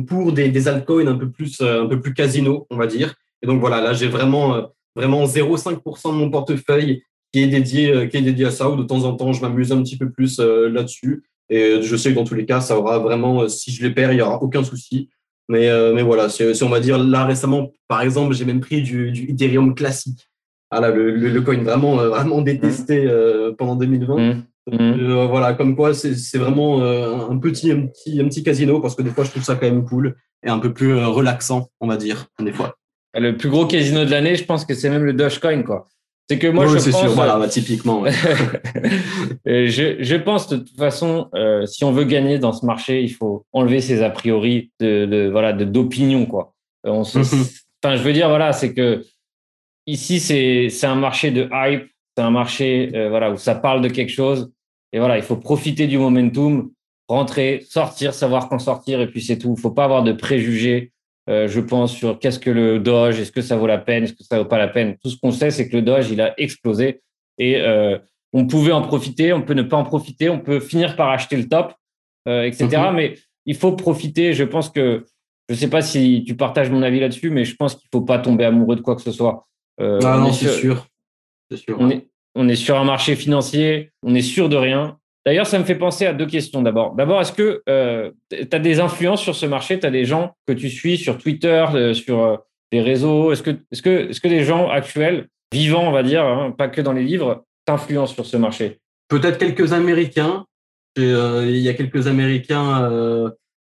pour 0.07 0.33
des, 0.33 0.49
des 0.49 0.67
altcoins 0.67 1.07
un 1.07 1.15
peu 1.15 1.29
plus 1.29 1.61
euh, 1.61 1.83
un 1.83 1.87
peu 1.87 2.01
plus 2.01 2.13
casino, 2.13 2.67
on 2.69 2.77
va 2.77 2.87
dire. 2.87 3.15
Et 3.41 3.47
donc 3.47 3.59
voilà, 3.59 3.81
là 3.81 3.93
j'ai 3.93 4.07
vraiment 4.07 4.55
euh, 4.55 4.61
vraiment 4.95 5.25
0,5% 5.25 6.11
de 6.11 6.17
mon 6.17 6.29
portefeuille 6.29 7.03
qui 7.31 7.43
est 7.43 7.47
dédié, 7.47 8.07
qui 8.09 8.17
est 8.17 8.21
dédié 8.21 8.45
à 8.45 8.51
ça, 8.51 8.69
ou 8.69 8.75
de 8.75 8.83
temps 8.83 9.03
en 9.03 9.13
temps, 9.15 9.33
je 9.33 9.41
m'amuse 9.41 9.71
un 9.71 9.81
petit 9.83 9.97
peu 9.97 10.09
plus 10.09 10.39
là-dessus. 10.39 11.25
Et 11.49 11.81
je 11.81 11.95
sais 11.97 12.11
que 12.11 12.15
dans 12.15 12.23
tous 12.23 12.33
les 12.33 12.45
cas, 12.45 12.61
ça 12.61 12.79
aura 12.79 12.97
vraiment, 12.99 13.49
si 13.49 13.71
je 13.71 13.83
les 13.85 13.93
perds, 13.93 14.13
il 14.13 14.15
n'y 14.15 14.21
aura 14.21 14.41
aucun 14.41 14.63
souci. 14.63 15.09
Mais, 15.49 15.69
mais 15.93 16.01
voilà, 16.01 16.29
si 16.29 16.63
on 16.63 16.69
va 16.69 16.79
dire 16.79 16.97
là 16.97 17.25
récemment, 17.25 17.73
par 17.89 18.01
exemple, 18.03 18.33
j'ai 18.33 18.45
même 18.45 18.61
pris 18.61 18.81
du, 18.81 19.11
du 19.11 19.29
Ethereum 19.29 19.75
classique. 19.75 20.29
Ah 20.71 20.89
le, 20.89 21.11
le, 21.11 21.41
coin 21.41 21.61
vraiment, 21.61 21.97
vraiment 21.97 22.41
détesté 22.41 23.05
pendant 23.57 23.75
2020. 23.75 24.15
Mmh. 24.15 24.43
Euh, 24.73 25.27
voilà, 25.27 25.53
comme 25.53 25.75
quoi 25.75 25.93
c'est 25.93 26.37
vraiment 26.37 26.81
euh, 26.81 27.29
un, 27.29 27.37
petit, 27.37 27.71
un, 27.71 27.85
petit, 27.85 28.19
un 28.19 28.27
petit 28.27 28.43
casino 28.43 28.79
parce 28.79 28.95
que 28.95 29.03
des 29.03 29.11
fois 29.11 29.23
je 29.23 29.29
trouve 29.29 29.43
ça 29.43 29.55
quand 29.55 29.67
même 29.67 29.85
cool 29.85 30.15
et 30.43 30.49
un 30.49 30.57
peu 30.57 30.73
plus 30.73 30.93
euh, 30.93 31.07
relaxant, 31.07 31.69
on 31.79 31.87
va 31.87 31.97
dire, 31.97 32.27
des 32.39 32.51
fois. 32.51 32.75
Le 33.13 33.37
plus 33.37 33.49
gros 33.49 33.65
casino 33.65 34.03
de 34.05 34.11
l'année, 34.11 34.35
je 34.35 34.43
pense 34.43 34.65
que 34.65 34.73
c'est 34.73 34.89
même 34.89 35.03
le 35.03 35.13
Dogecoin, 35.13 35.63
quoi. 35.63 35.87
C'est 36.27 36.39
que 36.39 36.47
moi, 36.47 36.65
je 36.65 36.73
pense. 36.73 36.99
Sûr, 36.99 37.11
voilà, 37.11 37.37
bah, 37.37 37.47
typiquement. 37.47 38.03
je, 39.45 39.97
je, 39.99 40.15
pense 40.15 40.49
de 40.49 40.57
toute 40.57 40.75
façon, 40.75 41.29
si 41.65 41.83
on 41.83 41.91
veut 41.91 42.03
gagner 42.03 42.39
dans 42.39 42.51
ce 42.51 42.65
marché, 42.65 43.03
il 43.03 43.13
faut 43.13 43.45
enlever 43.53 43.79
ses 43.79 44.01
a 44.01 44.09
priori 44.09 44.71
de, 44.79 45.05
de 45.05 45.29
voilà 45.29 45.53
de 45.53 45.63
d'opinion, 45.63 46.25
quoi. 46.25 46.53
On 46.83 47.03
se... 47.03 47.19
enfin, 47.19 47.95
je 47.95 48.01
veux 48.01 48.13
dire, 48.13 48.27
voilà, 48.27 48.51
c'est 48.53 48.73
que 48.73 49.05
ici, 49.87 50.19
c'est 50.19 50.87
un 50.87 50.95
marché 50.95 51.31
de 51.31 51.47
hype, 51.53 51.87
c'est 52.15 52.23
un 52.23 52.31
marché 52.31 52.91
voilà 53.09 53.31
où 53.31 53.37
ça 53.37 53.55
parle 53.55 53.81
de 53.81 53.89
quelque 53.89 54.11
chose 54.11 54.51
et 54.95 54.99
voilà, 54.99 55.17
il 55.17 55.23
faut 55.23 55.35
profiter 55.35 55.87
du 55.87 55.97
momentum, 55.97 56.71
rentrer, 57.09 57.65
sortir, 57.67 58.13
savoir 58.13 58.47
quand 58.47 58.59
sortir, 58.59 59.01
et 59.01 59.07
puis 59.07 59.21
c'est 59.21 59.37
tout. 59.37 59.49
Il 59.49 59.55
ne 59.55 59.59
faut 59.59 59.71
pas 59.71 59.83
avoir 59.83 60.03
de 60.03 60.13
préjugés, 60.13 60.93
euh, 61.29 61.49
je 61.49 61.59
pense, 61.59 61.93
sur 61.93 62.17
qu'est-ce 62.17 62.39
que 62.39 62.49
le 62.49 62.79
Doge, 62.79 63.19
est-ce 63.19 63.33
que 63.33 63.41
ça 63.41 63.57
vaut 63.57 63.67
la 63.67 63.77
peine, 63.77 64.05
est-ce 64.05 64.13
que 64.13 64.23
ça 64.23 64.37
vaut 64.37 64.45
pas 64.45 64.57
la 64.57 64.69
peine. 64.69 64.95
Tout 65.03 65.09
ce 65.09 65.17
qu'on 65.17 65.31
sait, 65.31 65.51
c'est 65.51 65.67
que 65.67 65.75
le 65.75 65.81
Doge, 65.81 66.11
il 66.11 66.21
a 66.21 66.33
explosé 66.39 67.01
et 67.37 67.57
euh, 67.57 67.97
on 68.31 68.47
pouvait 68.47 68.71
en 68.71 68.83
profiter, 68.83 69.33
on 69.33 69.41
peut 69.41 69.53
ne 69.53 69.63
pas 69.63 69.75
en 69.75 69.83
profiter, 69.83 70.29
on 70.29 70.39
peut 70.39 70.61
finir 70.61 70.95
par 70.95 71.09
acheter 71.09 71.35
le 71.35 71.49
top, 71.49 71.73
euh, 72.29 72.43
etc. 72.43 72.69
Mhm. 72.87 72.95
Mais 72.95 73.15
il 73.45 73.55
faut 73.55 73.73
profiter. 73.73 74.31
Je 74.31 74.45
pense 74.45 74.69
que, 74.69 75.05
je 75.49 75.55
ne 75.55 75.59
sais 75.59 75.69
pas 75.69 75.81
si 75.81 76.23
tu 76.25 76.37
partages 76.37 76.69
mon 76.69 76.83
avis 76.83 77.01
là-dessus, 77.01 77.31
mais 77.31 77.43
je 77.43 77.53
pense 77.57 77.75
qu'il 77.75 77.89
ne 77.91 77.99
faut 77.99 78.05
pas 78.05 78.19
tomber 78.19 78.45
amoureux 78.45 78.77
de 78.77 78.81
quoi 78.81 78.95
que 78.95 79.01
ce 79.01 79.11
soit. 79.11 79.45
ah 79.77 80.19
non, 80.19 80.31
c'est 80.31 80.47
sûr. 80.47 80.87
Sûr. 81.53 81.77
On 81.79 81.89
est, 81.89 82.07
on 82.35 82.47
est 82.47 82.55
sur 82.55 82.77
un 82.77 82.83
marché 82.83 83.15
financier, 83.15 83.91
on 84.03 84.13
est 84.15 84.21
sûr 84.21 84.49
de 84.49 84.55
rien. 84.55 84.97
D'ailleurs, 85.25 85.47
ça 85.47 85.57
me 85.57 85.63
fait 85.63 85.75
penser 85.75 86.05
à 86.05 86.13
deux 86.13 86.27
questions 86.27 86.61
d'abord. 86.61 86.93
D'abord, 86.93 87.19
est-ce 87.19 87.31
que 87.31 87.63
euh, 87.67 88.11
tu 88.29 88.47
as 88.51 88.59
des 88.59 88.79
influences 88.79 89.21
sur 89.21 89.35
ce 89.35 89.47
marché? 89.47 89.79
Tu 89.79 89.85
as 89.85 89.91
des 89.91 90.05
gens 90.05 90.35
que 90.47 90.53
tu 90.53 90.69
suis 90.69 90.97
sur 90.97 91.17
Twitter, 91.17 91.65
euh, 91.73 91.93
sur 91.95 92.23
euh, 92.23 92.37
les 92.71 92.81
réseaux? 92.81 93.31
Est-ce 93.31 93.41
que, 93.41 93.49
est 93.49 93.81
que, 93.81 94.09
est 94.11 94.19
que 94.19 94.27
des 94.27 94.43
gens 94.43 94.69
actuels, 94.69 95.27
vivants, 95.51 95.87
on 95.87 95.91
va 95.91 96.03
dire, 96.03 96.23
hein, 96.23 96.51
pas 96.51 96.67
que 96.67 96.81
dans 96.81 96.93
les 96.93 97.03
livres, 97.03 97.43
t'influencent 97.65 98.13
sur 98.13 98.25
ce 98.25 98.37
marché? 98.37 98.79
Peut-être 99.07 99.39
quelques 99.39 99.73
Américains. 99.73 100.45
Il 100.97 101.57
y 101.57 101.67
a 101.67 101.73
quelques 101.73 102.07
Américains, 102.07 102.89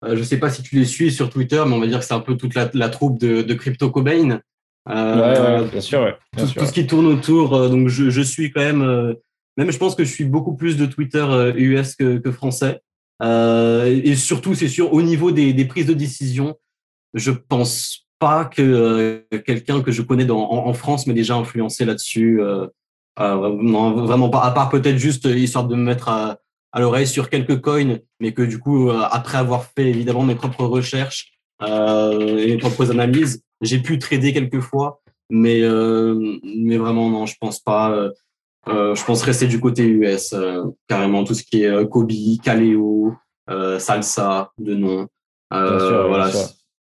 je 0.02 0.14
ne 0.14 0.22
sais 0.22 0.38
pas 0.38 0.50
si 0.50 0.62
tu 0.62 0.76
les 0.76 0.84
suis 0.84 1.10
sur 1.10 1.30
Twitter, 1.30 1.62
mais 1.66 1.74
on 1.74 1.80
va 1.80 1.86
dire 1.86 2.00
que 2.00 2.04
c'est 2.04 2.12
un 2.12 2.20
peu 2.20 2.36
toute 2.36 2.54
la, 2.54 2.88
troupe 2.90 3.18
de, 3.18 3.40
de 3.40 3.54
Crypto 3.54 3.90
Cobain. 3.90 4.40
Euh, 4.90 5.64
bien 5.64 5.80
sûr. 5.80 6.18
tout, 6.36 6.46
ce 6.46 6.72
qui 6.72 6.86
tourne 6.86 7.06
autour. 7.06 7.54
Euh, 7.54 7.68
donc, 7.68 7.88
je, 7.88 8.20
suis 8.20 8.52
quand 8.52 8.60
même. 8.60 8.82
Euh, 8.82 9.14
même, 9.56 9.70
je 9.70 9.78
pense 9.78 9.94
que 9.94 10.04
je 10.04 10.12
suis 10.12 10.24
beaucoup 10.24 10.54
plus 10.54 10.76
de 10.76 10.86
Twitter 10.86 11.24
US 11.56 11.96
que, 11.96 12.30
français. 12.32 12.80
et 13.22 14.14
surtout, 14.16 14.54
c'est 14.54 14.68
sûr, 14.68 14.92
au 14.92 15.02
niveau 15.02 15.30
des, 15.30 15.64
prises 15.64 15.86
de 15.86 15.94
décision, 15.94 16.56
je 17.14 17.30
pense 17.30 18.06
pas 18.18 18.44
que 18.44 19.24
quelqu'un 19.46 19.82
que 19.82 19.92
je 19.92 20.02
connais 20.02 20.28
en, 20.30 20.72
France 20.72 21.06
m'ait 21.06 21.14
déjà 21.14 21.36
influencé 21.36 21.84
là-dessus. 21.84 22.40
non, 23.18 24.04
vraiment 24.04 24.28
pas. 24.28 24.40
À 24.40 24.50
part 24.50 24.70
peut-être 24.70 24.98
juste 24.98 25.26
histoire 25.26 25.68
de 25.68 25.76
me 25.76 25.82
mettre 25.82 26.08
à, 26.08 26.38
à 26.72 26.80
l'oreille 26.80 27.06
sur 27.06 27.30
quelques 27.30 27.60
coins, 27.60 27.98
mais 28.18 28.32
que 28.32 28.42
du 28.42 28.58
coup, 28.58 28.90
après 28.90 29.38
avoir 29.38 29.66
fait 29.66 29.86
évidemment 29.86 30.24
mes 30.24 30.34
propres 30.34 30.64
recherches 30.64 31.38
et 31.62 32.46
mes 32.48 32.58
propres 32.58 32.90
analyses, 32.90 33.44
j'ai 33.64 33.78
pu 33.80 33.98
trader 33.98 34.32
quelques 34.32 34.60
fois, 34.60 35.00
mais, 35.30 35.62
euh, 35.62 36.38
mais 36.44 36.76
vraiment, 36.76 37.08
non, 37.08 37.26
je 37.26 37.36
pense 37.40 37.60
pas. 37.60 37.92
Euh, 37.92 38.10
euh, 38.68 38.94
je 38.94 39.04
pense 39.04 39.22
rester 39.22 39.46
du 39.46 39.60
côté 39.60 39.84
US, 39.86 40.34
carrément 40.88 41.24
tout 41.24 41.34
ce 41.34 41.42
qui 41.42 41.64
est 41.64 41.88
Kobe, 41.88 42.12
Kaleo, 42.42 43.14
Salsa, 43.78 44.52
de 44.58 44.74
nom. 44.74 45.06
voilà. 45.50 46.30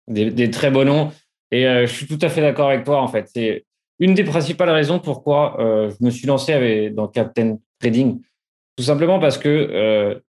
Des, 0.08 0.52
très 0.52 0.70
beaux 0.70 0.84
noms. 0.84 1.12
Et 1.52 1.64
je 1.64 1.92
suis 1.92 2.08
tout 2.08 2.20
à 2.22 2.30
fait 2.30 2.42
d'accord 2.42 2.70
avec 2.70 2.84
toi, 2.84 3.02
en 3.02 3.08
fait. 3.08 3.30
C'est 3.34 3.66
une 4.00 4.14
des 4.14 4.24
principales 4.24 4.70
raisons 4.70 5.00
pourquoi 5.00 5.56
je 5.60 6.06
me 6.06 6.12
suis 6.12 6.28
lancé 6.28 6.54
avec, 6.54 6.94
dans 6.94 7.08
Captain 7.08 7.58
Trading. 7.80 8.22
Tout 8.78 8.84
simplement 8.84 9.20
parce 9.20 9.40
que 9.40 10.22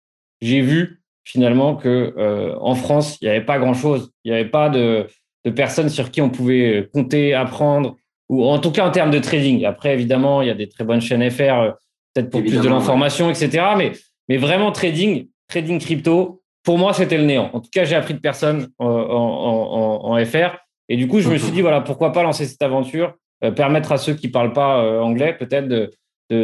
j'ai 0.40 0.60
vu 0.60 1.02
finalement 1.24 1.74
que 1.74 2.14
en 2.60 2.76
France, 2.76 3.18
il 3.20 3.24
n'y 3.24 3.30
avait 3.30 3.44
pas 3.44 3.58
grand-chose. 3.58 4.12
Il 4.24 4.30
n'y 4.30 4.38
avait 4.38 4.50
pas 4.50 4.68
de 4.68 5.08
de 5.44 5.50
personnes 5.50 5.88
sur 5.88 6.10
qui 6.10 6.20
on 6.20 6.30
pouvait 6.30 6.88
compter, 6.92 7.34
apprendre, 7.34 7.96
ou 8.30 8.46
en 8.46 8.58
tout 8.60 8.70
cas 8.70 8.86
en 8.86 8.90
termes 8.90 9.10
de 9.10 9.18
trading. 9.18 9.64
Après, 9.64 9.92
évidemment, 9.92 10.40
il 10.40 10.48
y 10.48 10.50
a 10.50 10.54
des 10.54 10.68
très 10.68 10.84
bonnes 10.84 11.00
chaînes 11.00 11.28
FR, 11.28 11.42
euh, 11.42 11.70
peut-être 12.14 12.30
pour 12.30 12.40
plus 12.40 12.60
de 12.60 12.68
l'information, 12.68 13.28
etc. 13.28 13.64
Mais, 13.76 13.92
mais 14.28 14.36
vraiment, 14.36 14.70
trading, 14.70 15.28
trading 15.48 15.80
crypto, 15.80 16.40
pour 16.62 16.78
moi, 16.78 16.92
c'était 16.92 17.18
le 17.18 17.24
néant. 17.24 17.50
En 17.52 17.60
tout 17.60 17.70
cas, 17.72 17.84
j'ai 17.84 17.96
appris 17.96 18.14
de 18.14 18.20
personnes 18.20 18.68
en, 18.78 20.16
FR. 20.24 20.56
Et 20.88 20.96
du 20.96 21.08
coup, 21.08 21.20
je 21.20 21.28
me 21.28 21.38
suis 21.38 21.50
dit, 21.50 21.60
voilà, 21.60 21.80
pourquoi 21.80 22.12
pas 22.12 22.22
lancer 22.22 22.46
cette 22.46 22.62
aventure, 22.62 23.14
euh, 23.42 23.50
permettre 23.50 23.90
à 23.92 23.98
ceux 23.98 24.14
qui 24.14 24.28
ne 24.28 24.32
parlent 24.32 24.52
pas 24.52 24.82
euh, 24.82 25.00
anglais, 25.00 25.34
peut-être, 25.36 25.66
de, 25.66 25.90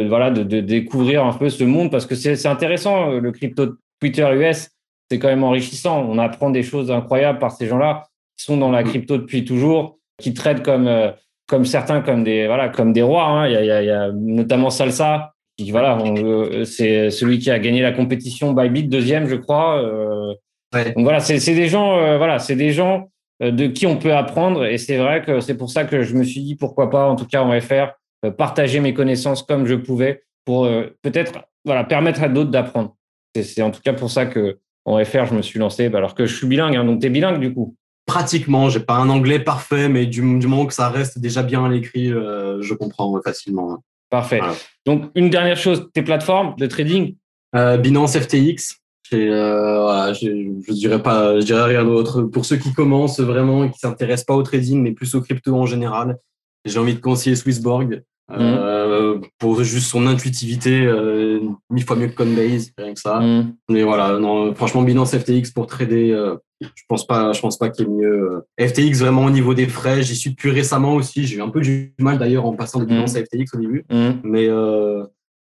voilà, 0.07 0.31
de, 0.31 0.59
découvrir 0.59 1.25
un 1.25 1.33
peu 1.33 1.49
ce 1.49 1.63
monde, 1.63 1.89
parce 1.89 2.05
que 2.05 2.15
c'est 2.15 2.45
intéressant, 2.47 3.11
le 3.11 3.31
crypto 3.31 3.75
Twitter 4.01 4.27
US, 4.33 4.69
c'est 5.09 5.19
quand 5.19 5.29
même 5.29 5.45
enrichissant. 5.45 6.05
On 6.09 6.17
apprend 6.17 6.49
des 6.49 6.63
choses 6.63 6.91
incroyables 6.91 7.39
par 7.39 7.51
ces 7.51 7.67
gens-là 7.67 8.03
qui 8.37 8.45
sont 8.45 8.57
dans 8.57 8.71
la 8.71 8.83
mm. 8.83 8.85
crypto 8.85 9.17
depuis 9.17 9.43
toujours, 9.43 9.99
qui 10.19 10.33
traitent 10.33 10.63
comme, 10.63 10.87
euh, 10.87 11.11
comme 11.47 11.65
certains 11.65 12.01
comme 12.01 12.23
des, 12.23 12.47
voilà, 12.47 12.69
comme 12.69 12.93
des 12.93 13.01
rois. 13.01 13.25
Hein. 13.25 13.47
Il, 13.47 13.53
y 13.53 13.71
a, 13.71 13.81
il, 13.81 13.87
y 13.87 13.91
a, 13.91 14.11
notamment 14.11 14.69
Salsa, 14.69 15.33
qui, 15.57 15.71
voilà, 15.71 15.97
euh, 15.99 16.63
c'est 16.63 17.09
celui 17.09 17.39
qui 17.39 17.49
a 17.51 17.59
gagné 17.59 17.81
la 17.81 17.91
compétition 17.91 18.53
Bybit, 18.53 18.83
deuxième, 18.83 19.27
je 19.27 19.35
crois. 19.35 19.81
Euh. 19.81 20.33
Donc 20.73 21.03
voilà, 21.03 21.19
c'est 21.19 21.39
des 21.55 21.67
gens, 21.67 22.17
voilà, 22.17 22.39
c'est 22.39 22.57
des 22.57 22.71
gens 22.71 23.09
de 23.41 23.67
qui 23.67 23.87
on 23.87 23.95
peut 23.95 24.13
apprendre. 24.13 24.65
Et 24.65 24.77
c'est 24.77 24.97
vrai 24.97 25.23
que 25.23 25.39
c'est 25.39 25.55
pour 25.55 25.69
ça 25.69 25.85
que 25.85 26.03
je 26.03 26.13
me 26.13 26.23
suis 26.23 26.41
dit 26.41 26.55
pourquoi 26.55 26.89
pas, 26.89 27.07
en 27.07 27.15
tout 27.15 27.25
cas 27.25 27.41
en 27.41 27.57
FR, 27.59 27.93
partager 28.37 28.81
mes 28.81 28.93
connaissances 28.93 29.43
comme 29.43 29.65
je 29.65 29.75
pouvais 29.75 30.23
pour 30.43 30.67
peut-être 31.01 31.45
voilà, 31.63 31.85
permettre 31.85 32.21
à 32.21 32.27
d'autres 32.27 32.51
d'apprendre. 32.51 32.97
C'est 33.33 33.61
en 33.61 33.71
tout 33.71 33.79
cas 33.81 33.93
pour 33.93 34.11
ça 34.11 34.25
que 34.25 34.59
en 34.83 35.03
FR, 35.03 35.25
je 35.25 35.35
me 35.35 35.41
suis 35.41 35.57
lancé, 35.57 35.85
alors 35.85 36.13
que 36.13 36.25
je 36.25 36.35
suis 36.35 36.47
bilingue. 36.47 36.75
Hein, 36.75 36.83
donc, 36.83 36.99
tu 36.99 37.07
es 37.07 37.09
bilingue 37.09 37.39
du 37.39 37.53
coup 37.53 37.75
pratiquement. 38.07 38.69
J'ai 38.69 38.79
pas 38.79 38.95
un 38.95 39.09
anglais 39.09 39.37
parfait, 39.37 39.89
mais 39.89 40.07
du, 40.07 40.23
moment 40.23 40.65
que 40.65 40.73
ça 40.73 40.89
reste 40.89 41.19
déjà 41.19 41.43
bien 41.43 41.63
à 41.63 41.69
l'écrit, 41.69 42.11
euh, 42.11 42.59
je 42.61 42.73
comprends 42.73 43.21
facilement. 43.21 43.83
Parfait. 44.09 44.41
Donc, 44.85 45.11
une 45.13 45.29
dernière 45.29 45.57
chose, 45.57 45.89
tes 45.93 46.01
plateformes 46.01 46.55
de 46.57 46.65
trading? 46.65 47.15
Euh, 47.55 47.77
Binance 47.77 48.17
FTX. 48.17 48.77
Euh, 49.13 50.13
je, 50.13 50.51
je 50.67 50.73
dirais 50.73 51.01
pas, 51.01 51.39
je 51.39 51.45
dirais 51.45 51.63
rien 51.63 51.83
d'autre. 51.83 52.23
Pour 52.23 52.45
ceux 52.45 52.57
qui 52.57 52.73
commencent 52.73 53.19
vraiment 53.19 53.65
et 53.65 53.71
qui 53.71 53.79
s'intéressent 53.79 54.25
pas 54.25 54.35
au 54.35 54.43
trading, 54.43 54.81
mais 54.81 54.91
plus 54.91 55.13
au 55.15 55.21
crypto 55.21 55.55
en 55.55 55.65
général, 55.65 56.17
j'ai 56.65 56.79
envie 56.79 56.95
de 56.95 56.99
conseiller 56.99 57.35
Swissborg. 57.35 58.01
Euh, 58.29 59.19
pour 59.39 59.63
juste 59.63 59.87
son 59.87 60.05
intuitivité, 60.05 60.85
euh, 60.85 61.39
mille 61.69 61.85
fois 61.85 61.95
mieux 61.95 62.07
que 62.07 62.15
Coinbase, 62.15 62.71
rien 62.77 62.93
que 62.93 62.99
ça. 62.99 63.19
Mm. 63.19 63.55
Mais 63.69 63.83
voilà, 63.83 64.19
non, 64.19 64.53
franchement, 64.53 64.81
Binance 64.81 65.15
FTX 65.17 65.51
pour 65.53 65.67
trader, 65.67 66.11
euh, 66.11 66.35
je 66.61 66.83
pense 66.89 67.07
pas, 67.07 67.31
je 67.31 67.39
pense 67.39 67.57
pas 67.57 67.69
qu'il 67.69 67.87
y 67.87 67.89
ait 67.89 67.91
mieux. 67.91 68.43
FTX 68.59 68.99
vraiment 68.99 69.25
au 69.25 69.29
niveau 69.29 69.53
des 69.53 69.67
frais, 69.67 70.03
j'y 70.03 70.15
suis 70.15 70.31
plus 70.31 70.49
récemment 70.49 70.95
aussi. 70.95 71.25
J'ai 71.25 71.37
eu 71.37 71.41
un 71.41 71.49
peu 71.49 71.61
du 71.61 71.93
mal 71.99 72.17
d'ailleurs 72.17 72.45
en 72.45 72.53
passant 72.53 72.79
de 72.79 72.85
mm. 72.85 72.89
Binance 72.89 73.15
à 73.15 73.23
FTX 73.23 73.45
au 73.53 73.59
début, 73.59 73.85
mm. 73.89 74.11
mais 74.23 74.49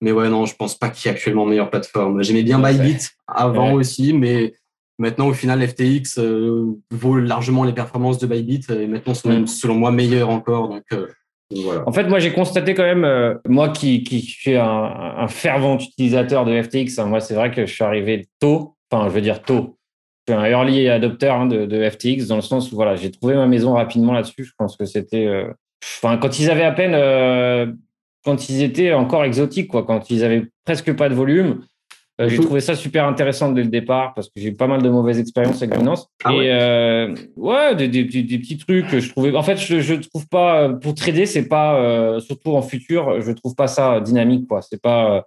mais 0.02 0.12
ouais, 0.12 0.30
non, 0.30 0.46
je 0.46 0.56
pense 0.56 0.78
pas 0.78 0.88
qu'il 0.88 1.08
y 1.08 1.12
ait 1.12 1.14
actuellement 1.14 1.44
meilleure 1.44 1.68
plateforme. 1.68 2.22
J'aimais 2.22 2.42
bien 2.42 2.58
Bybit 2.58 3.08
avant 3.26 3.72
aussi, 3.72 4.14
mais 4.14 4.54
maintenant 4.98 5.28
au 5.28 5.34
final 5.34 5.60
FTX 5.68 6.18
vaut 6.90 7.18
largement 7.18 7.64
les 7.64 7.74
performances 7.74 8.16
de 8.16 8.26
Bybit 8.26 8.66
et 8.70 8.86
maintenant 8.86 9.12
sont 9.12 9.28
même 9.28 9.46
selon 9.46 9.74
moi 9.74 9.90
meilleurs 9.90 10.30
encore. 10.30 10.70
Donc 10.70 10.84
en 11.86 11.92
fait, 11.92 12.04
moi, 12.04 12.18
j'ai 12.18 12.32
constaté 12.32 12.74
quand 12.74 12.84
même, 12.84 13.04
euh, 13.04 13.34
moi 13.48 13.70
qui, 13.70 14.04
qui 14.04 14.20
suis 14.20 14.56
un, 14.56 15.26
fervent 15.28 15.78
utilisateur 15.78 16.44
de 16.44 16.62
FTX, 16.62 16.98
hein, 16.98 17.06
moi, 17.06 17.20
c'est 17.20 17.34
vrai 17.34 17.50
que 17.50 17.66
je 17.66 17.72
suis 17.72 17.84
arrivé 17.84 18.28
tôt, 18.38 18.76
enfin, 18.90 19.08
je 19.08 19.14
veux 19.14 19.20
dire 19.20 19.42
tôt. 19.42 19.76
Je 20.28 20.32
suis 20.32 20.40
un 20.40 20.46
early 20.46 20.88
adopter 20.88 21.28
hein, 21.28 21.46
de, 21.46 21.90
FTX 21.90 22.28
dans 22.28 22.36
le 22.36 22.42
sens 22.42 22.70
où 22.70 22.76
voilà, 22.76 22.94
j'ai 22.94 23.10
trouvé 23.10 23.34
ma 23.34 23.46
maison 23.46 23.74
rapidement 23.74 24.12
là-dessus. 24.12 24.44
Je 24.44 24.52
pense 24.56 24.76
que 24.76 24.84
c'était. 24.84 25.26
Euh, 25.26 25.52
enfin, 25.82 26.18
quand 26.18 26.38
ils 26.38 26.50
avaient 26.50 26.64
à 26.64 26.72
peine. 26.72 26.94
Euh, 26.94 27.66
quand 28.22 28.50
ils 28.50 28.62
étaient 28.62 28.92
encore 28.92 29.24
exotiques, 29.24 29.68
quoi, 29.68 29.82
quand 29.82 30.10
ils 30.10 30.24
avaient 30.24 30.46
presque 30.64 30.94
pas 30.94 31.08
de 31.08 31.14
volume. 31.14 31.62
Euh, 32.20 32.28
j'ai 32.28 32.38
trouvé 32.38 32.60
ça 32.60 32.74
super 32.74 33.06
intéressant 33.06 33.50
dès 33.50 33.62
le 33.62 33.70
départ 33.70 34.12
parce 34.12 34.28
que 34.28 34.34
j'ai 34.36 34.48
eu 34.48 34.54
pas 34.54 34.66
mal 34.66 34.82
de 34.82 34.90
mauvaises 34.90 35.18
expériences 35.18 35.62
avec 35.62 35.78
Binance. 35.78 36.08
Ah 36.22 36.32
et 36.34 36.52
euh, 36.52 37.14
ouais, 37.36 37.74
des, 37.74 37.88
des, 37.88 38.04
des, 38.04 38.38
petits 38.38 38.58
trucs 38.58 38.98
je 38.98 39.08
trouvais. 39.08 39.34
En 39.34 39.42
fait, 39.42 39.56
je, 39.56 39.80
je 39.80 39.94
trouve 39.94 40.28
pas 40.28 40.68
pour 40.68 40.94
trader, 40.94 41.24
c'est 41.24 41.48
pas 41.48 41.80
euh, 41.80 42.20
surtout 42.20 42.54
en 42.56 42.62
futur, 42.62 43.22
je 43.22 43.32
trouve 43.32 43.54
pas 43.54 43.68
ça 43.68 44.00
dynamique 44.00 44.46
quoi. 44.46 44.60
C'est 44.60 44.82
pas. 44.82 45.26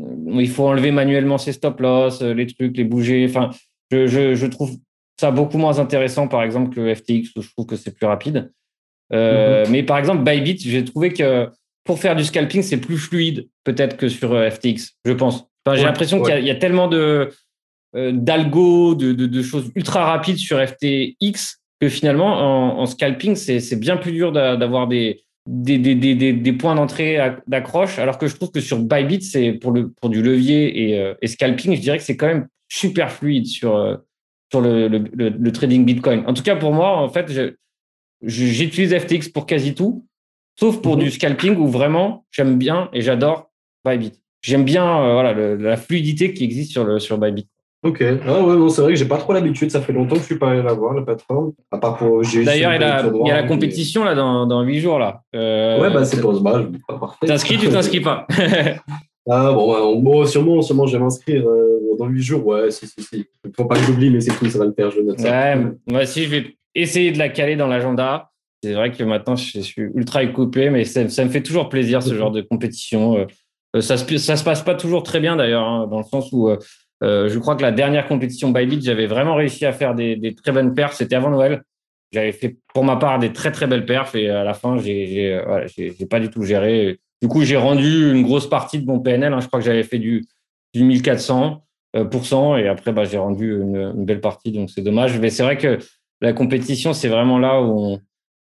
il 0.00 0.50
faut 0.50 0.66
enlever 0.66 0.90
manuellement 0.90 1.38
ses 1.38 1.52
stop 1.52 1.80
loss, 1.80 2.20
les 2.20 2.46
trucs, 2.46 2.76
les 2.76 2.84
bouger. 2.84 3.24
Enfin, 3.26 3.50
je, 3.90 4.06
je, 4.06 4.34
je, 4.34 4.46
trouve 4.46 4.72
ça 5.18 5.30
beaucoup 5.30 5.56
moins 5.56 5.78
intéressant 5.78 6.28
par 6.28 6.42
exemple 6.42 6.74
que 6.74 6.94
FTX 6.94 7.36
où 7.36 7.42
je 7.42 7.48
trouve 7.52 7.64
que 7.64 7.76
c'est 7.76 7.96
plus 7.96 8.06
rapide. 8.06 8.52
Mm-hmm. 9.10 9.70
Mais 9.70 9.82
par 9.82 9.96
exemple, 9.96 10.22
Bybit, 10.24 10.58
j'ai 10.58 10.84
trouvé 10.84 11.14
que 11.14 11.48
pour 11.84 11.98
faire 11.98 12.14
du 12.14 12.24
scalping, 12.24 12.60
c'est 12.60 12.76
plus 12.76 12.98
fluide 12.98 13.48
peut-être 13.64 13.96
que 13.96 14.10
sur 14.10 14.36
FTX, 14.52 14.92
je 15.06 15.12
pense 15.12 15.48
j'ai 15.74 15.84
l'impression 15.84 16.22
qu'il 16.22 16.44
y, 16.44 16.50
a 16.50 16.54
tellement 16.54 16.88
de 16.88 17.30
euh, 17.96 18.12
d'algo, 18.12 18.94
de, 18.94 19.42
choses 19.42 19.70
ultra 19.74 20.04
rapides 20.04 20.36
sur 20.36 20.58
FTX 20.58 21.58
que 21.80 21.88
finalement, 21.88 22.80
en, 22.80 22.86
scalping, 22.86 23.36
c'est 23.36 23.78
bien 23.78 23.96
plus 23.96 24.12
dur 24.12 24.32
d'avoir 24.32 24.88
des, 24.88 25.24
des, 25.46 25.78
des, 25.78 26.52
points 26.52 26.74
d'entrée 26.74 27.18
d'accroche, 27.46 27.98
alors 27.98 28.18
que 28.18 28.26
je 28.26 28.34
trouve 28.34 28.50
que 28.50 28.60
sur 28.60 28.78
Bybit, 28.78 29.22
c'est 29.22 29.52
pour, 29.52 29.72
le, 29.72 29.90
pour 29.90 30.10
du 30.10 30.22
levier 30.22 30.90
et, 30.90 30.98
euh, 30.98 31.14
et, 31.22 31.28
scalping, 31.28 31.76
je 31.76 31.80
dirais 31.80 31.98
que 31.98 32.04
c'est 32.04 32.16
quand 32.16 32.26
même 32.26 32.48
super 32.68 33.12
fluide 33.12 33.46
sur, 33.46 33.76
euh, 33.76 33.96
sur 34.50 34.60
le, 34.60 34.88
le, 34.88 35.52
trading 35.52 35.84
Bitcoin. 35.84 36.24
En 36.26 36.34
tout 36.34 36.42
cas, 36.42 36.56
pour 36.56 36.72
moi, 36.72 36.96
en 36.96 37.08
fait, 37.08 37.32
j'utilise 38.22 38.96
FTX 38.96 39.30
pour 39.32 39.46
quasi 39.46 39.74
tout, 39.74 40.04
sauf 40.58 40.82
pour 40.82 40.96
mhm. 40.96 41.04
du 41.04 41.10
scalping 41.10 41.56
où 41.56 41.68
vraiment 41.68 42.26
j'aime 42.32 42.58
bien 42.58 42.90
et 42.92 43.00
j'adore 43.00 43.50
Bybit 43.84 44.20
j'aime 44.40 44.64
bien 44.64 44.84
euh, 44.84 45.12
voilà, 45.12 45.34
la 45.34 45.76
fluidité 45.76 46.32
qui 46.32 46.44
existe 46.44 46.72
sur, 46.72 46.84
le, 46.84 46.98
sur 46.98 47.18
Bybit. 47.18 47.48
Ok. 47.84 48.02
Ah 48.26 48.42
ouais, 48.42 48.56
non, 48.56 48.68
c'est 48.68 48.82
vrai 48.82 48.92
que 48.92 48.98
j'ai 48.98 49.04
pas 49.04 49.18
trop 49.18 49.32
l'habitude. 49.32 49.70
Ça 49.70 49.80
fait 49.80 49.92
longtemps 49.92 50.16
que 50.16 50.22
je 50.22 50.26
suis 50.26 50.38
pas 50.38 50.50
allé 50.50 50.62
la 50.62 50.72
voir, 50.72 50.94
la 50.94 51.02
plateforme. 51.02 51.52
À 51.70 51.78
part 51.78 51.96
pour 51.96 52.22
D'ailleurs, 52.22 52.74
il, 52.74 52.80
y 53.26 53.30
a 53.30 53.40
la 53.40 53.46
compétition 53.46 54.02
là, 54.02 54.16
dans, 54.16 54.46
dans 54.46 54.62
8 54.62 54.80
jours. 54.80 54.98
Là. 54.98 55.22
Euh, 55.36 55.80
ouais, 55.80 55.92
bah, 55.92 56.04
c'est 56.04 56.20
pour 56.20 56.34
ce 56.34 56.40
match. 56.40 56.66
T'inscris, 57.24 57.58
tu 57.58 57.68
t'inscris 57.68 58.00
pas 58.00 58.26
Ah 59.30 59.52
bon, 59.52 60.00
bon, 60.00 60.24
sûrement, 60.24 60.60
sûrement, 60.62 60.86
je 60.86 60.96
vais 60.96 61.02
m'inscrire 61.02 61.46
euh, 61.46 61.94
dans 61.98 62.06
8 62.06 62.22
jours. 62.22 62.46
Ouais, 62.46 62.70
si, 62.70 62.86
si, 62.86 63.02
si. 63.02 63.26
Faut 63.54 63.66
pas 63.66 63.76
que 63.76 63.82
j'oublie, 63.82 64.10
mais 64.10 64.20
c'est 64.20 64.32
tout, 64.32 64.48
ça 64.48 64.58
va 64.58 64.64
le 64.64 64.72
faire. 64.72 64.90
Je 64.90 65.00
note 65.00 65.20
ça. 65.20 65.30
Ouais, 65.30 65.64
moi 65.86 66.02
aussi, 66.02 66.24
je 66.24 66.30
vais 66.30 66.56
essayer 66.74 67.12
de 67.12 67.18
la 67.18 67.28
caler 67.28 67.54
dans 67.54 67.68
l'agenda. 67.68 68.30
C'est 68.64 68.72
vrai 68.72 68.90
que 68.90 69.04
maintenant, 69.04 69.36
je 69.36 69.60
suis 69.60 69.82
ultra 69.94 70.26
coupé, 70.26 70.70
mais 70.70 70.84
ça, 70.84 71.08
ça, 71.08 71.24
me 71.24 71.30
fait 71.30 71.42
toujours 71.42 71.68
plaisir, 71.68 72.02
ce 72.02 72.14
genre 72.16 72.32
de 72.32 72.40
compétition. 72.40 73.24
Euh, 73.76 73.80
ça 73.80 73.96
se, 73.96 74.18
ça 74.18 74.36
se 74.36 74.44
passe 74.44 74.62
pas 74.62 74.74
toujours 74.74 75.02
très 75.02 75.20
bien 75.20 75.36
d'ailleurs, 75.36 75.66
hein, 75.66 75.86
dans 75.86 75.98
le 75.98 76.04
sens 76.04 76.30
où 76.32 76.48
euh, 76.48 76.58
euh, 77.02 77.28
je 77.28 77.38
crois 77.38 77.54
que 77.56 77.62
la 77.62 77.72
dernière 77.72 78.06
compétition 78.06 78.50
Bybit, 78.50 78.82
j'avais 78.82 79.06
vraiment 79.06 79.34
réussi 79.34 79.66
à 79.66 79.72
faire 79.72 79.94
des, 79.94 80.16
des 80.16 80.34
très 80.34 80.52
bonnes 80.52 80.74
perfs. 80.74 80.94
C'était 80.94 81.16
avant 81.16 81.30
Noël. 81.30 81.62
J'avais 82.12 82.32
fait 82.32 82.56
pour 82.72 82.84
ma 82.84 82.96
part 82.96 83.18
des 83.18 83.32
très 83.32 83.52
très 83.52 83.66
belles 83.66 83.84
perfs 83.84 84.14
et 84.14 84.30
à 84.30 84.42
la 84.42 84.54
fin, 84.54 84.78
j'ai 84.78 85.38
voilà, 85.46 85.66
pas 86.08 86.20
du 86.20 86.30
tout 86.30 86.42
géré. 86.42 86.98
Du 87.20 87.28
coup, 87.28 87.42
j'ai 87.42 87.56
rendu 87.56 88.12
une 88.12 88.22
grosse 88.22 88.48
partie 88.48 88.80
de 88.80 88.86
mon 88.86 88.98
PNL. 88.98 89.32
Hein. 89.32 89.40
Je 89.40 89.46
crois 89.46 89.60
que 89.60 89.66
j'avais 89.66 89.82
fait 89.82 89.98
du, 89.98 90.24
du 90.72 90.84
1400% 90.84 91.60
et 92.58 92.66
après, 92.66 92.92
bah, 92.92 93.04
j'ai 93.04 93.18
rendu 93.18 93.60
une, 93.60 93.76
une, 93.76 94.04
belle 94.06 94.22
partie. 94.22 94.52
Donc, 94.52 94.70
c'est 94.70 94.80
dommage. 94.80 95.18
Mais 95.20 95.28
c'est 95.28 95.42
vrai 95.42 95.58
que 95.58 95.78
la 96.22 96.32
compétition, 96.32 96.94
c'est 96.94 97.08
vraiment 97.08 97.38
là 97.38 97.60
où 97.60 97.78
on, 97.78 98.00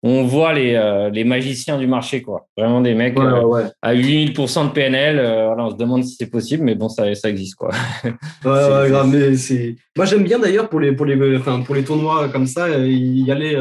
on 0.07 0.25
voit 0.25 0.53
les, 0.53 0.75
euh, 0.75 1.09
les 1.09 1.25
magiciens 1.25 1.79
du 1.79 1.87
marché, 1.87 2.21
quoi. 2.21 2.47
Vraiment 2.59 2.83
des 2.83 2.95
mecs 2.95 3.19
euh, 3.19 3.65
à 3.81 3.95
8000% 3.95 4.69
de 4.69 4.73
PNL. 4.73 5.19
Euh, 5.19 5.57
on 5.57 5.71
se 5.71 5.77
demande 5.77 6.05
si 6.05 6.17
c'est 6.17 6.27
possible, 6.27 6.63
mais 6.63 6.75
bon, 6.75 6.91
ça, 6.91 7.15
ça 7.15 7.31
existe, 7.31 7.55
quoi. 7.55 7.71
ouais, 8.05 8.11
grave, 8.91 9.09
mais 9.11 9.35
c'est. 9.37 9.77
Moi, 9.97 10.05
j'aime 10.05 10.23
bien 10.23 10.39
d'ailleurs 10.39 10.69
pour 10.69 10.81
les, 10.81 10.93
pour, 10.93 11.07
les, 11.07 11.39
enfin, 11.39 11.63
pour 11.63 11.75
les 11.75 11.85
tournois 11.85 12.29
comme 12.29 12.47
ça, 12.47 12.69
y 12.79 13.31
aller 13.31 13.57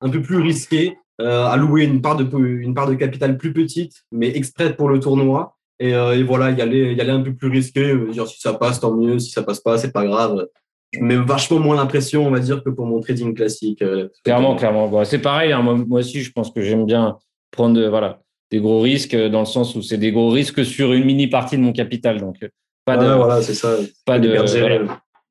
un 0.00 0.10
peu 0.10 0.20
plus 0.20 0.38
risqué, 0.38 0.98
allouer 1.20 1.84
une 1.84 2.02
part, 2.02 2.16
de, 2.16 2.26
une 2.44 2.74
part 2.74 2.88
de 2.88 2.94
capital 2.94 3.38
plus 3.38 3.52
petite, 3.52 4.02
mais 4.10 4.36
exprès 4.36 4.74
pour 4.74 4.88
le 4.88 4.98
tournoi. 4.98 5.54
Et, 5.78 5.90
et 5.90 6.22
voilà, 6.24 6.50
y 6.50 6.60
aller, 6.60 6.92
y 6.94 7.00
aller 7.00 7.10
un 7.10 7.22
peu 7.22 7.34
plus 7.34 7.48
risqué. 7.48 7.94
Dire 8.10 8.26
si 8.26 8.40
ça 8.40 8.54
passe, 8.54 8.80
tant 8.80 8.96
mieux. 8.96 9.20
Si 9.20 9.30
ça 9.30 9.44
passe 9.44 9.60
pas, 9.60 9.78
c'est 9.78 9.92
pas 9.92 10.04
grave 10.04 10.44
je 10.94 11.00
mets 11.00 11.16
vachement 11.16 11.58
moins 11.58 11.76
l'impression, 11.76 12.26
on 12.26 12.30
va 12.30 12.40
dire, 12.40 12.62
que 12.62 12.70
pour 12.70 12.86
mon 12.86 13.00
trading 13.00 13.34
classique. 13.34 13.82
Euh, 13.82 14.08
clairement, 14.24 14.54
clairement. 14.56 15.04
c'est 15.04 15.18
pareil. 15.18 15.52
Hein. 15.52 15.62
moi, 15.62 16.00
aussi, 16.00 16.22
je 16.22 16.32
pense 16.32 16.50
que 16.50 16.62
j'aime 16.62 16.86
bien 16.86 17.18
prendre 17.50 17.80
voilà, 17.88 18.20
des 18.50 18.60
gros 18.60 18.80
risques 18.80 19.16
dans 19.16 19.40
le 19.40 19.46
sens 19.46 19.74
où 19.74 19.82
c'est 19.82 19.98
des 19.98 20.12
gros 20.12 20.30
risques 20.30 20.64
sur 20.64 20.92
une 20.92 21.04
mini 21.04 21.26
partie 21.26 21.56
de 21.56 21.62
mon 21.62 21.72
capital. 21.72 22.20
Donc, 22.20 22.36
euh, 22.42 22.48
pas 22.84 22.96
de. 22.96 23.06
Voilà, 23.06 23.42
c'est 23.42 23.54
ça. 23.54 23.76
Pas 24.04 24.18
de. 24.18 24.86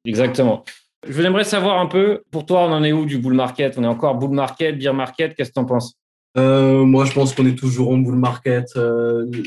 Exactement. 0.06 0.64
Je 1.08 1.22
voudrais 1.22 1.44
savoir 1.44 1.80
un 1.80 1.88
peu, 1.88 2.24
pour 2.32 2.46
toi, 2.46 2.62
on 2.62 2.72
en 2.72 2.84
est 2.84 2.94
où 2.94 3.06
du 3.06 3.18
bull 3.18 3.34
market? 3.34 3.76
On 3.78 3.84
est 3.84 3.88
encore 3.88 4.16
bull 4.16 4.32
market, 4.32 4.78
bear 4.78 4.94
market 4.94 5.36
Qu'est-ce 5.36 5.50
que 5.50 5.56
tu 5.56 5.60
en 5.60 5.66
penses? 5.66 5.96
Euh, 6.38 6.84
moi, 6.84 7.06
je 7.06 7.14
pense 7.14 7.36
qu'on 7.36 7.46
est 7.46 7.58
toujours 7.58 7.92
en 7.92 7.98
bull 7.98 8.16
market 8.16 8.68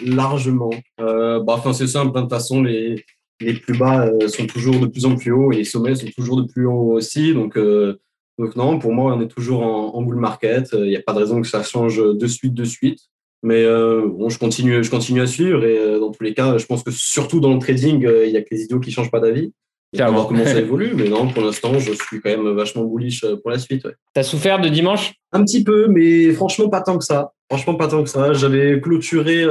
largement. 0.07 0.71
bah, 0.99 1.43
enfin, 1.49 1.73
c'est 1.73 1.87
simple. 1.87 2.17
Hein. 2.17 2.23
De 2.23 2.27
toute 2.27 2.31
façon, 2.31 2.63
les, 2.63 3.05
les 3.41 3.55
plus 3.55 3.77
bas 3.77 4.07
euh, 4.07 4.29
sont 4.29 4.47
toujours 4.47 4.79
de 4.81 4.87
plus 4.87 5.05
en 5.05 5.17
plus 5.17 5.33
hauts 5.33 5.53
et 5.53 5.57
les 5.57 5.65
sommets 5.65 5.95
sont 5.95 6.07
toujours 6.15 6.37
de 6.37 6.47
plus 6.47 6.67
haut 6.67 6.93
aussi. 6.93 7.35
Donc, 7.35 7.57
euh, 7.57 7.99
donc 8.39 8.57
non, 8.57 8.79
pour 8.79 8.93
moi, 8.93 9.15
on 9.15 9.21
est 9.21 9.29
toujours 9.29 9.63
en, 9.63 10.03
bull 10.03 10.17
market. 10.17 10.71
Il 10.73 10.89
n'y 10.89 10.97
a 10.97 11.03
pas 11.03 11.13
de 11.13 11.19
raison 11.19 11.41
que 11.41 11.49
ça 11.49 11.63
change 11.63 11.99
de 11.99 12.27
suite, 12.27 12.55
de 12.55 12.65
suite. 12.65 13.01
Mais 13.43 13.65
euh, 13.65 14.07
bon, 14.07 14.29
je 14.29 14.39
continue, 14.39 14.83
je 14.83 14.91
continue 14.91 15.21
à 15.21 15.27
suivre 15.27 15.65
et 15.65 15.99
dans 16.01 16.11
tous 16.11 16.25
les 16.25 16.35
cas, 16.35 16.59
je 16.59 16.67
pense 16.67 16.83
que 16.83 16.91
surtout 16.91 17.41
dans 17.41 17.53
le 17.53 17.59
trading, 17.59 18.07
il 18.25 18.31
n'y 18.31 18.37
a 18.37 18.43
que 18.43 18.49
les 18.51 18.63
idiots 18.63 18.81
qui 18.81 18.91
changent 18.91 19.11
pas 19.11 19.21
d'avis. 19.21 19.53
On 19.95 19.99
va 19.99 20.11
voir 20.11 20.27
comment 20.27 20.45
ça 20.45 20.59
évolue, 20.59 20.93
mais 20.95 21.09
non, 21.09 21.29
pour 21.29 21.43
l'instant, 21.43 21.79
je 21.79 21.93
suis 21.93 22.21
quand 22.21 22.31
même 22.31 22.49
vachement 22.57 22.85
bullish 22.85 23.25
pour 23.43 23.51
la 23.51 23.59
suite. 23.59 23.85
Ouais. 23.85 23.95
T'as 24.13 24.23
souffert 24.23 24.61
de 24.61 24.69
dimanche? 24.69 25.15
Un 25.33 25.45
petit 25.45 25.63
peu, 25.63 25.87
mais 25.87 26.33
franchement 26.33 26.69
pas 26.69 26.81
tant 26.81 26.99
que 26.99 27.05
ça. 27.05 27.33
Franchement 27.51 27.75
pas 27.75 27.89
tant 27.89 28.03
que 28.03 28.11
ça. 28.11 28.33
J'avais 28.33 28.81
clôturé 28.81 29.47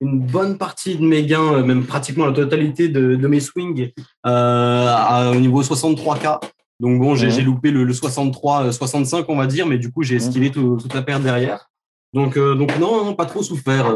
une 0.00 0.20
bonne 0.20 0.58
partie 0.58 0.96
de 0.96 1.04
mes 1.04 1.24
gains, 1.24 1.54
euh, 1.54 1.64
même 1.64 1.84
pratiquement 1.84 2.26
la 2.26 2.32
totalité 2.32 2.88
de, 2.88 3.16
de 3.16 3.28
mes 3.28 3.40
swings 3.40 3.90
euh, 4.26 5.32
au 5.32 5.36
niveau 5.36 5.62
63K. 5.62 6.40
Donc 6.80 6.98
bon, 6.98 7.14
j'ai 7.14 7.42
loupé 7.42 7.70
le, 7.70 7.86
63-65, 7.92 9.16
euh, 9.18 9.24
on 9.28 9.36
va 9.36 9.46
dire, 9.46 9.66
mais 9.66 9.78
du 9.78 9.92
coup, 9.92 10.02
j'ai 10.02 10.16
esquivé 10.16 10.50
toute 10.50 10.94
la 10.94 11.02
paire 11.02 11.20
derrière. 11.20 11.68
Donc, 12.14 12.36
euh, 12.36 12.54
donc 12.54 12.76
non, 12.78 13.14
pas 13.14 13.26
trop 13.26 13.42
souffert. 13.42 13.94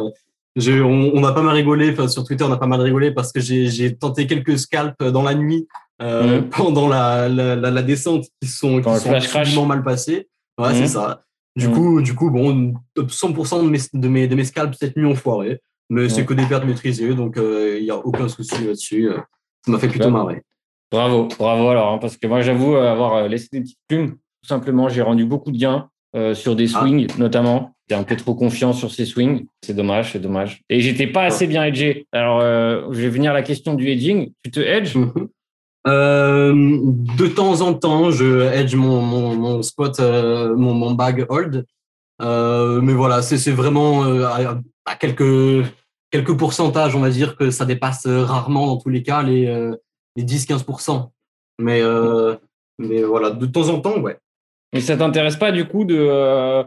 On, 0.57 1.11
on, 1.15 1.25
a 1.25 1.33
pas 1.33 1.43
mal 1.43 1.55
rigolé, 1.55 1.97
sur 2.09 2.25
Twitter, 2.25 2.45
on 2.45 2.53
a 2.53 2.59
pas 2.59 2.67
mal 2.67 2.81
rigolé 2.81 3.11
parce 3.11 3.33
que 3.33 3.41
j'ai 3.41 3.97
tenté 3.97 4.27
quelques 4.27 4.59
scalps 4.59 4.99
dans 4.99 5.23
la 5.23 5.35
nuit 5.35 5.67
euh, 6.03 6.43
pendant 6.51 6.87
la, 6.87 7.29
la, 7.29 7.57
la, 7.57 7.83
descente 7.83 8.27
qui 8.41 8.49
sont, 8.49 8.81
qui 8.83 9.01
sont 9.01 9.15
absolument 9.15 9.67
mal 9.67 9.83
passés. 9.83 10.29
Ouais, 10.59 10.75
c'est 10.75 10.87
ça. 10.87 11.23
Du 11.57 11.71
coup, 11.71 12.03
du 12.03 12.15
coup, 12.15 12.31
bon, 12.31 12.75
100% 12.97 13.65
de 13.65 13.69
mes, 13.69 13.79
de 13.95 14.09
mes, 14.09 14.29
de 14.29 14.35
mes 14.35 14.45
scalps 14.45 14.77
cette 14.79 14.97
nuit 14.97 15.07
ont 15.07 15.15
foiré. 15.15 15.63
Mais 15.91 16.09
c'est 16.09 16.25
que 16.25 16.35
des 16.35 16.47
pertes 16.47 16.65
maîtrisées, 16.65 17.15
donc 17.15 17.35
il 17.37 17.43
euh, 17.43 17.81
n'y 17.81 17.91
a 17.91 17.97
aucun 17.97 18.29
souci 18.29 18.65
là-dessus. 18.65 19.11
Euh, 19.11 19.19
ça 19.65 19.73
m'a 19.73 19.79
fait 19.79 19.89
plutôt 19.89 20.11
marrer. 20.11 20.43
Bravo, 20.91 21.29
bravo 21.39 21.69
alors, 21.69 21.93
hein, 21.93 21.99
parce 21.99 22.17
que 22.17 22.27
moi 22.27 22.41
j'avoue 22.41 22.77
avoir 22.77 23.29
laissé 23.29 23.49
des 23.53 23.61
petites 23.61 23.79
plumes. 23.89 24.13
Tout 24.43 24.49
simplement, 24.49 24.89
j'ai 24.89 25.03
rendu 25.03 25.25
beaucoup 25.25 25.51
de 25.51 25.59
gains 25.59 25.89
euh, 26.15 26.35
sur 26.35 26.57
des 26.57 26.75
ah. 26.75 26.81
swings 26.81 27.09
notamment. 27.19 27.75
J'étais 27.89 28.01
un 28.01 28.05
peu 28.05 28.17
trop 28.17 28.35
confiant 28.35 28.73
sur 28.73 28.91
ces 28.91 29.05
swings. 29.05 29.47
C'est 29.63 29.75
dommage, 29.75 30.13
c'est 30.13 30.19
dommage. 30.19 30.63
Et 30.71 30.81
j'étais 30.81 31.07
pas 31.07 31.25
assez 31.25 31.47
bien 31.47 31.65
hedgé. 31.65 32.07
Alors, 32.13 32.41
je 32.41 33.01
vais 33.01 33.11
venir 33.11 33.33
à 33.33 33.35
la 33.35 33.43
question 33.43 33.75
du 33.75 33.89
hedging. 33.89 34.33
Tu 34.43 34.51
te 34.51 34.61
hedges 34.61 34.97
mhm. 34.97 35.29
De 35.85 37.27
temps 37.27 37.61
en 37.61 37.75
temps, 37.75 38.11
je 38.11 38.41
hedge 38.55 38.75
mon, 38.75 39.03
mon, 39.03 39.35
mon 39.35 39.63
spot, 39.63 40.01
mon, 40.01 40.73
mon, 40.73 40.93
bag 40.93 41.27
hold. 41.29 41.67
Mais 42.21 42.93
voilà, 42.93 43.23
c'est 43.23 43.51
vraiment 43.51 44.03
à 44.87 44.97
quelques, 44.97 45.67
quelques 46.11 46.37
pourcentages, 46.37 46.95
on 46.95 47.01
va 47.01 47.11
dire 47.11 47.37
que 47.37 47.51
ça 47.51 47.65
dépasse 47.65 48.07
rarement 48.07 48.67
dans 48.67 48.77
tous 48.77 48.89
les 48.89 49.03
cas 49.03 49.23
les, 49.23 49.47
euh, 49.47 49.75
les 50.17 50.25
10-15%. 50.25 51.11
Mais, 51.59 51.81
euh, 51.83 52.37
mais 52.79 53.03
voilà, 53.03 53.31
de 53.31 53.47
temps 53.47 53.69
en 53.69 53.81
temps, 53.81 53.99
ouais. 53.99 54.19
Mais 54.73 54.81
ça 54.81 54.97
t'intéresse 54.97 55.37
pas 55.37 55.53
du 55.53 55.67
coup 55.67 55.85
de, 55.85 55.97
euh, 55.99 56.65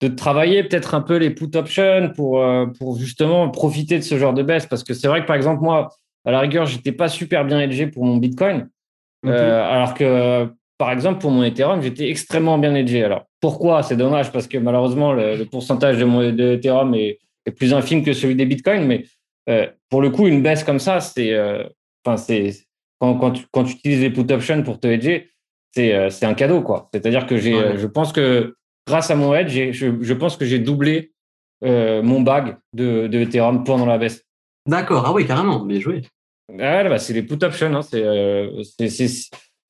de 0.00 0.08
travailler 0.08 0.62
peut-être 0.62 0.94
un 0.94 1.00
peu 1.00 1.16
les 1.16 1.30
put 1.30 1.50
options 1.54 2.10
pour, 2.14 2.44
pour 2.78 2.98
justement 2.98 3.48
profiter 3.50 3.98
de 3.98 4.04
ce 4.04 4.18
genre 4.18 4.34
de 4.34 4.42
baisse? 4.42 4.66
Parce 4.66 4.84
que 4.84 4.94
c'est 4.94 5.08
vrai 5.08 5.22
que 5.22 5.26
par 5.26 5.36
exemple, 5.36 5.62
moi, 5.62 5.88
à 6.24 6.30
la 6.30 6.40
rigueur, 6.40 6.66
j'étais 6.66 6.92
pas 6.92 7.08
super 7.08 7.44
bien 7.44 7.60
hedgé 7.60 7.86
pour 7.86 8.04
mon 8.04 8.18
Bitcoin. 8.18 8.68
alors 9.24 9.94
que 9.94 10.48
par 10.76 10.90
exemple, 10.90 11.20
pour 11.20 11.30
mon 11.30 11.42
Ethereum, 11.42 11.82
j'étais 11.82 12.08
extrêmement 12.08 12.58
bien 12.58 12.74
hedgé. 12.74 13.04
Alors, 13.04 13.26
pourquoi? 13.40 13.82
C'est 13.82 13.96
dommage 13.96 14.32
parce 14.32 14.46
que 14.46 14.58
malheureusement, 14.58 15.12
le, 15.12 15.44
pourcentage 15.44 15.98
de 15.98 16.04
mon 16.04 16.20
de 16.32 16.54
Ethereum 16.54 16.94
est, 16.94 17.18
est 17.46 17.50
plus 17.50 17.72
infime 17.74 18.04
que 18.04 18.12
celui 18.12 18.34
des 18.34 18.46
bitcoins. 18.46 18.86
Mais 18.86 19.04
euh, 19.48 19.66
pour 19.88 20.02
le 20.02 20.10
coup, 20.10 20.26
une 20.26 20.42
baisse 20.42 20.64
comme 20.64 20.78
ça, 20.78 21.00
c'est, 21.00 21.32
euh, 21.32 21.64
enfin, 22.04 22.16
c'est 22.16 22.54
quand, 23.00 23.16
quand, 23.16 23.32
tu, 23.32 23.44
quand 23.50 23.64
tu 23.64 23.74
utilises 23.74 24.02
les 24.02 24.10
put 24.10 24.30
options 24.32 24.62
pour 24.62 24.78
te 24.78 24.86
hedger, 24.86 25.30
c'est, 25.74 25.94
euh, 25.94 26.10
c'est 26.10 26.26
un 26.26 26.34
cadeau, 26.34 26.62
quoi. 26.62 26.88
C'est-à-dire 26.92 27.26
que 27.26 27.36
j'ai, 27.36 27.78
je 27.78 27.86
pense 27.86 28.12
que 28.12 28.56
grâce 28.86 29.10
à 29.10 29.16
mon 29.16 29.34
hedge, 29.34 29.72
je, 29.72 29.92
je, 30.00 30.14
pense 30.14 30.36
que 30.36 30.44
j'ai 30.44 30.58
doublé 30.58 31.12
mon 31.62 32.22
bag 32.22 32.56
de, 32.74 33.06
de 33.06 33.20
Ethereum 33.20 33.64
pendant 33.64 33.86
la 33.86 33.98
baisse. 33.98 34.24
D'accord. 34.66 35.04
Ah 35.06 35.12
oui, 35.12 35.26
carrément. 35.26 35.60
Bien 35.60 35.80
joué. 35.80 36.02
Ah, 36.58 36.82
bah, 36.84 36.98
c'est 36.98 37.12
les 37.12 37.22
put 37.22 37.42
options. 37.42 37.74
Hein. 37.74 37.80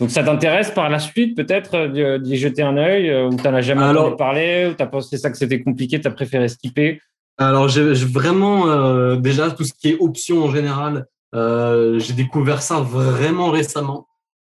Donc, 0.00 0.10
ça 0.10 0.22
t'intéresse 0.22 0.70
par 0.70 0.88
la 0.88 0.98
suite, 0.98 1.36
peut-être, 1.36 2.18
d'y 2.18 2.36
jeter 2.36 2.62
un 2.62 2.76
œil 2.78 3.14
Ou 3.24 3.36
tu 3.36 3.44
n'en 3.44 3.54
as 3.54 3.60
jamais 3.60 3.84
entendu 3.84 4.16
parler 4.16 4.68
Ou 4.70 4.74
tu 4.74 4.82
as 4.82 4.86
pensé 4.86 5.18
ça 5.18 5.30
que 5.30 5.36
c'était 5.36 5.60
compliqué 5.60 6.00
Tu 6.00 6.08
as 6.08 6.10
préféré 6.10 6.48
skipper? 6.48 7.00
Alors, 7.36 7.68
j'ai 7.68 7.92
vraiment, 7.92 9.14
déjà, 9.16 9.50
tout 9.50 9.64
ce 9.64 9.72
qui 9.74 9.90
est 9.90 9.96
options 10.00 10.44
en 10.44 10.50
général, 10.50 11.06
j'ai 11.34 12.14
découvert 12.14 12.62
ça 12.62 12.80
vraiment 12.80 13.50
récemment. 13.50 14.06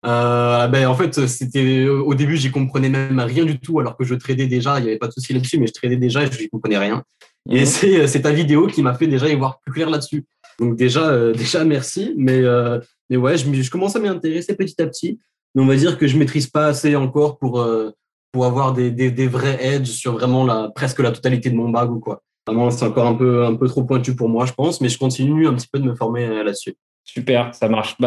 Euh, 0.06 0.68
ben, 0.68 0.88
en 0.88 0.95
fait, 0.95 1.28
c'était 1.28 1.88
au 1.88 2.14
début, 2.14 2.38
j'y 2.38 2.52
comprenais 2.52 2.89
même 2.89 3.20
rien 3.20 3.45
du 3.45 3.60
tout, 3.60 3.80
alors 3.80 3.98
que 3.98 4.04
je 4.04 4.16
tradais 4.16 4.48
déjà. 4.48 4.80
Il 4.80 4.84
n'y 4.84 4.89
avait 4.89 5.00
pas 5.00 5.08
de 5.08 5.14
souci 5.14 5.34
là-dessus, 5.34 5.60
mais 5.60 5.68
je 5.68 5.74
tradais 5.74 5.98
déjà 5.98 6.24
et 6.24 6.32
je 6.32 6.39
n'y 6.39 6.50
comprenais 6.50 6.78
rien. 6.78 7.04
Et 7.50 7.62
mhm. 7.62 8.08
c'est 8.08 8.22
ta 8.22 8.32
vidéo 8.32 8.68
qui 8.68 8.84
m'a 8.84 8.93
fait 8.93 9.08
déjà 9.08 9.28
y 9.30 9.36
voir 9.36 9.60
plus 9.60 9.74
clair 9.74 9.89
là-dessus. 9.89 10.26
Donc 10.60 10.76
déjà, 10.76 11.10
euh, 11.10 11.34
déjà 11.38 11.64
merci. 11.64 12.14
Mais, 12.18 12.39
euh, 12.39 12.80
mais 13.10 13.18
ouais, 13.18 13.38
je, 13.38 13.52
je 13.52 13.72
commence 13.72 13.95
à 13.95 14.00
m'y 14.00 14.08
intéresser 14.08 14.56
petit 14.56 14.82
à 14.82 14.88
petit. 14.88 15.20
Mais 15.58 15.64
on 15.64 15.66
va 15.66 15.76
dire 15.76 15.97
que 15.97 16.05
je 16.05 16.20
maîtrise 16.20 16.45
pas 16.45 16.68
assez 16.68 16.95
encore 16.95 17.39
pour, 17.39 17.68
pour 18.32 18.45
avoir 18.45 18.74
des, 18.74 18.91
des, 18.91 19.28
vrais 19.28 19.58
edges 19.60 19.89
sur 19.89 20.14
vraiment 20.14 20.45
la, 20.45 20.70
presque 20.70 20.99
la 20.99 21.12
totalité 21.12 21.49
de 21.49 21.55
mon 21.55 21.70
bag 21.70 21.91
ou 21.91 21.99
quoi. 21.99 22.22
Vraiment, 22.45 22.70
c'est 22.70 22.86
encore 22.86 23.08
un 23.08 23.16
peu, 23.16 23.43
un 23.43 23.55
peu 23.55 23.68
trop 23.68 23.84
pointu 23.84 24.16
pour 24.16 24.30
moi, 24.30 24.45
je 24.45 24.53
pense, 24.53 24.82
mais 24.82 24.88
je 24.88 24.99
continue 24.99 25.47
un 25.47 25.55
petit 25.55 25.68
peu 25.68 25.80
de 25.80 25.84
me 25.86 25.95
former 25.95 26.43
là-dessus. 26.43 26.76
Super, 27.03 27.55
ça 27.55 27.70
marche. 27.70 27.97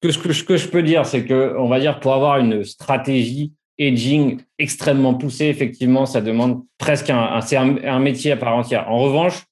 Que 0.00 0.12
ce 0.12 0.44
que, 0.44 0.56
je 0.56 0.68
peux 0.68 0.84
dire, 0.84 1.04
c'est 1.06 1.24
que, 1.24 1.56
on 1.58 1.68
va 1.68 1.80
dire, 1.80 1.98
pour 1.98 2.14
avoir 2.14 2.38
une 2.38 2.62
stratégie 2.62 3.52
edging 3.76 4.40
extrêmement 4.60 5.14
poussée, 5.14 5.46
effectivement, 5.46 6.06
ça 6.06 6.20
demande 6.20 6.62
presque 6.78 7.10
un, 7.10 7.40
un, 7.50 7.98
métier 7.98 8.30
à 8.30 8.36
part 8.36 8.54
entière. 8.54 8.88
En 8.88 8.98
revanche, 8.98 9.42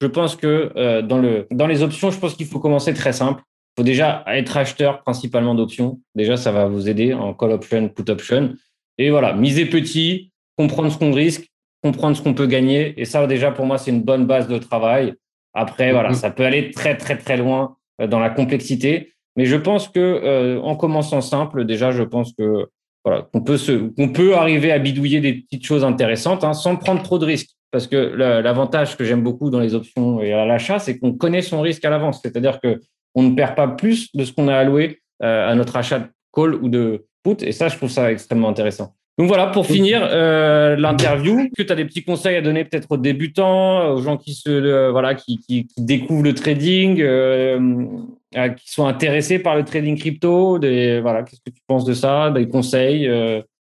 je 0.00 0.08
pense 0.08 0.34
que 0.34 0.72
euh, 0.74 1.02
dans, 1.02 1.18
le, 1.18 1.46
dans 1.52 1.68
les 1.68 1.82
options, 1.82 2.10
je 2.10 2.18
pense 2.18 2.34
qu'il 2.34 2.46
faut 2.46 2.58
commencer 2.58 2.92
très 2.94 3.12
simple. 3.12 3.44
Il 3.76 3.80
faut 3.80 3.84
déjà 3.84 4.22
être 4.28 4.56
acheteur 4.56 5.02
principalement 5.02 5.54
d'options. 5.54 6.00
Déjà, 6.14 6.36
ça 6.36 6.52
va 6.52 6.66
vous 6.66 6.88
aider 6.88 7.12
en 7.12 7.34
call 7.34 7.50
option, 7.50 7.88
put 7.88 8.08
option. 8.08 8.54
Et 8.98 9.10
voilà, 9.10 9.32
miser 9.32 9.66
petit, 9.66 10.30
comprendre 10.56 10.92
ce 10.92 10.98
qu'on 10.98 11.12
risque, 11.12 11.48
comprendre 11.82 12.16
ce 12.16 12.22
qu'on 12.22 12.34
peut 12.34 12.46
gagner. 12.46 12.94
Et 13.00 13.04
ça, 13.04 13.26
déjà, 13.26 13.50
pour 13.50 13.66
moi, 13.66 13.78
c'est 13.78 13.90
une 13.90 14.02
bonne 14.02 14.26
base 14.26 14.46
de 14.46 14.58
travail. 14.58 15.14
Après, 15.54 15.92
voilà, 15.92 16.10
mm-hmm. 16.10 16.14
ça 16.14 16.30
peut 16.30 16.44
aller 16.44 16.70
très, 16.70 16.96
très, 16.96 17.18
très 17.18 17.36
loin 17.36 17.76
euh, 18.00 18.06
dans 18.06 18.20
la 18.20 18.30
complexité. 18.30 19.12
Mais 19.36 19.46
je 19.46 19.56
pense 19.56 19.88
que 19.88 19.98
euh, 19.98 20.60
en 20.60 20.76
commençant 20.76 21.20
simple, 21.20 21.64
déjà, 21.64 21.90
je 21.90 22.04
pense 22.04 22.32
que 22.32 22.68
voilà, 23.04 23.22
qu'on 23.32 23.42
peut 23.42 23.58
se, 23.58 23.72
qu'on 23.72 24.10
peut 24.10 24.36
arriver 24.36 24.70
à 24.70 24.78
bidouiller 24.78 25.20
des 25.20 25.34
petites 25.34 25.66
choses 25.66 25.84
intéressantes 25.84 26.44
hein, 26.44 26.54
sans 26.54 26.76
prendre 26.76 27.02
trop 27.02 27.18
de 27.18 27.26
risques. 27.26 27.50
Parce 27.70 27.88
que 27.88 27.96
l'avantage 27.96 28.96
que 28.96 29.02
j'aime 29.02 29.24
beaucoup 29.24 29.50
dans 29.50 29.58
les 29.58 29.74
options 29.74 30.22
et 30.22 30.32
à 30.32 30.46
l'achat, 30.46 30.78
c'est 30.78 30.96
qu'on 30.96 31.12
connaît 31.12 31.42
son 31.42 31.60
risque 31.60 31.84
à 31.84 31.90
l'avance. 31.90 32.20
C'est-à-dire 32.22 32.60
que 32.60 32.80
on 33.14 33.22
ne 33.22 33.34
perd 33.34 33.54
pas 33.54 33.68
plus 33.68 34.14
de 34.14 34.24
ce 34.24 34.32
qu'on 34.32 34.48
a 34.48 34.56
alloué 34.56 35.00
euh, 35.22 35.48
à 35.48 35.54
notre 35.54 35.76
achat 35.76 36.00
de 36.00 36.06
call 36.32 36.54
ou 36.54 36.68
de 36.68 37.06
put. 37.22 37.42
Et 37.42 37.52
ça, 37.52 37.68
je 37.68 37.76
trouve 37.76 37.90
ça 37.90 38.10
extrêmement 38.10 38.48
intéressant. 38.48 38.94
Donc 39.16 39.28
voilà, 39.28 39.46
pour 39.46 39.64
finir 39.64 40.00
euh, 40.02 40.74
l'interview, 40.74 41.48
que 41.56 41.62
tu 41.62 41.72
as 41.72 41.76
des 41.76 41.84
petits 41.84 42.02
conseils 42.02 42.34
à 42.34 42.42
donner 42.42 42.64
peut-être 42.64 42.90
aux 42.90 42.96
débutants, 42.96 43.92
aux 43.92 44.02
gens 44.02 44.16
qui 44.16 44.34
se 44.34 44.50
euh, 44.50 44.90
voilà 44.90 45.14
qui, 45.14 45.68
découvrent 45.78 46.24
le 46.24 46.34
trading, 46.34 46.96
qui 46.96 48.72
sont 48.72 48.86
intéressés 48.88 49.38
par 49.38 49.54
le 49.54 49.64
trading 49.64 49.96
crypto, 49.96 50.58
des 50.58 51.00
voilà, 51.00 51.22
qu'est-ce 51.22 51.40
que 51.46 51.54
tu 51.54 51.62
penses 51.68 51.84
de 51.84 51.94
ça, 51.94 52.32
des 52.32 52.48
conseils? 52.48 53.08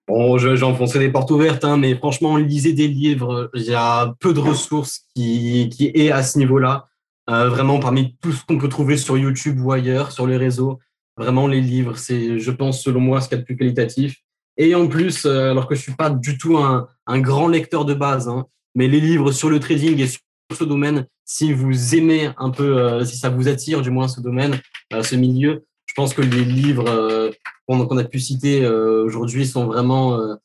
Bon, 0.05 0.37
j'enfonçais 0.37 0.99
des 0.99 1.09
portes 1.09 1.31
ouvertes, 1.31 1.63
hein, 1.63 1.77
mais 1.77 1.95
franchement, 1.95 2.35
lisez 2.35 2.73
des 2.73 2.87
livres. 2.89 3.49
Il 3.53 3.63
y 3.63 3.73
a 3.73 4.13
peu 4.19 4.33
de 4.33 4.39
ressources 4.39 5.01
qui 5.15 5.69
est 5.95 6.11
à 6.11 6.23
ce 6.23 6.37
niveau-là. 6.39 6.87
Vraiment, 7.27 7.79
parmi 7.79 8.15
tout 8.21 8.31
ce 8.31 8.45
qu'on 8.45 8.57
peut 8.57 8.69
trouver 8.69 8.97
sur 8.97 9.17
YouTube 9.17 9.59
ou 9.61 9.71
ailleurs, 9.71 10.11
sur 10.11 10.27
les 10.27 10.37
réseaux, 10.37 10.79
vraiment 11.17 11.47
les 11.47 11.61
livres, 11.61 11.97
c'est, 11.97 12.39
je 12.39 12.51
pense, 12.51 12.81
selon 12.81 13.01
moi, 13.01 13.21
ce 13.21 13.27
qu'il 13.27 13.37
y 13.37 13.39
a 13.39 13.41
de 13.41 13.45
plus 13.45 13.57
qualitatif. 13.57 14.17
Et 14.57 14.73
en 14.75 14.87
plus, 14.87 15.25
euh, 15.25 15.51
alors 15.51 15.67
que 15.67 15.75
je 15.75 15.81
suis 15.81 15.93
pas 15.93 16.09
du 16.09 16.37
tout 16.37 16.57
un, 16.57 16.87
un 17.05 17.19
grand 17.19 17.47
lecteur 17.47 17.85
de 17.85 17.93
base, 17.93 18.27
hein, 18.27 18.45
mais 18.75 18.87
les 18.87 18.99
livres 18.99 19.31
sur 19.31 19.49
le 19.49 19.59
trading 19.59 19.99
et 19.99 20.07
sur 20.07 20.19
ce 20.53 20.63
domaine, 20.63 21.07
si 21.25 21.53
vous 21.53 21.95
aimez 21.95 22.31
un 22.37 22.49
peu, 22.49 22.77
euh, 22.77 23.03
si 23.03 23.17
ça 23.17 23.29
vous 23.29 23.47
attire 23.47 23.81
du 23.81 23.91
moins 23.91 24.07
ce 24.07 24.21
domaine, 24.21 24.59
euh, 24.93 25.03
ce 25.03 25.15
milieu, 25.15 25.65
je 25.85 25.93
pense 25.95 26.13
que 26.13 26.21
les 26.21 26.45
livres 26.45 27.31
qu'on 27.67 27.97
a 27.97 28.03
pu 28.03 28.19
citer 28.19 28.67
aujourd'hui 28.67 29.47
sont 29.47 29.65
vraiment 29.65 30.37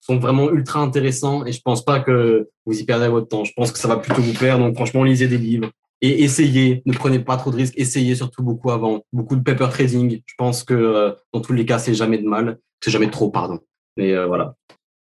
sont 0.00 0.18
vraiment 0.18 0.50
ultra 0.50 0.80
intéressants 0.80 1.46
et 1.46 1.52
je 1.52 1.60
pense 1.62 1.84
pas 1.84 2.00
que 2.00 2.50
vous 2.66 2.78
y 2.78 2.84
perdez 2.84 3.08
votre 3.08 3.28
temps. 3.28 3.44
Je 3.44 3.52
pense 3.54 3.70
que 3.72 3.78
ça 3.78 3.88
va 3.88 3.96
plutôt 3.96 4.20
vous 4.20 4.34
plaire. 4.34 4.58
Donc 4.58 4.74
franchement, 4.74 5.04
lisez 5.04 5.28
des 5.28 5.38
livres 5.38 5.70
et 6.06 6.22
essayez. 6.22 6.82
Ne 6.86 6.92
prenez 6.92 7.18
pas 7.18 7.36
trop 7.36 7.50
de 7.50 7.56
risques. 7.56 7.74
Essayez 7.76 8.14
surtout 8.14 8.42
beaucoup 8.42 8.70
avant. 8.70 9.02
Beaucoup 9.12 9.36
de 9.36 9.42
paper 9.42 9.68
trading. 9.70 10.20
Je 10.24 10.34
pense 10.36 10.62
que 10.62 11.16
dans 11.32 11.40
tous 11.40 11.52
les 11.52 11.64
cas, 11.64 11.78
c'est 11.78 11.94
jamais 11.94 12.18
de 12.18 12.26
mal 12.26 12.58
c'est 12.84 12.90
jamais 12.90 13.10
trop, 13.10 13.30
pardon. 13.30 13.60
Mais 13.96 14.12
euh, 14.12 14.26
voilà. 14.26 14.54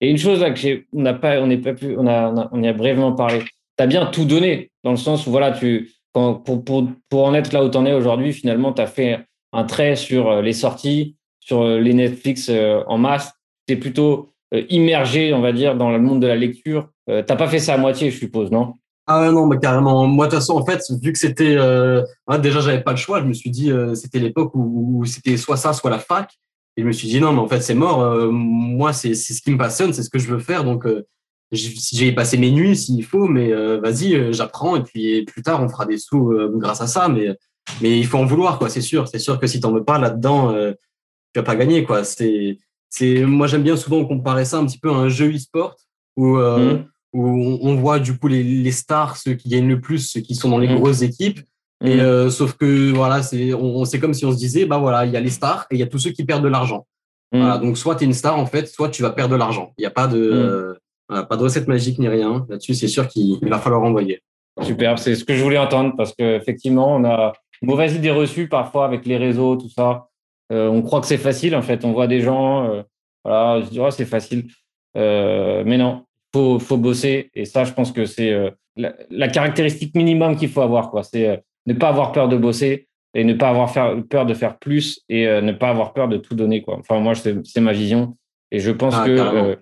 Et 0.02 0.10
une 0.10 0.18
chose 0.18 0.42
là 0.42 0.52
que 0.52 0.84
on 0.94 1.02
n'a 1.02 1.14
pas, 1.14 1.40
on 1.42 1.48
n'est 1.48 1.58
pas 1.58 1.74
pu, 1.74 1.96
on 1.98 2.08
a, 2.08 2.50
on, 2.52 2.64
y 2.64 2.68
a 2.68 2.74
brièvement 2.74 3.14
parlé. 3.14 3.40
Tu 3.40 3.84
as 3.84 3.88
bien 3.88 4.06
tout 4.08 4.26
donné 4.26 4.72
dans 4.84 4.92
le 4.92 4.98
sens 4.98 5.28
où 5.28 5.32
voilà, 5.32 5.52
tu, 5.52 5.92
pour, 6.14 6.44
pour, 6.44 6.64
pour 7.10 7.26
en 7.26 7.34
être 7.34 7.54
là 7.54 7.64
où 7.64 7.70
tu 7.70 7.78
en 7.78 7.86
es 7.86 7.94
aujourd'hui, 7.94 8.34
finalement, 8.34 8.74
tu 8.74 8.82
as 8.82 8.88
fait 8.88 9.20
un 9.54 9.64
trait 9.64 9.96
sur 9.96 10.30
euh, 10.30 10.42
les 10.42 10.54
sorties, 10.54 11.16
sur 11.40 11.62
euh, 11.62 11.80
les 11.80 11.94
Netflix 11.94 12.52
en 12.88 12.98
masse. 12.98 13.34
Tu 13.68 13.74
es 13.74 13.78
plutôt 13.78 14.34
immergé, 14.70 15.34
on 15.34 15.42
va 15.42 15.52
dire, 15.52 15.76
dans 15.76 15.92
le 15.92 16.00
monde 16.00 16.22
de 16.22 16.28
la 16.28 16.38
lecture. 16.38 16.90
Tu 17.08 17.14
n'as 17.14 17.24
pas 17.24 17.48
fait 17.48 17.60
ça 17.60 17.74
à 17.74 17.78
moitié, 17.78 18.12
je 18.12 18.18
suppose, 18.18 18.50
non? 18.50 18.76
Ah 19.08 19.32
non, 19.32 19.48
mais 19.48 19.58
carrément. 19.58 20.06
Moi, 20.06 20.28
de 20.28 20.32
toute 20.32 20.40
façon, 20.40 20.54
en 20.54 20.66
fait, 20.66 20.82
vu 21.02 21.14
que 21.14 21.18
c'était 21.18 21.56
euh, 21.58 22.04
hein, 22.28 22.40
déjà, 22.40 22.60
j'avais 22.60 22.84
pas 22.84 22.92
le 22.92 22.98
choix. 22.98 23.22
Je 23.22 23.26
me 23.26 23.34
suis 23.34 23.50
dit, 23.50 23.72
c'était 23.94 24.20
l'époque 24.20 24.52
où, 24.54 25.00
où 25.00 25.06
c'était 25.06 25.38
soit 25.38 25.58
ça, 25.58 25.74
soit 25.74 25.90
la 25.90 26.00
fac. 26.00 26.38
Et 26.78 26.82
je 26.82 26.88
me 26.88 26.92
suis 26.92 27.08
dit, 27.08 27.20
non, 27.20 27.34
mais 27.34 27.40
en 27.40 27.48
fait, 27.48 27.62
c'est 27.62 27.74
mort. 27.74 28.02
Euh, 28.02 28.30
moi, 28.30 28.94
c'est 28.94 29.16
ce 29.16 29.42
qui 29.42 29.52
me 29.52 29.58
passionne, 29.58 29.94
c'est 29.94 30.04
ce 30.04 30.12
que 30.12 30.20
je 30.20 30.28
veux 30.28 30.40
faire. 30.40 30.64
Donc, 30.64 30.86
euh, 30.86 31.08
j'ai 31.52 32.12
passé 32.12 32.38
mes 32.38 32.52
nuits 32.52 32.78
s'il 32.78 33.04
faut, 33.04 33.28
mais 33.28 33.52
euh, 33.52 33.80
vas-y, 33.80 34.32
j'apprends. 34.32 34.76
Et 34.76 34.84
puis, 34.84 35.24
plus 35.26 35.42
tard, 35.42 35.64
on 35.64 35.70
fera 35.70 35.88
des 35.88 35.98
sous 35.98 36.32
grâce 36.54 36.82
à 36.82 36.88
ça. 36.88 37.10
Mais, 37.10 37.36
mais 37.82 37.98
il 37.98 38.06
faut 38.06 38.20
en 38.20 38.26
vouloir, 38.26 38.60
quoi, 38.60 38.70
c'est 38.70 38.82
sûr. 38.82 39.08
C'est 39.08 39.18
sûr 39.18 39.40
que 39.40 39.48
si 39.48 39.60
tu 39.60 39.66
n'en 39.66 39.74
veux 39.74 39.84
pas 39.84 39.98
là-dedans, 39.98 40.54
tu 40.54 41.40
vas 41.40 41.44
pas 41.44 41.56
gagner, 41.56 41.84
quoi. 41.84 42.04
C'est, 42.04 42.60
c'est, 42.90 43.26
moi, 43.26 43.48
j'aime 43.48 43.64
bien 43.64 43.76
souvent 43.76 44.06
comparer 44.06 44.46
ça 44.46 44.58
un 44.58 44.66
petit 44.68 44.80
peu 44.80 44.92
à 44.92 44.96
un 44.96 45.10
jeu 45.10 45.34
e-sport 45.34 45.76
où, 46.16 46.38
mmh. 46.38 46.86
Où 47.14 47.60
on, 47.62 47.76
voit 47.76 48.00
du 48.00 48.18
coup 48.18 48.28
les, 48.28 48.44
les, 48.44 48.72
stars, 48.72 49.18
ceux 49.18 49.34
qui 49.34 49.50
gagnent 49.50 49.68
le 49.68 49.80
plus, 49.80 50.00
ceux 50.00 50.20
qui 50.20 50.36
sont 50.36 50.50
dans 50.50 50.58
les 50.58 50.68
mmh. 50.68 50.76
grosses 50.76 51.02
équipes. 51.02 51.40
Et 51.84 51.98
mm. 51.98 52.00
euh, 52.00 52.30
sauf 52.30 52.54
que 52.54 52.92
voilà, 52.92 53.22
c'est 53.22 53.54
on, 53.54 53.86
c'est 53.86 54.00
comme 54.00 54.14
si 54.14 54.26
on 54.26 54.32
se 54.32 54.38
disait 54.38 54.66
bah 54.66 54.78
voilà, 54.80 55.06
il 55.06 55.12
y 55.12 55.18
a 55.18 55.20
les 55.20 55.30
stars 55.30 55.68
et 55.70 55.76
il 55.76 55.80
y 55.80 55.84
a 55.84 55.88
tous 55.88 56.00
ceux 56.00 56.10
qui 56.10 56.26
perdent 56.26 56.44
de 56.44 56.50
l'argent. 56.50 56.88
Mm. 57.32 57.40
Voilà, 57.40 57.58
donc 57.60 57.78
soit 57.78 57.96
tu 57.96 58.04
es 58.04 58.08
une 58.08 58.14
star 58.14 58.38
en 58.38 58.46
fait, 58.46 58.68
soit 58.68 58.90
tu 58.90 59.04
vas 59.04 59.12
perdre 59.12 59.34
de 59.34 59.38
l'argent. 59.38 59.74
Il 59.78 59.82
n'y 59.82 59.86
a 59.86 59.92
pas 59.92 60.08
de 60.08 60.76
mm. 61.10 61.24
pas 61.28 61.38
de 61.38 61.44
recette 61.44 61.68
magique 61.68 62.00
ni 62.00 62.08
rien. 62.08 62.46
Là-dessus, 62.50 62.74
c'est 62.74 62.88
sûr 62.88 63.08
qu'il 63.08 63.38
va 63.48 63.60
falloir 63.60 63.84
envoyer. 63.84 64.22
Super, 64.64 64.98
c'est 64.98 65.16
ce 65.16 65.24
que 65.24 65.36
je 65.36 65.44
voulais 65.44 65.60
entendre 65.60 65.94
parce 65.96 66.16
qu'effectivement, 66.16 66.96
on 66.96 67.04
a 67.06 67.34
une 67.62 67.70
mauvaise 67.70 67.96
idée 67.96 68.10
reçue 68.10 68.48
parfois 68.48 68.86
avec 68.86 69.06
les 69.06 69.18
réseaux, 69.18 69.56
tout 69.56 69.70
ça. 69.70 70.08
Euh, 70.52 70.68
on 70.68 70.82
croit 70.82 71.02
que 71.02 71.08
c'est 71.08 71.18
facile 71.18 71.56
en 71.56 71.62
fait. 71.62 71.86
On 71.86 71.92
voit 71.92 72.08
des 72.08 72.22
gens, 72.22 72.66
euh, 72.66 72.82
voilà, 73.24 73.62
je 73.62 73.70
dis 73.70 73.80
oh, 73.80 73.92
c'est 73.92 74.06
facile, 74.06 74.48
euh, 74.96 75.64
mais 75.66 75.78
non, 75.78 76.06
faut 76.38 76.60
faut 76.60 76.78
bosser. 76.78 77.32
Et 77.34 77.46
ça, 77.46 77.64
je 77.64 77.74
pense 77.74 77.92
que 77.92 78.06
c'est 78.06 78.32
euh, 78.32 78.52
la, 78.76 78.94
la, 79.10 79.28
caractéristique 79.28 79.96
minimum 79.96 80.36
qu'il 80.36 80.50
faut 80.50 80.62
avoir 80.62 80.90
quoi. 80.92 81.04
C'est 81.04 81.44
ne 81.66 81.74
pas 81.74 81.90
avoir 81.90 82.12
peur 82.12 82.30
de 82.30 82.38
bosser 82.38 82.88
et 83.14 83.24
ne 83.24 83.34
pas 83.34 83.50
avoir 83.50 83.74
peur 84.08 84.26
de 84.26 84.34
faire 84.34 84.58
plus 84.58 85.02
et 85.10 85.28
euh, 85.28 85.42
ne 85.42 85.52
pas 85.52 85.70
avoir 85.70 85.94
peur 85.94 86.08
de 86.08 86.18
tout 86.18 86.36
donner. 86.36 86.62
Quoi. 86.62 86.78
Enfin, 86.80 87.00
moi, 87.00 87.14
c'est 87.16 87.62
ma 87.62 87.74
vision. 87.74 88.18
Et 88.52 88.60
je 88.60 88.72
pense 88.72 88.96
ah, 88.96 89.06
que 89.06 89.12
euh, 89.12 89.56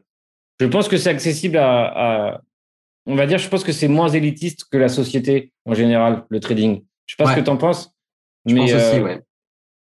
je 0.60 0.68
pense 0.68 0.88
que 0.88 0.98
c'est 0.98 1.10
accessible 1.10 1.58
à, 1.58 2.42
On 3.06 3.16
va 3.16 3.26
dire, 3.26 3.38
je 3.38 3.50
pense 3.50 3.64
que 3.64 3.72
c'est 3.72 3.88
moins 3.88 4.10
élitiste 4.10 4.66
que 4.70 4.78
la 4.78 4.90
société 4.90 5.52
en 5.66 5.74
général, 5.74 6.26
le 6.30 6.40
trading. 6.40 6.84
Je 7.06 7.16
sais 7.16 7.24
pas 7.24 7.32
ce 7.32 7.40
que 7.40 7.46
tu 7.46 7.50
en 7.50 7.58
penses. 7.58 7.92
Je 8.46 8.54
mais, 8.54 8.62
pense 8.62 8.74
aussi, 8.74 9.00
euh, 9.00 9.04
ouais. 9.04 9.22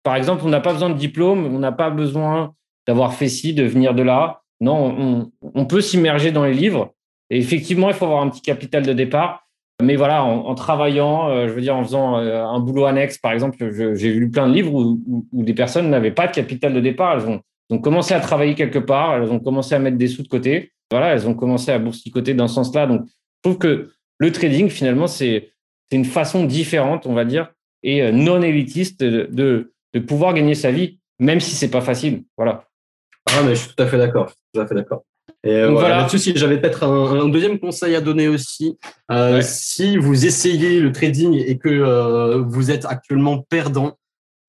Par 0.04 0.16
exemple, 0.16 0.42
on 0.46 0.50
n'a 0.50 0.60
pas 0.60 0.74
besoin 0.74 0.90
de 0.90 0.98
diplôme, 0.98 1.46
on 1.46 1.60
n'a 1.60 1.72
pas 1.72 1.90
besoin 1.90 2.56
d'avoir 2.88 3.14
fait 3.14 3.30
ci, 3.30 3.54
de 3.54 3.64
venir 3.64 3.94
de 3.94 4.02
là. 4.02 4.41
Non, 4.62 5.32
on, 5.42 5.66
peut 5.66 5.82
s'immerger 5.82 6.32
dans 6.32 6.46
les 6.46 6.54
livres. 6.54 6.94
Et 7.32 7.40
effectivement, 7.40 7.90
il 7.90 7.96
faut 7.96 8.06
avoir 8.06 8.22
un 8.22 8.30
petit 8.30 8.42
capital 8.42 8.86
de 8.86 8.94
départ. 8.94 9.48
Mais 9.82 9.96
voilà, 9.96 10.24
en, 10.24 10.54
travaillant, 10.54 11.30
euh, 11.30 11.48
je 11.48 11.54
veux 11.54 11.62
dire, 11.62 11.76
en 11.76 11.84
faisant 11.84 12.20
euh, 12.20 12.44
un 12.44 12.60
boulot 12.60 12.86
annexe, 12.86 13.18
par 13.18 13.32
exemple, 13.32 13.58
j'ai 13.96 14.14
lu 14.14 14.30
plein 14.30 14.48
de 14.48 14.54
livres 14.54 14.74
où, 14.74 15.24
des 15.34 15.56
personnes 15.56 15.90
n'avaient 15.90 16.12
pas 16.12 16.28
de 16.28 16.34
capital 16.34 16.74
de 16.74 16.80
départ. 16.80 17.18
Elles 17.18 17.42
ont, 17.72 17.80
commencé 17.80 18.14
à 18.14 18.20
travailler 18.20 18.54
quelque 18.54 18.78
part, 18.78 19.16
elles 19.16 19.32
ont 19.32 19.40
commencé 19.40 19.74
à 19.74 19.80
mettre 19.80 19.98
des 19.98 20.08
sous 20.08 20.22
de 20.22 20.28
côté. 20.28 20.72
Voilà, 20.92 21.14
elles 21.14 21.28
ont 21.28 21.34
commencé 21.34 21.72
à 21.72 21.80
boursicoter 21.80 22.36
dans 22.36 22.48
ce 22.48 22.56
sens-là. 22.56 22.86
Donc, 22.86 23.02
je 23.08 23.50
trouve 23.50 23.58
que 23.58 23.90
le 24.20 24.32
trading, 24.32 24.70
finalement, 24.70 25.08
c'est 25.08 25.52
une 25.92 26.06
façon 26.06 26.46
différente, 26.46 27.08
on 27.08 27.14
va 27.14 27.26
dire, 27.26 27.52
et 27.82 28.04
euh, 28.04 28.12
non 28.12 28.42
élitiste 28.44 29.04
de, 29.04 29.28
de, 29.94 30.00
pouvoir 30.00 30.34
gagner 30.36 30.54
sa 30.54 30.72
vie, 30.72 31.00
même 31.20 31.40
si 31.40 31.56
c'est 31.56 31.72
pas 31.72 31.82
facile. 31.82 32.24
Voilà. 32.38 32.66
Ah, 33.30 33.44
mais 33.44 33.56
je 33.56 33.62
suis 33.62 33.76
tout 33.76 33.84
à 33.84 33.88
fait 33.88 33.98
d'accord. 33.98 34.32
Tout 34.54 34.62
à 34.62 34.68
fait 34.68 34.76
d'accord. 34.76 35.04
Et 35.44 35.66
voilà. 35.66 35.98
Là-dessus, 35.98 36.20
si 36.20 36.36
j'avais 36.36 36.60
peut-être 36.60 36.84
un, 36.84 37.28
deuxième 37.30 37.60
conseil 37.60 37.96
à 37.96 38.02
donner 38.02 38.28
aussi, 38.28 38.78
si 39.42 39.98
vous 39.98 40.26
essayez 40.26 40.80
le 40.80 40.92
trading 40.92 41.34
et 41.34 41.58
que 41.58 42.38
vous 42.42 42.70
êtes 42.70 42.86
actuellement 42.86 43.44
perdant, 43.50 43.98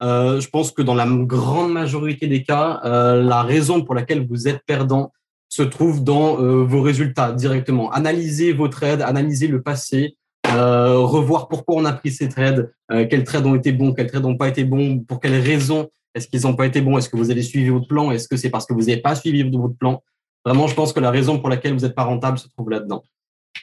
je 0.03 0.47
pense 0.49 0.71
que 0.71 0.83
dans 0.83 0.95
la 0.95 1.07
grande 1.07 1.73
majorité 1.73 2.27
des 2.27 2.43
cas, 2.43 2.81
la 2.85 3.43
raison 3.43 3.83
pour 3.83 3.95
laquelle 3.95 4.27
vous 4.27 4.49
êtes 4.49 4.61
perdant 4.67 5.13
se 5.49 5.63
trouve 5.63 6.05
dans 6.05 6.37
vos 6.65 6.83
résultats 6.83 7.33
directement. 7.33 7.91
Analysez 7.93 8.53
vos 8.53 8.69
trades, 8.69 9.01
analysez 9.01 9.47
le 9.47 9.63
passé, 9.63 10.17
euh, 10.55 10.99
revoir 10.99 11.49
pourquoi 11.49 11.77
on 11.77 11.85
a 11.85 11.93
pris 11.93 12.11
ces 12.11 12.29
trades, 12.29 12.73
euh, 12.91 13.07
quels 13.09 13.25
trades 13.25 13.47
ont 13.47 13.55
été 13.55 13.73
bons, 13.73 13.95
quels 13.95 14.09
trades 14.09 14.25
n'ont 14.25 14.37
pas 14.37 14.49
été 14.49 14.65
bons, 14.65 14.99
pour 14.99 15.21
quelles 15.21 15.41
raisons 15.41 15.89
est-ce 16.15 16.29
qu'ils 16.29 16.43
n'ont 16.43 16.55
pas 16.55 16.67
été 16.67 16.81
bons, 16.81 16.99
est-ce 16.99 17.09
que 17.09 17.17
vous 17.17 17.31
avez 17.31 17.43
suivi 17.43 17.69
votre 17.69 17.87
plan, 17.87 18.11
est-ce 18.11 18.29
que 18.29 18.37
c'est 18.37 18.51
parce 18.51 18.67
que 18.67 18.75
vous 18.75 18.81
n'avez 18.81 18.99
pas 18.99 19.15
suivi 19.15 19.43
votre 19.43 19.77
plan? 19.77 20.03
Vraiment, 20.45 20.67
je 20.67 20.75
pense 20.75 20.93
que 20.93 21.01
la 21.01 21.11
raison 21.11 21.39
pour 21.39 21.49
laquelle 21.49 21.73
vous 21.73 21.81
n'êtes 21.81 21.95
pas 21.95 22.05
rentable 22.05 22.39
se 22.39 22.49
trouve 22.49 22.71
là-dedans. 22.71 23.03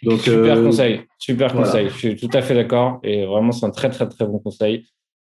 Donc, 0.03 0.21
super 0.21 0.57
euh, 0.57 0.63
conseil, 0.63 1.01
super 1.17 1.53
conseil. 1.53 1.89
Je 1.89 1.97
suis 1.97 2.15
tout 2.15 2.29
à 2.33 2.41
fait 2.41 2.53
d'accord 2.53 2.99
et 3.03 3.25
vraiment 3.25 3.51
c'est 3.51 3.65
un 3.65 3.71
très 3.71 3.89
très 3.89 4.07
très 4.07 4.25
bon 4.25 4.39
conseil. 4.39 4.85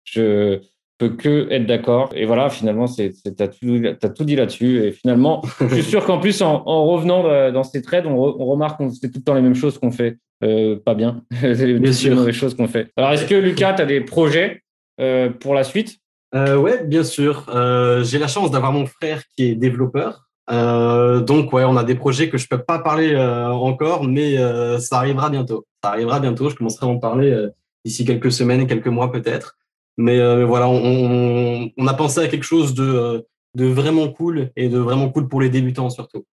Je 0.05 0.61
peux 0.99 1.11
que 1.11 1.49
être 1.51 1.67
d'accord. 1.67 2.11
Et 2.15 2.25
voilà, 2.25 2.49
finalement, 2.49 2.87
tu 2.87 3.03
as, 3.39 4.09
tout 4.09 4.25
dit 4.25 4.37
là-dessus. 4.37 4.85
Et 4.85 4.93
finalement, 4.93 5.43
je 5.61 5.75
suis 5.75 5.83
sûr 5.83 6.05
qu'en 6.05 6.19
plus, 6.19 6.41
en, 6.43 6.87
revenant 6.87 7.53
dans 7.53 7.65
ces 7.65 7.83
trades, 7.83 8.07
on, 8.07 8.17
remarque 8.17 8.79
qu'on 8.79 8.91
fait 8.91 9.09
tout 9.09 9.19
le 9.19 9.25
temps 9.25 9.35
les 9.35 9.43
mêmes 9.43 9.55
choses 9.55 9.79
qu'on 9.79 9.91
fait. 9.91 10.19
Euh, 10.45 10.79
pas 10.79 10.95
bien. 10.95 11.23
c'est 11.41 11.55
les 11.67 11.79
mauvaises 12.11 12.35
choses 12.35 12.55
qu'on 12.55 12.69
fait. 12.69 12.91
Alors, 12.97 13.13
est-ce 13.13 13.27
que 13.27 13.35
Lucas, 13.35 13.75
tu 13.75 13.83
as 13.83 13.87
des 13.87 14.03
projets 14.03 14.63
euh, 15.01 15.31
pour 15.31 15.55
la 15.55 15.65
suite? 15.65 15.99
Euh, 16.35 16.57
Ouais, 16.57 16.85
bien 16.85 17.05
sûr. 17.05 17.47
Euh, 17.49 18.03
j'ai 18.05 18.19
la 18.19 18.29
chance 18.29 18.51
d'avoir 18.51 18.73
mon 18.73 18.87
frère 18.87 19.23
qui 19.37 19.45
est 19.45 19.55
développeur. 19.55 20.29
donc, 20.49 21.53
ouais, 21.53 21.65
on 21.65 21.77
a 21.77 21.85
des 21.85 21.95
projets 21.95 22.29
que 22.29 22.39
je 22.39 22.49
peux 22.49 22.63
pas 22.63 22.79
parler 22.79 23.17
encore, 23.17 24.05
mais 24.05 24.37
ça 24.79 24.99
arrivera 24.99 25.31
bientôt. 25.31 25.67
Ça 25.83 25.91
arrivera 25.91 26.21
bientôt. 26.21 26.51
Je 26.51 26.57
commencerai 26.57 26.87
à 26.87 26.89
en 26.89 26.99
parler 26.99 27.49
d'ici 27.85 28.05
quelques 28.05 28.33
semaines, 28.33 28.67
quelques 28.67 28.87
mois 28.89 29.11
peut-être. 29.11 29.57
Mais 29.99 30.45
voilà, 30.45 30.69
on, 30.69 31.71
on, 31.77 31.87
a 31.87 31.95
pensé 31.95 32.21
à 32.21 32.29
quelque 32.29 32.45
chose 32.45 32.75
de, 32.75 33.27
de 33.57 33.67
vraiment 33.67 34.09
cool 34.09 34.51
et 34.57 34.69
de 34.69 34.79
vraiment 34.79 35.09
cool 35.09 35.29
pour 35.29 35.41
les 35.41 35.51
débutants 35.51 35.91
surtout. 35.91 36.25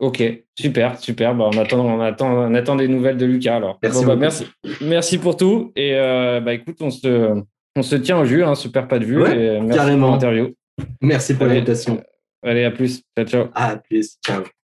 Ok, 0.00 0.22
super, 0.58 0.98
super. 0.98 1.34
Bah, 1.34 1.48
on, 1.52 1.58
attend, 1.58 1.80
on, 1.80 2.00
attend, 2.00 2.32
on 2.32 2.54
attend 2.54 2.76
des 2.76 2.88
nouvelles 2.88 3.16
de 3.16 3.26
Lucas 3.26 3.56
alors. 3.56 3.78
Merci, 3.82 4.04
bah, 4.04 4.16
merci, 4.16 4.46
merci 4.80 5.18
pour 5.18 5.36
tout. 5.36 5.72
Et 5.76 5.94
euh, 5.94 6.40
bah, 6.40 6.54
écoute, 6.54 6.78
on 6.80 6.90
se, 6.90 7.40
on 7.76 7.82
se 7.82 7.96
tient 7.96 8.18
au 8.18 8.24
jus, 8.24 8.44
hein, 8.44 8.54
super 8.54 8.88
pas 8.88 8.98
de 8.98 9.04
vue. 9.04 9.22
et 9.26 9.60
merci 9.60 9.76
carrément. 9.76 10.06
pour 10.06 10.14
l'interview. 10.14 10.54
Merci 11.00 11.34
pour 11.34 11.46
l'invitation. 11.46 12.02
Allez, 12.42 12.64
à 12.64 12.70
plus. 12.70 13.02
Ciao, 13.16 13.26
ciao. 13.26 13.48
À 13.54 13.76
plus. 13.76 14.16
Ciao. 14.24 14.42